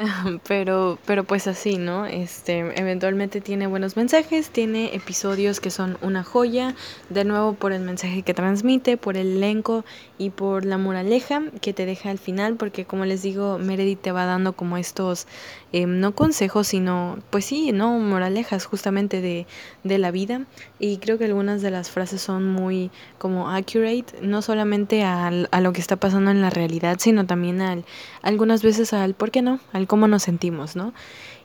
pero, 0.46 0.98
pero 1.04 1.24
pues 1.24 1.46
así, 1.46 1.78
¿no? 1.78 2.06
Este, 2.06 2.58
eventualmente 2.80 3.40
tiene 3.40 3.66
buenos 3.66 3.96
mensajes, 3.96 4.50
tiene 4.50 4.94
episodios 4.94 5.60
que 5.60 5.70
son 5.70 5.98
una 6.00 6.22
joya, 6.22 6.74
de 7.10 7.24
nuevo 7.24 7.54
por 7.54 7.72
el 7.72 7.82
mensaje 7.82 8.22
que 8.22 8.34
transmite, 8.34 8.96
por 8.96 9.16
el 9.16 9.36
elenco 9.36 9.84
y 10.16 10.30
por 10.30 10.64
la 10.64 10.78
moraleja 10.78 11.42
que 11.60 11.72
te 11.72 11.86
deja 11.86 12.10
al 12.10 12.18
final, 12.18 12.56
porque 12.56 12.84
como 12.84 13.04
les 13.04 13.22
digo, 13.22 13.58
Meredith 13.58 14.00
te 14.00 14.12
va 14.12 14.24
dando 14.26 14.52
como 14.52 14.78
estos, 14.78 15.26
eh, 15.72 15.86
no 15.86 16.14
consejos, 16.14 16.66
sino, 16.66 17.18
pues 17.30 17.44
sí, 17.44 17.72
¿no? 17.72 17.98
Moralejas 17.98 18.66
justamente 18.66 19.20
de, 19.20 19.46
de 19.84 19.98
la 19.98 20.10
vida. 20.10 20.46
Y 20.78 20.98
creo 20.98 21.18
que 21.18 21.26
algunas 21.26 21.62
de 21.62 21.70
las 21.70 21.90
frases 21.90 22.20
son 22.20 22.46
muy 22.46 22.90
como 23.18 23.50
accurate, 23.50 24.06
no 24.22 24.42
solamente 24.42 25.04
al, 25.04 25.48
a 25.52 25.60
lo 25.60 25.72
que 25.72 25.80
está 25.80 25.96
pasando 25.96 26.30
en 26.30 26.40
la 26.40 26.50
realidad, 26.50 26.96
sino 26.98 27.26
también 27.26 27.60
al, 27.60 27.84
algunas 28.22 28.62
veces 28.62 28.92
al, 28.92 29.14
¿por 29.14 29.30
qué 29.30 29.42
no? 29.42 29.60
Al 29.72 29.86
cómo 29.86 30.08
nos 30.08 30.24
sentimos, 30.24 30.76
¿no? 30.76 30.92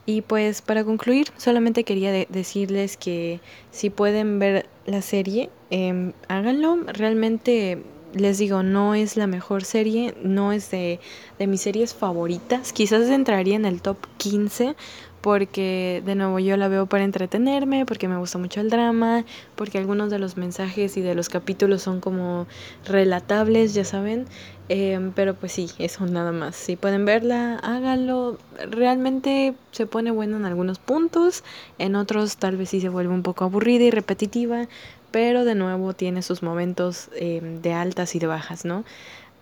Y 0.07 0.21
pues 0.21 0.61
para 0.61 0.83
concluir, 0.83 1.27
solamente 1.37 1.83
quería 1.83 2.11
decirles 2.11 2.95
que 2.95 3.39
si 3.71 3.89
pueden 3.89 4.37
ver 4.37 4.67
la 4.85 5.01
serie, 5.01 5.49
eh, 5.71 6.13
háganlo. 6.27 6.77
Realmente 6.85 7.81
les 8.15 8.37
digo, 8.37 8.63
no 8.63 8.95
es 8.95 9.17
la 9.17 9.27
mejor 9.27 9.63
serie, 9.63 10.15
no 10.23 10.51
es 10.51 10.71
de, 10.71 10.99
de 11.37 11.47
mis 11.47 11.61
series 11.61 11.93
favoritas. 11.93 12.73
Quizás 12.73 13.09
entraría 13.09 13.55
en 13.55 13.65
el 13.65 13.81
top 13.81 13.97
15 14.17 14.75
porque 15.25 16.03
de 16.05 16.13
nuevo 16.13 16.37
yo 16.37 16.55
la 16.55 16.67
veo 16.67 16.85
para 16.85 17.03
entretenerme, 17.03 17.87
porque 17.87 18.07
me 18.07 18.15
gusta 18.15 18.37
mucho 18.37 18.61
el 18.61 18.69
drama, 18.69 19.25
porque 19.55 19.79
algunos 19.79 20.11
de 20.11 20.19
los 20.19 20.37
mensajes 20.37 20.97
y 20.97 21.01
de 21.01 21.15
los 21.15 21.29
capítulos 21.29 21.81
son 21.81 21.99
como 21.99 22.45
relatables, 22.85 23.73
ya 23.73 23.83
saben. 23.85 24.27
Eh, 24.69 25.11
pero 25.15 25.33
pues 25.33 25.51
sí, 25.51 25.71
eso 25.79 26.05
nada 26.05 26.31
más. 26.31 26.55
Si 26.55 26.75
pueden 26.75 27.05
verla, 27.05 27.55
háganlo. 27.63 28.37
Realmente 28.69 29.55
se 29.71 29.87
pone 29.87 30.11
bueno 30.11 30.37
en 30.37 30.45
algunos 30.45 30.77
puntos, 30.77 31.43
en 31.79 31.95
otros 31.95 32.37
tal 32.37 32.55
vez 32.57 32.69
sí 32.69 32.79
se 32.79 32.89
vuelve 32.89 33.13
un 33.15 33.23
poco 33.23 33.45
aburrida 33.45 33.85
y 33.85 33.89
repetitiva, 33.89 34.67
pero 35.15 35.45
de 35.45 35.55
nuevo 35.55 35.93
tiene 35.93 36.21
sus 36.21 36.43
momentos 36.43 37.07
eh, 37.15 37.39
de 37.41 37.71
altas 37.71 38.15
y 38.15 38.19
de 38.19 38.27
bajas, 38.27 38.65
¿no? 38.65 38.83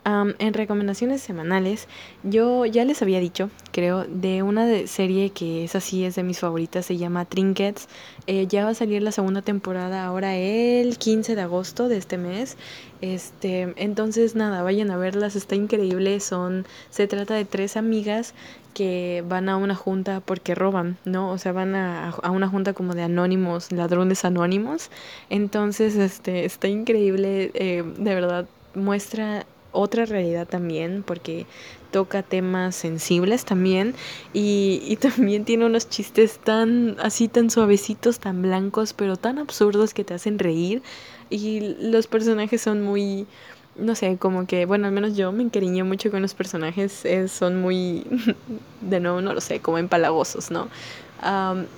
En 0.05 0.53
recomendaciones 0.53 1.21
semanales, 1.21 1.87
yo 2.23 2.65
ya 2.65 2.83
les 2.83 3.01
había 3.01 3.19
dicho, 3.19 3.49
creo, 3.71 4.03
de 4.03 4.43
una 4.43 4.65
de 4.65 4.87
serie 4.87 5.29
que 5.29 5.63
es 5.63 5.75
así, 5.75 6.03
es 6.03 6.15
de 6.15 6.23
mis 6.23 6.39
favoritas, 6.39 6.85
se 6.85 6.97
llama 6.97 7.25
Trinkets. 7.25 7.87
Eh, 8.27 8.47
ya 8.47 8.65
va 8.65 8.71
a 8.71 8.75
salir 8.75 9.01
la 9.01 9.11
segunda 9.11 9.41
temporada 9.41 10.05
ahora 10.05 10.35
el 10.35 10.97
15 10.97 11.35
de 11.35 11.41
agosto 11.41 11.87
de 11.87 11.97
este 11.97 12.17
mes. 12.17 12.57
Este, 13.01 13.73
entonces 13.77 14.35
nada, 14.35 14.61
vayan 14.63 14.91
a 14.91 14.97
verlas, 14.97 15.35
está 15.35 15.55
increíble. 15.55 16.19
Son, 16.19 16.65
se 16.89 17.07
trata 17.07 17.33
de 17.35 17.45
tres 17.45 17.77
amigas 17.77 18.33
que 18.73 19.23
van 19.27 19.49
a 19.49 19.57
una 19.57 19.75
junta 19.75 20.19
porque 20.19 20.55
roban, 20.55 20.97
¿no? 21.05 21.31
O 21.31 21.37
sea, 21.37 21.51
van 21.51 21.75
a, 21.75 22.09
a 22.09 22.31
una 22.31 22.47
junta 22.47 22.73
como 22.73 22.93
de 22.93 23.03
anónimos, 23.03 23.71
ladrones 23.71 24.25
anónimos. 24.25 24.89
Entonces, 25.29 25.95
este, 25.95 26.45
está 26.45 26.67
increíble, 26.67 27.51
eh, 27.53 27.83
de 27.97 28.15
verdad 28.15 28.47
muestra 28.75 29.45
otra 29.73 30.05
realidad 30.05 30.47
también, 30.47 31.03
porque 31.05 31.45
toca 31.91 32.23
temas 32.23 32.75
sensibles 32.75 33.45
también 33.45 33.93
y, 34.33 34.81
y, 34.87 34.95
también 34.97 35.45
tiene 35.45 35.65
unos 35.65 35.89
chistes 35.89 36.39
tan 36.39 36.97
así, 36.99 37.27
tan 37.27 37.49
suavecitos, 37.49 38.19
tan 38.19 38.41
blancos, 38.41 38.93
pero 38.93 39.17
tan 39.17 39.37
absurdos 39.37 39.93
que 39.93 40.03
te 40.03 40.13
hacen 40.13 40.39
reír 40.39 40.81
y 41.29 41.75
los 41.79 42.07
personajes 42.07 42.61
son 42.61 42.83
muy, 42.83 43.27
no 43.75 43.95
sé, 43.95 44.17
como 44.17 44.45
que, 44.45 44.65
bueno, 44.65 44.87
al 44.87 44.93
menos 44.93 45.15
yo 45.15 45.31
me 45.31 45.43
encariñé 45.43 45.83
mucho 45.83 46.11
con 46.11 46.21
los 46.21 46.33
personajes, 46.33 47.03
son 47.27 47.61
muy, 47.61 48.03
de 48.81 48.99
nuevo, 48.99 49.21
no 49.21 49.33
lo 49.33 49.41
sé, 49.41 49.59
como 49.59 49.77
empalagosos, 49.77 50.51
¿no? 50.51 50.69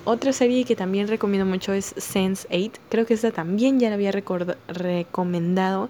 Otra 0.04 0.32
serie 0.32 0.64
que 0.64 0.76
también 0.76 1.08
recomiendo 1.08 1.46
mucho 1.46 1.72
es 1.72 1.94
Sense8. 1.96 2.72
Creo 2.88 3.06
que 3.06 3.14
esta 3.14 3.30
también 3.30 3.78
ya 3.78 3.88
la 3.88 3.94
había 3.94 4.12
recomendado. 4.12 5.88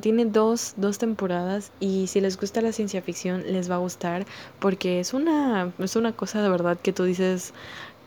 tiene 0.00 0.26
dos, 0.26 0.74
dos 0.76 0.98
temporadas 0.98 1.72
y 1.80 2.06
si 2.06 2.20
les 2.20 2.38
gusta 2.38 2.60
la 2.60 2.72
ciencia 2.72 3.02
ficción 3.02 3.42
les 3.46 3.70
va 3.70 3.76
a 3.76 3.78
gustar 3.78 4.26
porque 4.58 5.00
es 5.00 5.14
una, 5.14 5.72
es 5.78 5.96
una 5.96 6.12
cosa 6.12 6.42
de 6.42 6.48
verdad 6.48 6.78
que 6.80 6.92
tú 6.92 7.04
dices, 7.04 7.52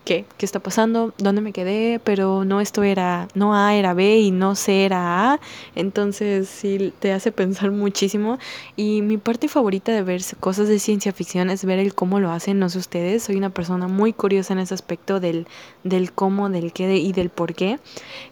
qué, 0.07 0.23
qué 0.37 0.45
está 0.45 0.61
pasando, 0.61 1.13
dónde 1.17 1.41
me 1.41 1.51
quedé, 1.51 1.99
pero 2.01 2.45
no 2.45 2.61
esto 2.61 2.81
era, 2.81 3.27
no 3.35 3.53
A 3.53 3.75
era 3.75 3.93
B 3.93 4.19
y 4.19 4.31
no 4.31 4.55
C 4.55 4.85
era 4.85 5.33
A, 5.33 5.39
entonces 5.75 6.47
sí 6.47 6.93
te 6.99 7.11
hace 7.11 7.33
pensar 7.33 7.71
muchísimo. 7.71 8.39
Y 8.77 9.01
mi 9.01 9.17
parte 9.17 9.49
favorita 9.49 9.91
de 9.91 10.03
ver 10.03 10.21
cosas 10.39 10.69
de 10.69 10.79
ciencia 10.79 11.11
ficción 11.11 11.49
es 11.49 11.65
ver 11.65 11.79
el 11.79 11.93
cómo 11.93 12.21
lo 12.21 12.31
hacen, 12.31 12.57
no 12.57 12.69
sé 12.69 12.77
ustedes, 12.77 13.23
soy 13.23 13.35
una 13.35 13.49
persona 13.49 13.89
muy 13.89 14.13
curiosa 14.13 14.53
en 14.53 14.59
ese 14.59 14.73
aspecto 14.73 15.19
del, 15.19 15.45
del 15.83 16.13
cómo, 16.13 16.49
del 16.49 16.71
qué 16.71 16.95
y 16.95 17.11
del 17.11 17.29
por 17.29 17.53
qué, 17.53 17.77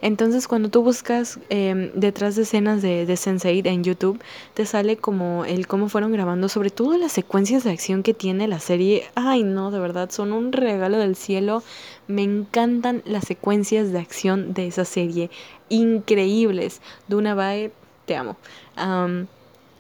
entonces 0.02 0.48
cuando 0.48 0.70
tú 0.70 0.82
buscas 0.82 1.40
em, 1.50 1.92
detrás 1.94 2.38
de 2.38 2.44
escenas 2.44 2.82
de, 2.82 3.06
de 3.06 3.14
Sense8 3.16 3.68
en 3.68 3.84
YouTube, 3.84 4.22
te 4.54 4.66
sale 4.66 4.96
como 4.96 5.44
el 5.44 5.68
cómo 5.68 5.90
fueron 5.90 6.14
grabando, 6.14 6.48
sobre 6.48 6.70
todo 6.70 6.98
las 6.98 7.12
secuencias 7.12 7.66
de 7.66 7.72
acción 7.72 8.02
que 8.02 8.14
tiene 8.14 8.48
la 8.48 8.62
serie, 8.62 9.04
ay 9.16 9.44
no, 9.44 9.72
de 9.72 9.80
verdad, 9.80 10.10
son 10.10 10.32
un 10.32 10.54
regalo 10.54 11.00
del 11.00 11.18
cielo 11.18 11.65
me 12.08 12.24
encantan 12.24 13.02
las 13.06 13.26
secuencias 13.26 13.92
de 13.92 14.00
acción 14.00 14.54
de 14.54 14.68
esa 14.68 14.86
serie, 14.86 15.30
increíbles. 15.70 16.82
Duna 17.08 17.36
Bae, 17.36 17.72
te 18.06 18.16
amo. 18.16 18.38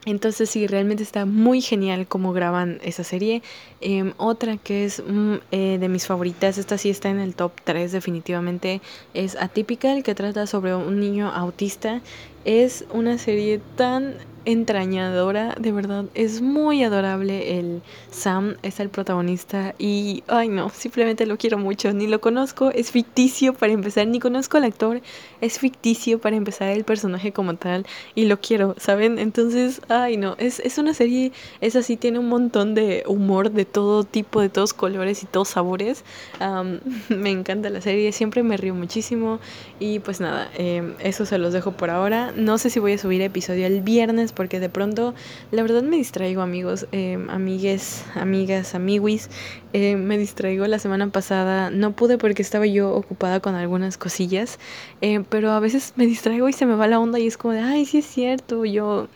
entonces 0.05 0.49
sí, 0.49 0.67
realmente 0.67 1.03
está 1.03 1.25
muy 1.25 1.61
genial 1.61 2.07
cómo 2.07 2.33
graban 2.33 2.79
esa 2.83 3.03
serie. 3.03 3.41
Em, 3.87 4.13
otra 4.17 4.57
que 4.57 4.83
es 4.83 5.03
mm, 5.05 5.35
eh, 5.51 5.77
de 5.79 5.89
mis 5.89 6.07
favoritas, 6.07 6.57
esta 6.57 6.75
sí 6.75 6.89
está 6.89 7.09
en 7.11 7.19
el 7.19 7.35
top 7.35 7.51
3 7.63 7.91
definitivamente, 7.91 8.81
es 9.13 9.35
Atypical, 9.35 10.01
que 10.01 10.15
trata 10.15 10.47
sobre 10.47 10.73
un 10.73 10.99
niño 10.99 11.29
autista. 11.31 12.01
Es 12.45 12.85
una 12.91 13.19
serie 13.19 13.61
tan 13.75 14.15
entrañadora, 14.45 15.55
de 15.59 15.71
verdad, 15.71 16.05
es 16.13 16.41
muy 16.41 16.83
adorable 16.83 17.59
el 17.59 17.81
Sam, 18.11 18.55
es 18.61 18.79
el 18.79 18.89
protagonista 18.89 19.75
y, 19.77 20.23
ay 20.27 20.47
no, 20.49 20.69
simplemente 20.69 21.25
lo 21.25 21.37
quiero 21.37 21.57
mucho, 21.57 21.91
ni 21.93 22.07
lo 22.07 22.21
conozco, 22.21 22.69
es 22.69 22.91
ficticio 22.91 23.53
para 23.53 23.73
empezar, 23.73 24.07
ni 24.07 24.19
conozco 24.19 24.57
al 24.57 24.63
actor, 24.63 25.01
es 25.41 25.59
ficticio 25.59 26.19
para 26.19 26.35
empezar 26.35 26.69
el 26.69 26.83
personaje 26.83 27.31
como 27.31 27.55
tal 27.55 27.85
y 28.13 28.25
lo 28.25 28.39
quiero, 28.39 28.75
¿saben? 28.77 29.19
Entonces, 29.19 29.81
ay 29.89 30.17
no, 30.17 30.35
es, 30.37 30.59
es 30.59 30.77
una 30.77 30.93
serie, 30.93 31.31
es 31.61 31.75
así, 31.75 31.97
tiene 31.97 32.19
un 32.19 32.29
montón 32.29 32.75
de 32.75 33.03
humor 33.07 33.51
de 33.51 33.65
todo 33.75 34.05
tipo, 34.05 34.39
de 34.39 34.47
todos 34.47 34.73
colores 34.73 35.21
y 35.21 35.25
todos 35.25 35.49
sabores, 35.49 36.05
me 37.09 37.29
encanta 37.29 37.69
la 37.69 37.81
serie, 37.81 38.13
siempre 38.13 38.41
me 38.41 38.55
río 38.55 38.73
muchísimo. 38.73 39.39
Y 39.81 39.99
pues 39.99 40.21
nada, 40.21 40.49
em, 40.55 40.93
eso 40.99 41.25
se 41.25 41.37
los 41.37 41.51
dejo 41.51 41.73
por 41.73 41.89
ahora, 41.89 42.31
no 42.37 42.57
sé 42.57 42.69
si 42.69 42.79
voy 42.79 42.93
a 42.93 42.97
subir 42.97 43.21
episodio 43.21 43.67
el 43.67 43.81
viernes, 43.81 44.31
porque 44.31 44.61
de 44.61 44.69
pronto, 44.69 45.13
la 45.51 45.61
verdad 45.61 45.83
me 45.83 45.97
distraigo 45.97 46.41
amigos, 46.41 46.87
eh, 46.93 47.19
amigues, 47.27 48.05
amigas, 48.15 48.75
amiguis, 48.75 49.29
eh, 49.73 49.97
me 49.97 50.17
distraigo. 50.17 50.65
La 50.67 50.79
semana 50.79 51.09
pasada, 51.09 51.69
no 51.69 51.91
pude 51.91 52.17
porque 52.17 52.43
estaba 52.43 52.65
yo 52.65 52.95
ocupada 52.95 53.41
con 53.41 53.55
algunas 53.55 53.97
cosillas, 53.97 54.57
eh, 55.01 55.21
pero 55.27 55.51
a 55.51 55.59
veces 55.59 55.91
me 55.97 56.05
distraigo 56.05 56.47
y 56.47 56.53
se 56.53 56.65
me 56.65 56.75
va 56.75 56.87
la 56.87 56.97
onda 57.01 57.19
y 57.19 57.27
es 57.27 57.35
como 57.35 57.53
de, 57.53 57.59
ay, 57.59 57.85
sí 57.85 57.97
es 57.97 58.05
cierto, 58.05 58.63
yo 58.63 59.09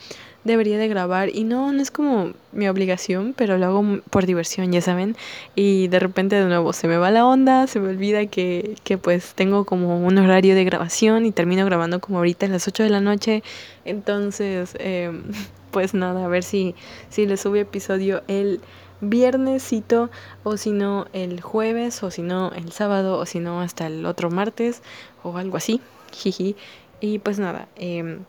debería 0.44 0.78
de 0.78 0.88
grabar 0.88 1.30
y 1.36 1.44
no, 1.44 1.72
no 1.72 1.82
es 1.82 1.92
como 1.92 2.32
mi 2.52 2.68
obligación, 2.68 3.34
pero 3.36 3.58
lo 3.58 3.66
hago 3.66 4.00
por 4.10 4.26
diversión, 4.26 4.72
ya 4.72 4.82
saben, 4.82 5.16
y 5.56 5.88
de 5.90 6.00
repente 6.00 6.36
de 6.36 6.46
nuevo 6.46 6.74
se 6.74 6.88
me 6.88 6.98
va 6.98 7.12
la 7.12 7.26
onda, 7.26 7.68
se 7.68 7.80
me 7.80 7.90
olvida 7.90 8.26
que, 8.26 8.76
que 8.84 8.98
pues 8.98 9.34
tengo 9.36 9.66
como 9.66 10.00
un 10.06 10.18
horario 10.18 10.56
de 10.56 10.64
grabación 10.64 11.26
y 11.26 11.32
termino 11.32 11.66
grabando 11.66 12.00
como 12.00 12.18
ahorita 12.20 12.46
a 12.46 12.50
las 12.50 12.68
8 12.68 12.84
de 12.84 12.90
la 12.90 13.02
noche, 13.02 13.44
entonces 13.86 14.76
em, 14.80 15.24
pues 15.72 15.94
nada, 15.94 16.26
a 16.26 16.28
ver 16.28 16.44
si, 16.44 16.76
si 17.10 17.26
les 17.26 17.42
sube 17.42 17.62
episodio 17.62 18.24
el 18.28 18.62
viernesito 19.02 20.10
o 20.44 20.58
si 20.58 20.72
no 20.72 21.08
el 21.14 21.42
jueves 21.42 22.04
o 22.04 22.12
si 22.12 22.22
no 22.22 22.52
el 22.52 22.72
sábado 22.72 23.18
o 23.18 23.26
si 23.26 23.40
no 23.40 23.62
hasta 23.62 23.88
el 23.88 24.06
otro 24.06 24.30
martes 24.30 24.82
o 25.24 25.38
algo 25.38 25.58
así, 25.58 25.82
jiji, 26.12 26.56
y 27.02 27.20
pues 27.20 27.40
nada, 27.40 27.68
eh, 27.76 28.20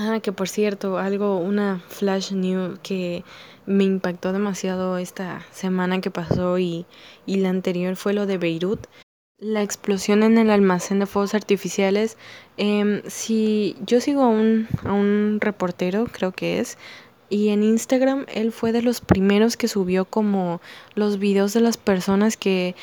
Ah, 0.00 0.20
que 0.20 0.30
por 0.30 0.48
cierto, 0.48 0.96
algo, 0.98 1.38
una 1.38 1.82
flash 1.88 2.30
news 2.30 2.78
que 2.84 3.24
me 3.66 3.82
impactó 3.82 4.32
demasiado 4.32 4.96
esta 4.96 5.44
semana 5.50 6.00
que 6.00 6.12
pasó 6.12 6.56
y, 6.60 6.86
y 7.26 7.38
la 7.38 7.48
anterior 7.48 7.96
fue 7.96 8.12
lo 8.12 8.24
de 8.24 8.38
Beirut. 8.38 8.86
La 9.40 9.64
explosión 9.64 10.22
en 10.22 10.38
el 10.38 10.50
almacén 10.50 11.00
de 11.00 11.06
fuegos 11.06 11.34
artificiales. 11.34 12.16
Eh, 12.58 13.02
si 13.08 13.76
yo 13.84 14.00
sigo 14.00 14.22
a 14.22 14.28
un, 14.28 14.68
a 14.84 14.92
un 14.92 15.38
reportero, 15.40 16.06
creo 16.06 16.30
que 16.30 16.60
es, 16.60 16.78
y 17.28 17.48
en 17.48 17.64
Instagram 17.64 18.24
él 18.32 18.52
fue 18.52 18.70
de 18.70 18.82
los 18.82 19.00
primeros 19.00 19.56
que 19.56 19.66
subió 19.66 20.04
como 20.04 20.60
los 20.94 21.18
videos 21.18 21.52
de 21.54 21.60
las 21.60 21.76
personas 21.76 22.36
que 22.36 22.76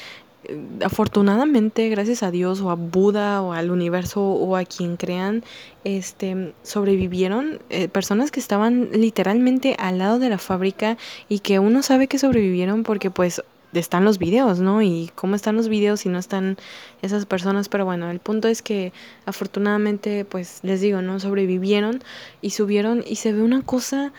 afortunadamente, 0.84 1.90
gracias 1.90 2.24
a 2.24 2.32
Dios 2.32 2.62
o 2.62 2.70
a 2.72 2.76
Buda 2.76 3.42
o 3.42 3.54
al 3.54 3.72
universo 3.72 4.22
o 4.22 4.56
a 4.56 4.66
quien 4.66 4.98
crean, 4.98 5.44
este, 5.84 6.54
sobrevivieron 6.64 7.60
eh, 7.70 7.88
personas 7.88 8.32
que 8.32 8.40
estaban 8.40 8.90
literalmente 8.94 9.76
al 9.80 10.00
lado 10.00 10.20
de 10.20 10.30
la 10.30 10.38
fábrica 10.38 10.98
y 11.30 11.40
que 11.40 11.60
uno 11.60 11.84
sabe 11.84 12.08
que 12.08 12.20
sobrevivieron 12.20 12.84
porque 12.84 13.12
pues 13.12 13.42
están 13.80 14.06
los 14.06 14.18
videos, 14.18 14.60
¿no? 14.60 14.82
Y 14.82 15.12
cómo 15.16 15.36
están 15.36 15.56
los 15.56 15.68
videos 15.68 16.02
si 16.02 16.10
no 16.10 16.20
están 16.20 16.58
esas 17.02 17.26
personas, 17.26 17.70
pero 17.70 17.86
bueno, 17.86 18.10
el 18.10 18.20
punto 18.20 18.48
es 18.48 18.62
que 18.62 18.94
afortunadamente, 19.26 20.26
pues 20.26 20.60
les 20.64 20.82
digo, 20.82 21.02
¿no? 21.02 21.20
Sobrevivieron 21.20 22.02
y 22.42 22.52
subieron 22.52 23.04
y 23.06 23.18
se 23.18 23.34
ve 23.34 23.42
una 23.42 23.62
cosa 23.62 24.14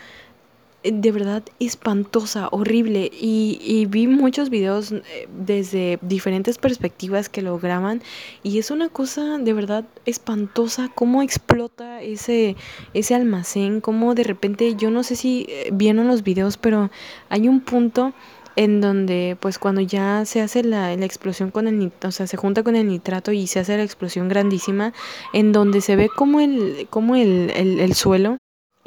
de 0.93 1.11
verdad 1.11 1.43
espantosa, 1.59 2.47
horrible. 2.51 3.09
Y, 3.11 3.85
vi 3.89 4.07
muchos 4.07 4.49
videos 4.49 4.91
eh, 4.91 5.27
desde 5.37 5.99
diferentes 6.01 6.57
perspectivas 6.57 7.29
que 7.29 7.41
lo 7.41 7.57
graban. 7.59 8.01
Y 8.43 8.59
es 8.59 8.71
una 8.71 8.89
cosa 8.89 9.37
de 9.37 9.53
verdad 9.53 9.85
espantosa 10.05 10.89
cómo 10.93 11.21
explota 11.21 12.01
ese, 12.01 12.55
ese 12.93 13.15
almacén. 13.15 13.81
Cómo 13.81 14.15
de 14.15 14.23
repente, 14.23 14.75
yo 14.75 14.89
no 14.91 15.03
sé 15.03 15.15
si 15.15 15.45
eh, 15.49 15.69
vieron 15.73 16.07
los 16.07 16.23
videos, 16.23 16.57
pero 16.57 16.89
hay 17.29 17.47
un 17.47 17.61
punto 17.61 18.13
en 18.55 18.81
donde 18.81 19.37
pues 19.39 19.59
cuando 19.59 19.81
ya 19.81 20.25
se 20.25 20.41
hace 20.41 20.63
la, 20.63 20.95
la 20.95 21.05
explosión 21.05 21.51
con 21.51 21.67
el 21.67 21.91
o 22.03 22.11
sea 22.11 22.25
se 22.25 22.37
junta 22.37 22.63
con 22.63 22.75
el 22.75 22.87
nitrato 22.87 23.31
y 23.31 23.45
se 23.45 23.59
hace 23.59 23.77
la 23.77 23.83
explosión 23.83 24.29
grandísima 24.29 24.93
en 25.31 25.51
donde 25.51 25.79
se 25.79 25.95
ve 25.95 26.09
como 26.09 26.39
el 26.39 26.87
como 26.89 27.15
el, 27.15 27.51
el, 27.51 27.79
el 27.79 27.93
suelo 27.93 28.37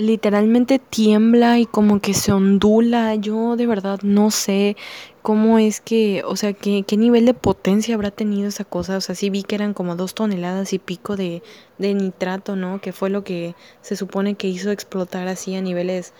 literalmente 0.00 0.78
tiembla 0.78 1.58
y 1.58 1.66
como 1.66 2.00
que 2.00 2.14
se 2.14 2.32
ondula. 2.32 3.14
Yo 3.14 3.56
de 3.56 3.66
verdad 3.66 4.00
no 4.02 4.30
sé 4.30 4.76
cómo 5.22 5.58
es 5.58 5.80
que, 5.80 6.22
o 6.24 6.36
sea, 6.36 6.52
qué, 6.52 6.84
qué 6.86 6.96
nivel 6.96 7.26
de 7.26 7.34
potencia 7.34 7.94
habrá 7.94 8.10
tenido 8.10 8.48
esa 8.48 8.64
cosa. 8.64 8.96
O 8.96 9.00
sea, 9.00 9.14
sí 9.14 9.30
vi 9.30 9.42
que 9.42 9.54
eran 9.54 9.74
como 9.74 9.96
dos 9.96 10.14
toneladas 10.14 10.72
y 10.72 10.78
pico 10.78 11.16
de, 11.16 11.42
de 11.78 11.94
nitrato, 11.94 12.56
¿no? 12.56 12.80
Que 12.80 12.92
fue 12.92 13.10
lo 13.10 13.24
que 13.24 13.54
se 13.82 13.96
supone 13.96 14.34
que 14.34 14.48
hizo 14.48 14.70
explotar 14.70 15.28
así 15.28 15.54
a 15.54 15.62
niveles 15.62 16.14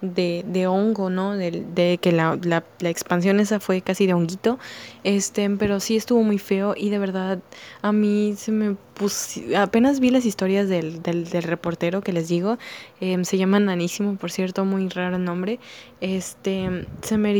de, 0.00 0.44
de 0.46 0.66
hongo, 0.66 1.10
¿no? 1.10 1.36
De, 1.36 1.64
de 1.74 1.98
que 1.98 2.12
la, 2.12 2.38
la, 2.42 2.64
la, 2.80 2.90
expansión 2.90 3.40
esa 3.40 3.60
fue 3.60 3.80
casi 3.80 4.06
de 4.06 4.14
honguito, 4.14 4.58
este, 5.04 5.48
pero 5.50 5.80
sí 5.80 5.96
estuvo 5.96 6.22
muy 6.22 6.38
feo 6.38 6.74
y 6.76 6.90
de 6.90 6.98
verdad 6.98 7.38
a 7.82 7.92
mí 7.92 8.34
se 8.36 8.52
me 8.52 8.76
puso, 8.94 9.40
apenas 9.56 10.00
vi 10.00 10.10
las 10.10 10.24
historias 10.24 10.68
del, 10.68 11.02
del, 11.02 11.28
del 11.28 11.42
reportero 11.42 12.02
que 12.02 12.12
les 12.12 12.28
digo, 12.28 12.58
eh, 13.00 13.16
se 13.24 13.38
llama 13.38 13.58
Nanísimo, 13.60 14.16
por 14.16 14.30
cierto, 14.30 14.64
muy 14.64 14.88
raro 14.88 15.18
nombre, 15.18 15.58
este, 16.00 16.86
se 17.02 17.18
me 17.18 17.32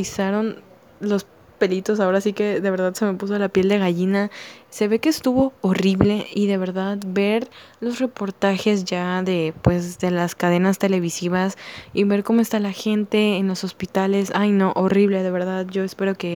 los 1.01 1.27
pelitos, 1.57 2.01
ahora 2.01 2.21
sí 2.21 2.33
que 2.33 2.61
de 2.61 2.71
verdad 2.71 2.95
se 2.95 3.05
me 3.05 3.15
puso 3.15 3.39
la 3.39 3.49
piel 3.49 3.69
de 3.69 3.79
gallina. 3.79 4.31
Se 4.71 4.89
ve 4.89 4.99
que 4.99 5.09
estuvo 5.09 5.53
horrible 5.61 6.27
y 6.35 6.47
de 6.47 6.59
verdad 6.59 6.99
ver 7.07 7.49
los 7.81 7.99
reportajes 7.99 8.85
ya 8.85 9.23
de 9.23 9.55
pues 9.63 9.99
de 9.99 10.11
las 10.11 10.35
cadenas 10.35 10.79
televisivas 10.79 11.57
y 11.93 12.05
ver 12.05 12.23
cómo 12.25 12.41
está 12.41 12.61
la 12.61 12.73
gente 12.73 13.37
en 13.37 13.49
los 13.49 13.65
hospitales, 13.65 14.33
ay 14.35 14.53
no, 14.53 14.73
horrible, 14.77 15.23
de 15.23 15.31
verdad. 15.31 15.67
Yo 15.69 15.83
espero 15.83 16.15
que 16.15 16.37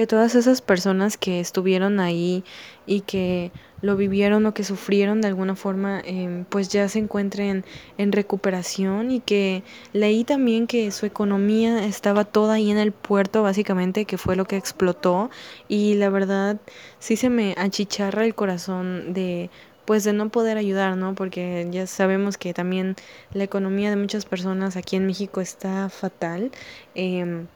que 0.00 0.06
todas 0.06 0.34
esas 0.34 0.62
personas 0.62 1.18
que 1.18 1.40
estuvieron 1.40 2.00
ahí 2.00 2.42
y 2.86 3.02
que 3.02 3.52
lo 3.82 3.96
vivieron 3.96 4.46
o 4.46 4.54
que 4.54 4.64
sufrieron 4.64 5.20
de 5.20 5.28
alguna 5.28 5.54
forma, 5.56 6.00
em, 6.04 6.44
pues 6.44 6.68
ya 6.68 6.88
se 6.88 6.98
encuentren 6.98 7.64
en 7.98 8.12
recuperación 8.12 9.10
y 9.10 9.20
que 9.20 9.62
leí 9.92 10.24
también 10.24 10.66
que 10.66 10.90
su 10.90 11.06
economía 11.06 11.84
estaba 11.86 12.24
toda 12.24 12.54
ahí 12.54 12.70
en 12.70 12.78
el 12.78 12.92
puerto, 12.92 13.42
básicamente, 13.42 14.04
que 14.04 14.18
fue 14.18 14.36
lo 14.36 14.44
que 14.44 14.56
explotó 14.56 15.30
y 15.68 15.94
la 15.94 16.10
verdad 16.10 16.58
sí 16.98 17.16
se 17.16 17.30
me 17.30 17.54
achicharra 17.58 18.24
el 18.24 18.34
corazón 18.34 19.12
de 19.12 19.50
pues 19.84 20.04
de 20.04 20.12
no 20.12 20.28
poder 20.28 20.56
ayudar, 20.56 20.96
¿no? 20.96 21.16
Porque 21.16 21.66
ya 21.72 21.84
sabemos 21.88 22.38
que 22.38 22.54
también 22.54 22.94
la 23.32 23.42
economía 23.42 23.90
de 23.90 23.96
muchas 23.96 24.24
personas 24.24 24.76
aquí 24.76 24.94
en 24.94 25.04
México 25.06 25.40
está 25.40 25.88
fatal. 25.88 26.52
Em, 26.94 27.48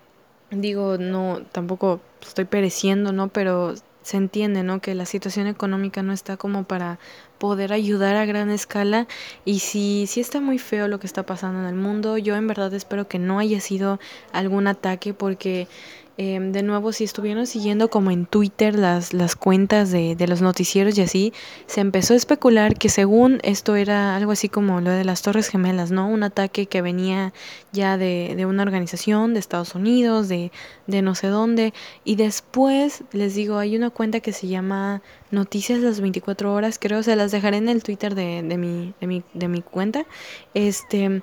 digo, 0.50 0.98
no, 0.98 1.42
tampoco 1.52 2.00
estoy 2.22 2.44
pereciendo, 2.46 3.12
¿no? 3.12 3.28
Pero 3.28 3.74
se 4.04 4.18
entiende, 4.18 4.62
¿no? 4.62 4.80
Que 4.80 4.94
la 4.94 5.06
situación 5.06 5.48
económica 5.48 6.02
no 6.02 6.12
está 6.12 6.36
como 6.36 6.64
para 6.64 6.98
poder 7.38 7.72
ayudar 7.72 8.14
a 8.16 8.26
gran 8.26 8.50
escala 8.50 9.08
y 9.44 9.58
si 9.58 10.06
sí 10.06 10.20
está 10.20 10.40
muy 10.40 10.58
feo 10.58 10.88
lo 10.88 11.00
que 11.00 11.06
está 11.06 11.24
pasando 11.24 11.60
en 11.60 11.66
el 11.66 11.74
mundo, 11.74 12.18
yo 12.18 12.36
en 12.36 12.46
verdad 12.46 12.72
espero 12.74 13.08
que 13.08 13.18
no 13.18 13.38
haya 13.38 13.60
sido 13.60 13.98
algún 14.32 14.66
ataque 14.66 15.14
porque 15.14 15.68
Em, 16.16 16.52
de 16.52 16.62
nuevo, 16.62 16.92
si 16.92 17.02
estuvieron 17.02 17.44
siguiendo 17.44 17.90
como 17.90 18.12
en 18.12 18.26
Twitter 18.26 18.78
las, 18.78 19.12
las 19.12 19.34
cuentas 19.34 19.90
de, 19.90 20.14
de, 20.14 20.28
los 20.28 20.42
noticieros 20.42 20.96
y 20.96 21.02
así, 21.02 21.32
se 21.66 21.80
empezó 21.80 22.14
a 22.14 22.16
especular 22.16 22.76
que 22.78 22.88
según 22.88 23.40
esto 23.42 23.74
era 23.74 24.14
algo 24.14 24.30
así 24.30 24.48
como 24.48 24.80
lo 24.80 24.90
de 24.90 25.04
las 25.04 25.22
Torres 25.22 25.48
Gemelas, 25.48 25.90
¿no? 25.90 26.08
Un 26.08 26.22
ataque 26.22 26.66
que 26.66 26.82
venía 26.82 27.32
ya 27.72 27.98
de, 27.98 28.34
de 28.36 28.46
una 28.46 28.62
organización 28.62 29.34
de 29.34 29.40
Estados 29.40 29.74
Unidos, 29.74 30.28
de, 30.28 30.52
de 30.86 31.02
no 31.02 31.16
sé 31.16 31.26
dónde. 31.26 31.74
Y 32.04 32.14
después, 32.14 33.02
les 33.10 33.34
digo, 33.34 33.58
hay 33.58 33.76
una 33.76 33.90
cuenta 33.90 34.20
que 34.20 34.32
se 34.32 34.46
llama 34.46 35.02
Noticias 35.32 35.80
las 35.80 36.00
24 36.00 36.54
horas, 36.54 36.78
creo, 36.80 37.02
se 37.02 37.16
las 37.16 37.32
dejaré 37.32 37.56
en 37.56 37.68
el 37.68 37.82
Twitter 37.82 38.14
de, 38.14 38.44
de, 38.44 38.56
mi, 38.56 38.94
de, 39.00 39.06
mi, 39.08 39.24
de 39.34 39.48
mi 39.48 39.62
cuenta. 39.62 40.06
Este 40.54 41.22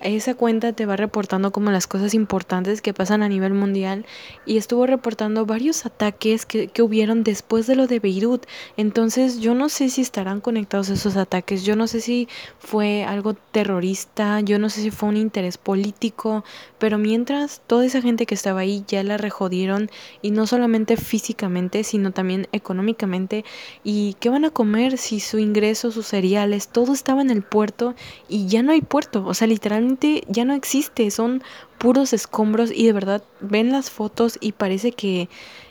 esa 0.00 0.34
cuenta 0.34 0.72
te 0.72 0.86
va 0.86 0.96
reportando 0.96 1.50
como 1.50 1.70
las 1.70 1.86
cosas 1.86 2.14
importantes 2.14 2.82
que 2.82 2.94
pasan 2.94 3.22
a 3.22 3.28
nivel 3.28 3.54
mundial 3.54 4.06
y 4.46 4.56
estuvo 4.56 4.86
reportando 4.86 5.46
varios 5.46 5.86
ataques 5.86 6.46
que, 6.46 6.68
que, 6.68 6.82
hubieron 6.82 7.24
después 7.24 7.66
de 7.66 7.76
lo 7.76 7.86
de 7.86 7.98
Beirut. 7.98 8.46
Entonces 8.76 9.40
yo 9.40 9.54
no 9.54 9.68
sé 9.68 9.88
si 9.88 10.00
estarán 10.00 10.40
conectados 10.40 10.88
esos 10.88 11.16
ataques, 11.16 11.64
yo 11.64 11.76
no 11.76 11.86
sé 11.86 12.00
si 12.00 12.28
fue 12.58 13.04
algo 13.04 13.34
terrorista, 13.34 14.40
yo 14.40 14.58
no 14.58 14.70
sé 14.70 14.82
si 14.82 14.90
fue 14.90 15.08
un 15.08 15.16
interés 15.16 15.58
político, 15.58 16.44
pero 16.78 16.98
mientras 16.98 17.60
toda 17.66 17.84
esa 17.84 18.00
gente 18.00 18.26
que 18.26 18.34
estaba 18.34 18.60
ahí 18.60 18.84
ya 18.86 19.02
la 19.02 19.16
rejodieron 19.16 19.90
y 20.22 20.30
no 20.30 20.46
solamente 20.46 20.96
físicamente, 20.96 21.84
sino 21.84 22.12
también 22.12 22.46
económicamente. 22.52 23.44
¿Y 23.82 24.14
qué 24.20 24.28
van 24.28 24.44
a 24.44 24.50
comer 24.50 24.98
si 24.98 25.20
su 25.20 25.38
ingreso, 25.38 25.90
sus 25.90 26.06
cereales, 26.06 26.68
todo 26.68 26.92
estaba 26.92 27.22
en 27.22 27.30
el 27.30 27.42
puerto 27.42 27.94
y 28.28 28.46
ya 28.46 28.62
no 28.62 28.72
hay 28.72 28.80
puerto? 28.80 29.24
O 29.26 29.34
sea, 29.34 29.46
literalmente 29.46 29.87
ya 30.28 30.44
no 30.44 30.54
existe, 30.54 31.10
son 31.10 31.42
puros 31.78 32.12
escombros 32.12 32.70
y 32.74 32.86
de 32.86 32.92
verdad 32.92 33.22
ven 33.40 33.72
las 33.72 33.90
fotos 33.90 34.36
y 34.40 34.52
parece 34.52 34.92
que 34.92 35.28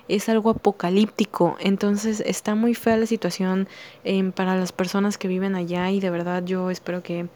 es 0.08 0.30
algo 0.30 0.50
apocalíptico. 0.50 1.58
Entonces 1.60 2.22
está 2.26 2.56
muy 2.56 2.74
fea 2.74 2.98
la 2.98 3.06
situación 3.06 3.68
eh, 4.04 4.32
para 4.36 4.56
las 4.56 4.72
personas 4.72 5.18
que 5.18 5.28
viven 5.28 5.56
allá 5.56 5.92
y 5.92 6.00
de 6.00 6.10
verdad 6.10 6.44
yo 6.46 6.70
espero 6.72 7.04
que 7.04 7.28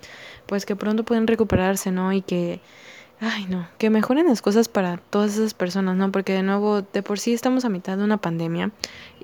pues 0.45 0.65
que 0.65 0.75
pronto 0.75 1.03
puedan 1.03 1.27
recuperarse, 1.27 1.91
¿no? 1.91 2.13
Y 2.13 2.21
que 2.21 2.61
Ay, 3.23 3.45
no, 3.47 3.67
que 3.77 3.91
mejoren 3.91 4.25
las 4.25 4.41
cosas 4.41 4.67
para 4.67 4.97
todas 4.97 5.35
esas 5.35 5.53
personas, 5.53 5.95
¿no? 5.95 6.11
Porque 6.11 6.33
de 6.33 6.41
nuevo, 6.41 6.81
de 6.81 7.03
por 7.03 7.19
sí 7.19 7.33
estamos 7.33 7.65
a 7.65 7.69
mitad 7.69 7.95
de 7.95 8.03
una 8.03 8.17
pandemia 8.17 8.71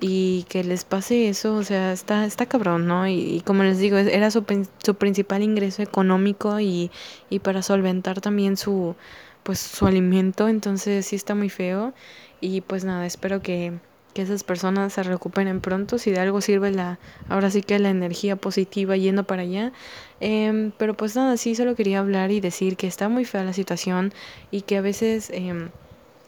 y 0.00 0.46
que 0.48 0.62
les 0.62 0.84
pase 0.84 1.28
eso, 1.28 1.56
o 1.56 1.64
sea, 1.64 1.92
está, 1.92 2.24
está 2.24 2.46
cabrón, 2.46 2.86
¿no? 2.86 3.08
Y, 3.08 3.42
como 3.44 3.64
les 3.64 3.78
digo, 3.78 3.96
era 3.96 4.30
su, 4.30 4.44
su 4.84 4.94
principal 4.94 5.42
ingreso 5.42 5.82
económico 5.82 6.60
y, 6.60 6.92
y 7.28 7.40
para 7.40 7.60
solventar 7.62 8.20
también 8.20 8.56
su, 8.56 8.94
pues, 9.42 9.58
su 9.58 9.84
alimento, 9.88 10.46
entonces 10.46 11.06
sí 11.06 11.16
está 11.16 11.34
muy 11.34 11.48
feo 11.50 11.92
y 12.40 12.60
pues 12.60 12.84
nada, 12.84 13.04
espero 13.04 13.42
que 13.42 13.80
que 14.14 14.22
esas 14.22 14.44
personas 14.44 14.92
se 14.92 15.02
recuperen 15.02 15.60
pronto, 15.60 15.98
si 15.98 16.10
de 16.10 16.20
algo 16.20 16.40
sirve 16.40 16.70
la, 16.70 16.98
ahora 17.28 17.50
sí 17.50 17.62
que 17.62 17.78
la 17.78 17.90
energía 17.90 18.36
positiva 18.36 18.96
yendo 18.96 19.24
para 19.24 19.42
allá. 19.42 19.72
Em, 20.20 20.72
pero 20.78 20.94
pues 20.94 21.14
nada, 21.16 21.36
sí, 21.36 21.54
solo 21.54 21.74
quería 21.74 22.00
hablar 22.00 22.30
y 22.30 22.40
decir 22.40 22.76
que 22.76 22.86
está 22.86 23.08
muy 23.08 23.24
fea 23.24 23.44
la 23.44 23.52
situación 23.52 24.12
y 24.50 24.62
que 24.62 24.76
a 24.76 24.80
veces... 24.80 25.30
Eh, 25.30 25.68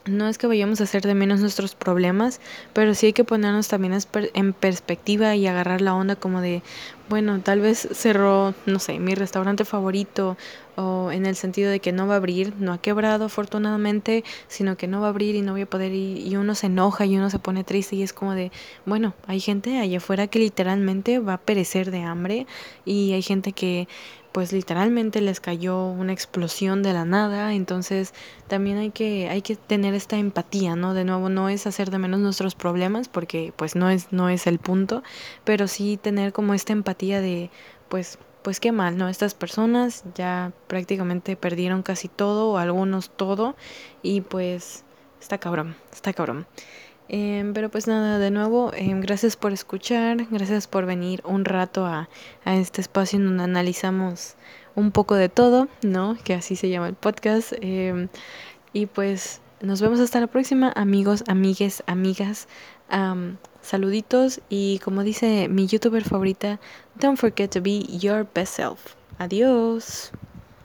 no 0.06 0.28
es 0.28 0.38
que 0.38 0.46
vayamos 0.46 0.80
a 0.80 0.84
hacer 0.84 1.02
de 1.02 1.14
menos 1.14 1.40
nuestros 1.40 1.74
problemas, 1.74 2.40
pero 2.72 2.94
sí 2.94 3.06
hay 3.06 3.12
que 3.12 3.24
ponernos 3.24 3.68
también 3.68 3.96
en 4.34 4.52
perspectiva 4.52 5.34
y 5.36 5.46
agarrar 5.46 5.80
la 5.80 5.94
onda 5.94 6.16
como 6.16 6.40
de, 6.40 6.62
bueno, 7.08 7.40
tal 7.40 7.60
vez 7.60 7.88
cerró, 7.92 8.54
no 8.66 8.78
sé, 8.78 8.98
mi 8.98 9.14
restaurante 9.14 9.64
favorito 9.64 10.36
o 10.76 11.10
en 11.12 11.26
el 11.26 11.36
sentido 11.36 11.70
de 11.70 11.80
que 11.80 11.92
no 11.92 12.06
va 12.06 12.14
a 12.14 12.16
abrir, 12.16 12.54
no 12.58 12.72
ha 12.72 12.78
quebrado 12.78 13.26
afortunadamente, 13.26 14.24
sino 14.48 14.76
que 14.76 14.86
no 14.86 15.00
va 15.00 15.08
a 15.08 15.10
abrir 15.10 15.34
y 15.34 15.42
no 15.42 15.52
voy 15.52 15.62
a 15.62 15.66
poder 15.66 15.92
ir 15.92 16.26
y 16.26 16.36
uno 16.36 16.54
se 16.54 16.66
enoja 16.66 17.04
y 17.04 17.16
uno 17.16 17.28
se 17.28 17.38
pone 17.38 17.64
triste 17.64 17.96
y 17.96 18.02
es 18.02 18.12
como 18.12 18.34
de, 18.34 18.50
bueno, 18.86 19.14
hay 19.26 19.40
gente 19.40 19.78
allá 19.78 19.98
afuera 19.98 20.28
que 20.28 20.38
literalmente 20.38 21.18
va 21.18 21.34
a 21.34 21.38
perecer 21.38 21.90
de 21.90 22.02
hambre 22.02 22.46
y 22.84 23.12
hay 23.12 23.22
gente 23.22 23.52
que 23.52 23.88
pues 24.32 24.52
literalmente 24.52 25.20
les 25.20 25.40
cayó 25.40 25.86
una 25.86 26.12
explosión 26.12 26.82
de 26.82 26.92
la 26.92 27.04
nada, 27.04 27.52
entonces 27.54 28.14
también 28.48 28.78
hay 28.78 28.90
que 28.90 29.28
hay 29.28 29.42
que 29.42 29.56
tener 29.56 29.94
esta 29.94 30.16
empatía, 30.16 30.76
¿no? 30.76 30.94
De 30.94 31.04
nuevo 31.04 31.28
no 31.28 31.48
es 31.48 31.66
hacer 31.66 31.90
de 31.90 31.98
menos 31.98 32.20
nuestros 32.20 32.54
problemas 32.54 33.08
porque 33.08 33.52
pues 33.56 33.76
no 33.76 33.90
es 33.90 34.12
no 34.12 34.28
es 34.28 34.46
el 34.46 34.58
punto, 34.58 35.02
pero 35.44 35.68
sí 35.68 35.96
tener 35.96 36.32
como 36.32 36.54
esta 36.54 36.72
empatía 36.72 37.20
de 37.20 37.50
pues 37.88 38.18
pues 38.42 38.60
qué 38.60 38.72
mal, 38.72 38.96
¿no? 38.96 39.08
Estas 39.08 39.34
personas 39.34 40.04
ya 40.14 40.52
prácticamente 40.66 41.36
perdieron 41.36 41.82
casi 41.82 42.08
todo 42.08 42.50
o 42.50 42.58
algunos 42.58 43.10
todo 43.10 43.56
y 44.02 44.22
pues 44.22 44.84
está 45.20 45.38
cabrón, 45.38 45.76
está 45.92 46.12
cabrón. 46.12 46.46
Em, 47.12 47.52
pero 47.54 47.70
pues 47.70 47.88
nada, 47.88 48.20
de 48.20 48.30
nuevo, 48.30 48.70
em, 48.72 49.00
gracias 49.00 49.34
por 49.36 49.52
escuchar, 49.52 50.28
gracias 50.30 50.68
por 50.68 50.86
venir 50.86 51.22
un 51.24 51.44
rato 51.44 51.84
a, 51.84 52.08
a, 52.44 52.54
este 52.54 52.80
espacio 52.80 53.18
en 53.18 53.24
donde 53.24 53.42
analizamos 53.42 54.36
un 54.76 54.92
poco 54.92 55.16
de 55.16 55.28
todo, 55.28 55.66
¿no? 55.82 56.16
Que 56.22 56.34
así 56.34 56.54
se 56.54 56.68
llama 56.68 56.86
el 56.86 56.94
podcast. 56.94 57.52
Eh, 57.62 58.06
y 58.72 58.86
pues 58.86 59.40
nos 59.60 59.80
vemos 59.80 59.98
hasta 59.98 60.20
la 60.20 60.28
próxima, 60.28 60.72
amigos, 60.76 61.24
amigues, 61.26 61.82
amigas. 61.88 62.46
Saluditos 63.60 64.40
y 64.48 64.78
como 64.78 65.02
dice 65.02 65.48
mi 65.48 65.66
youtuber 65.66 66.04
favorita, 66.04 66.60
don't 67.00 67.18
forget 67.18 67.50
to 67.50 67.60
be 67.60 67.80
your 67.98 68.24
best 68.32 68.54
self. 68.54 68.94
Adiós. 69.18 70.12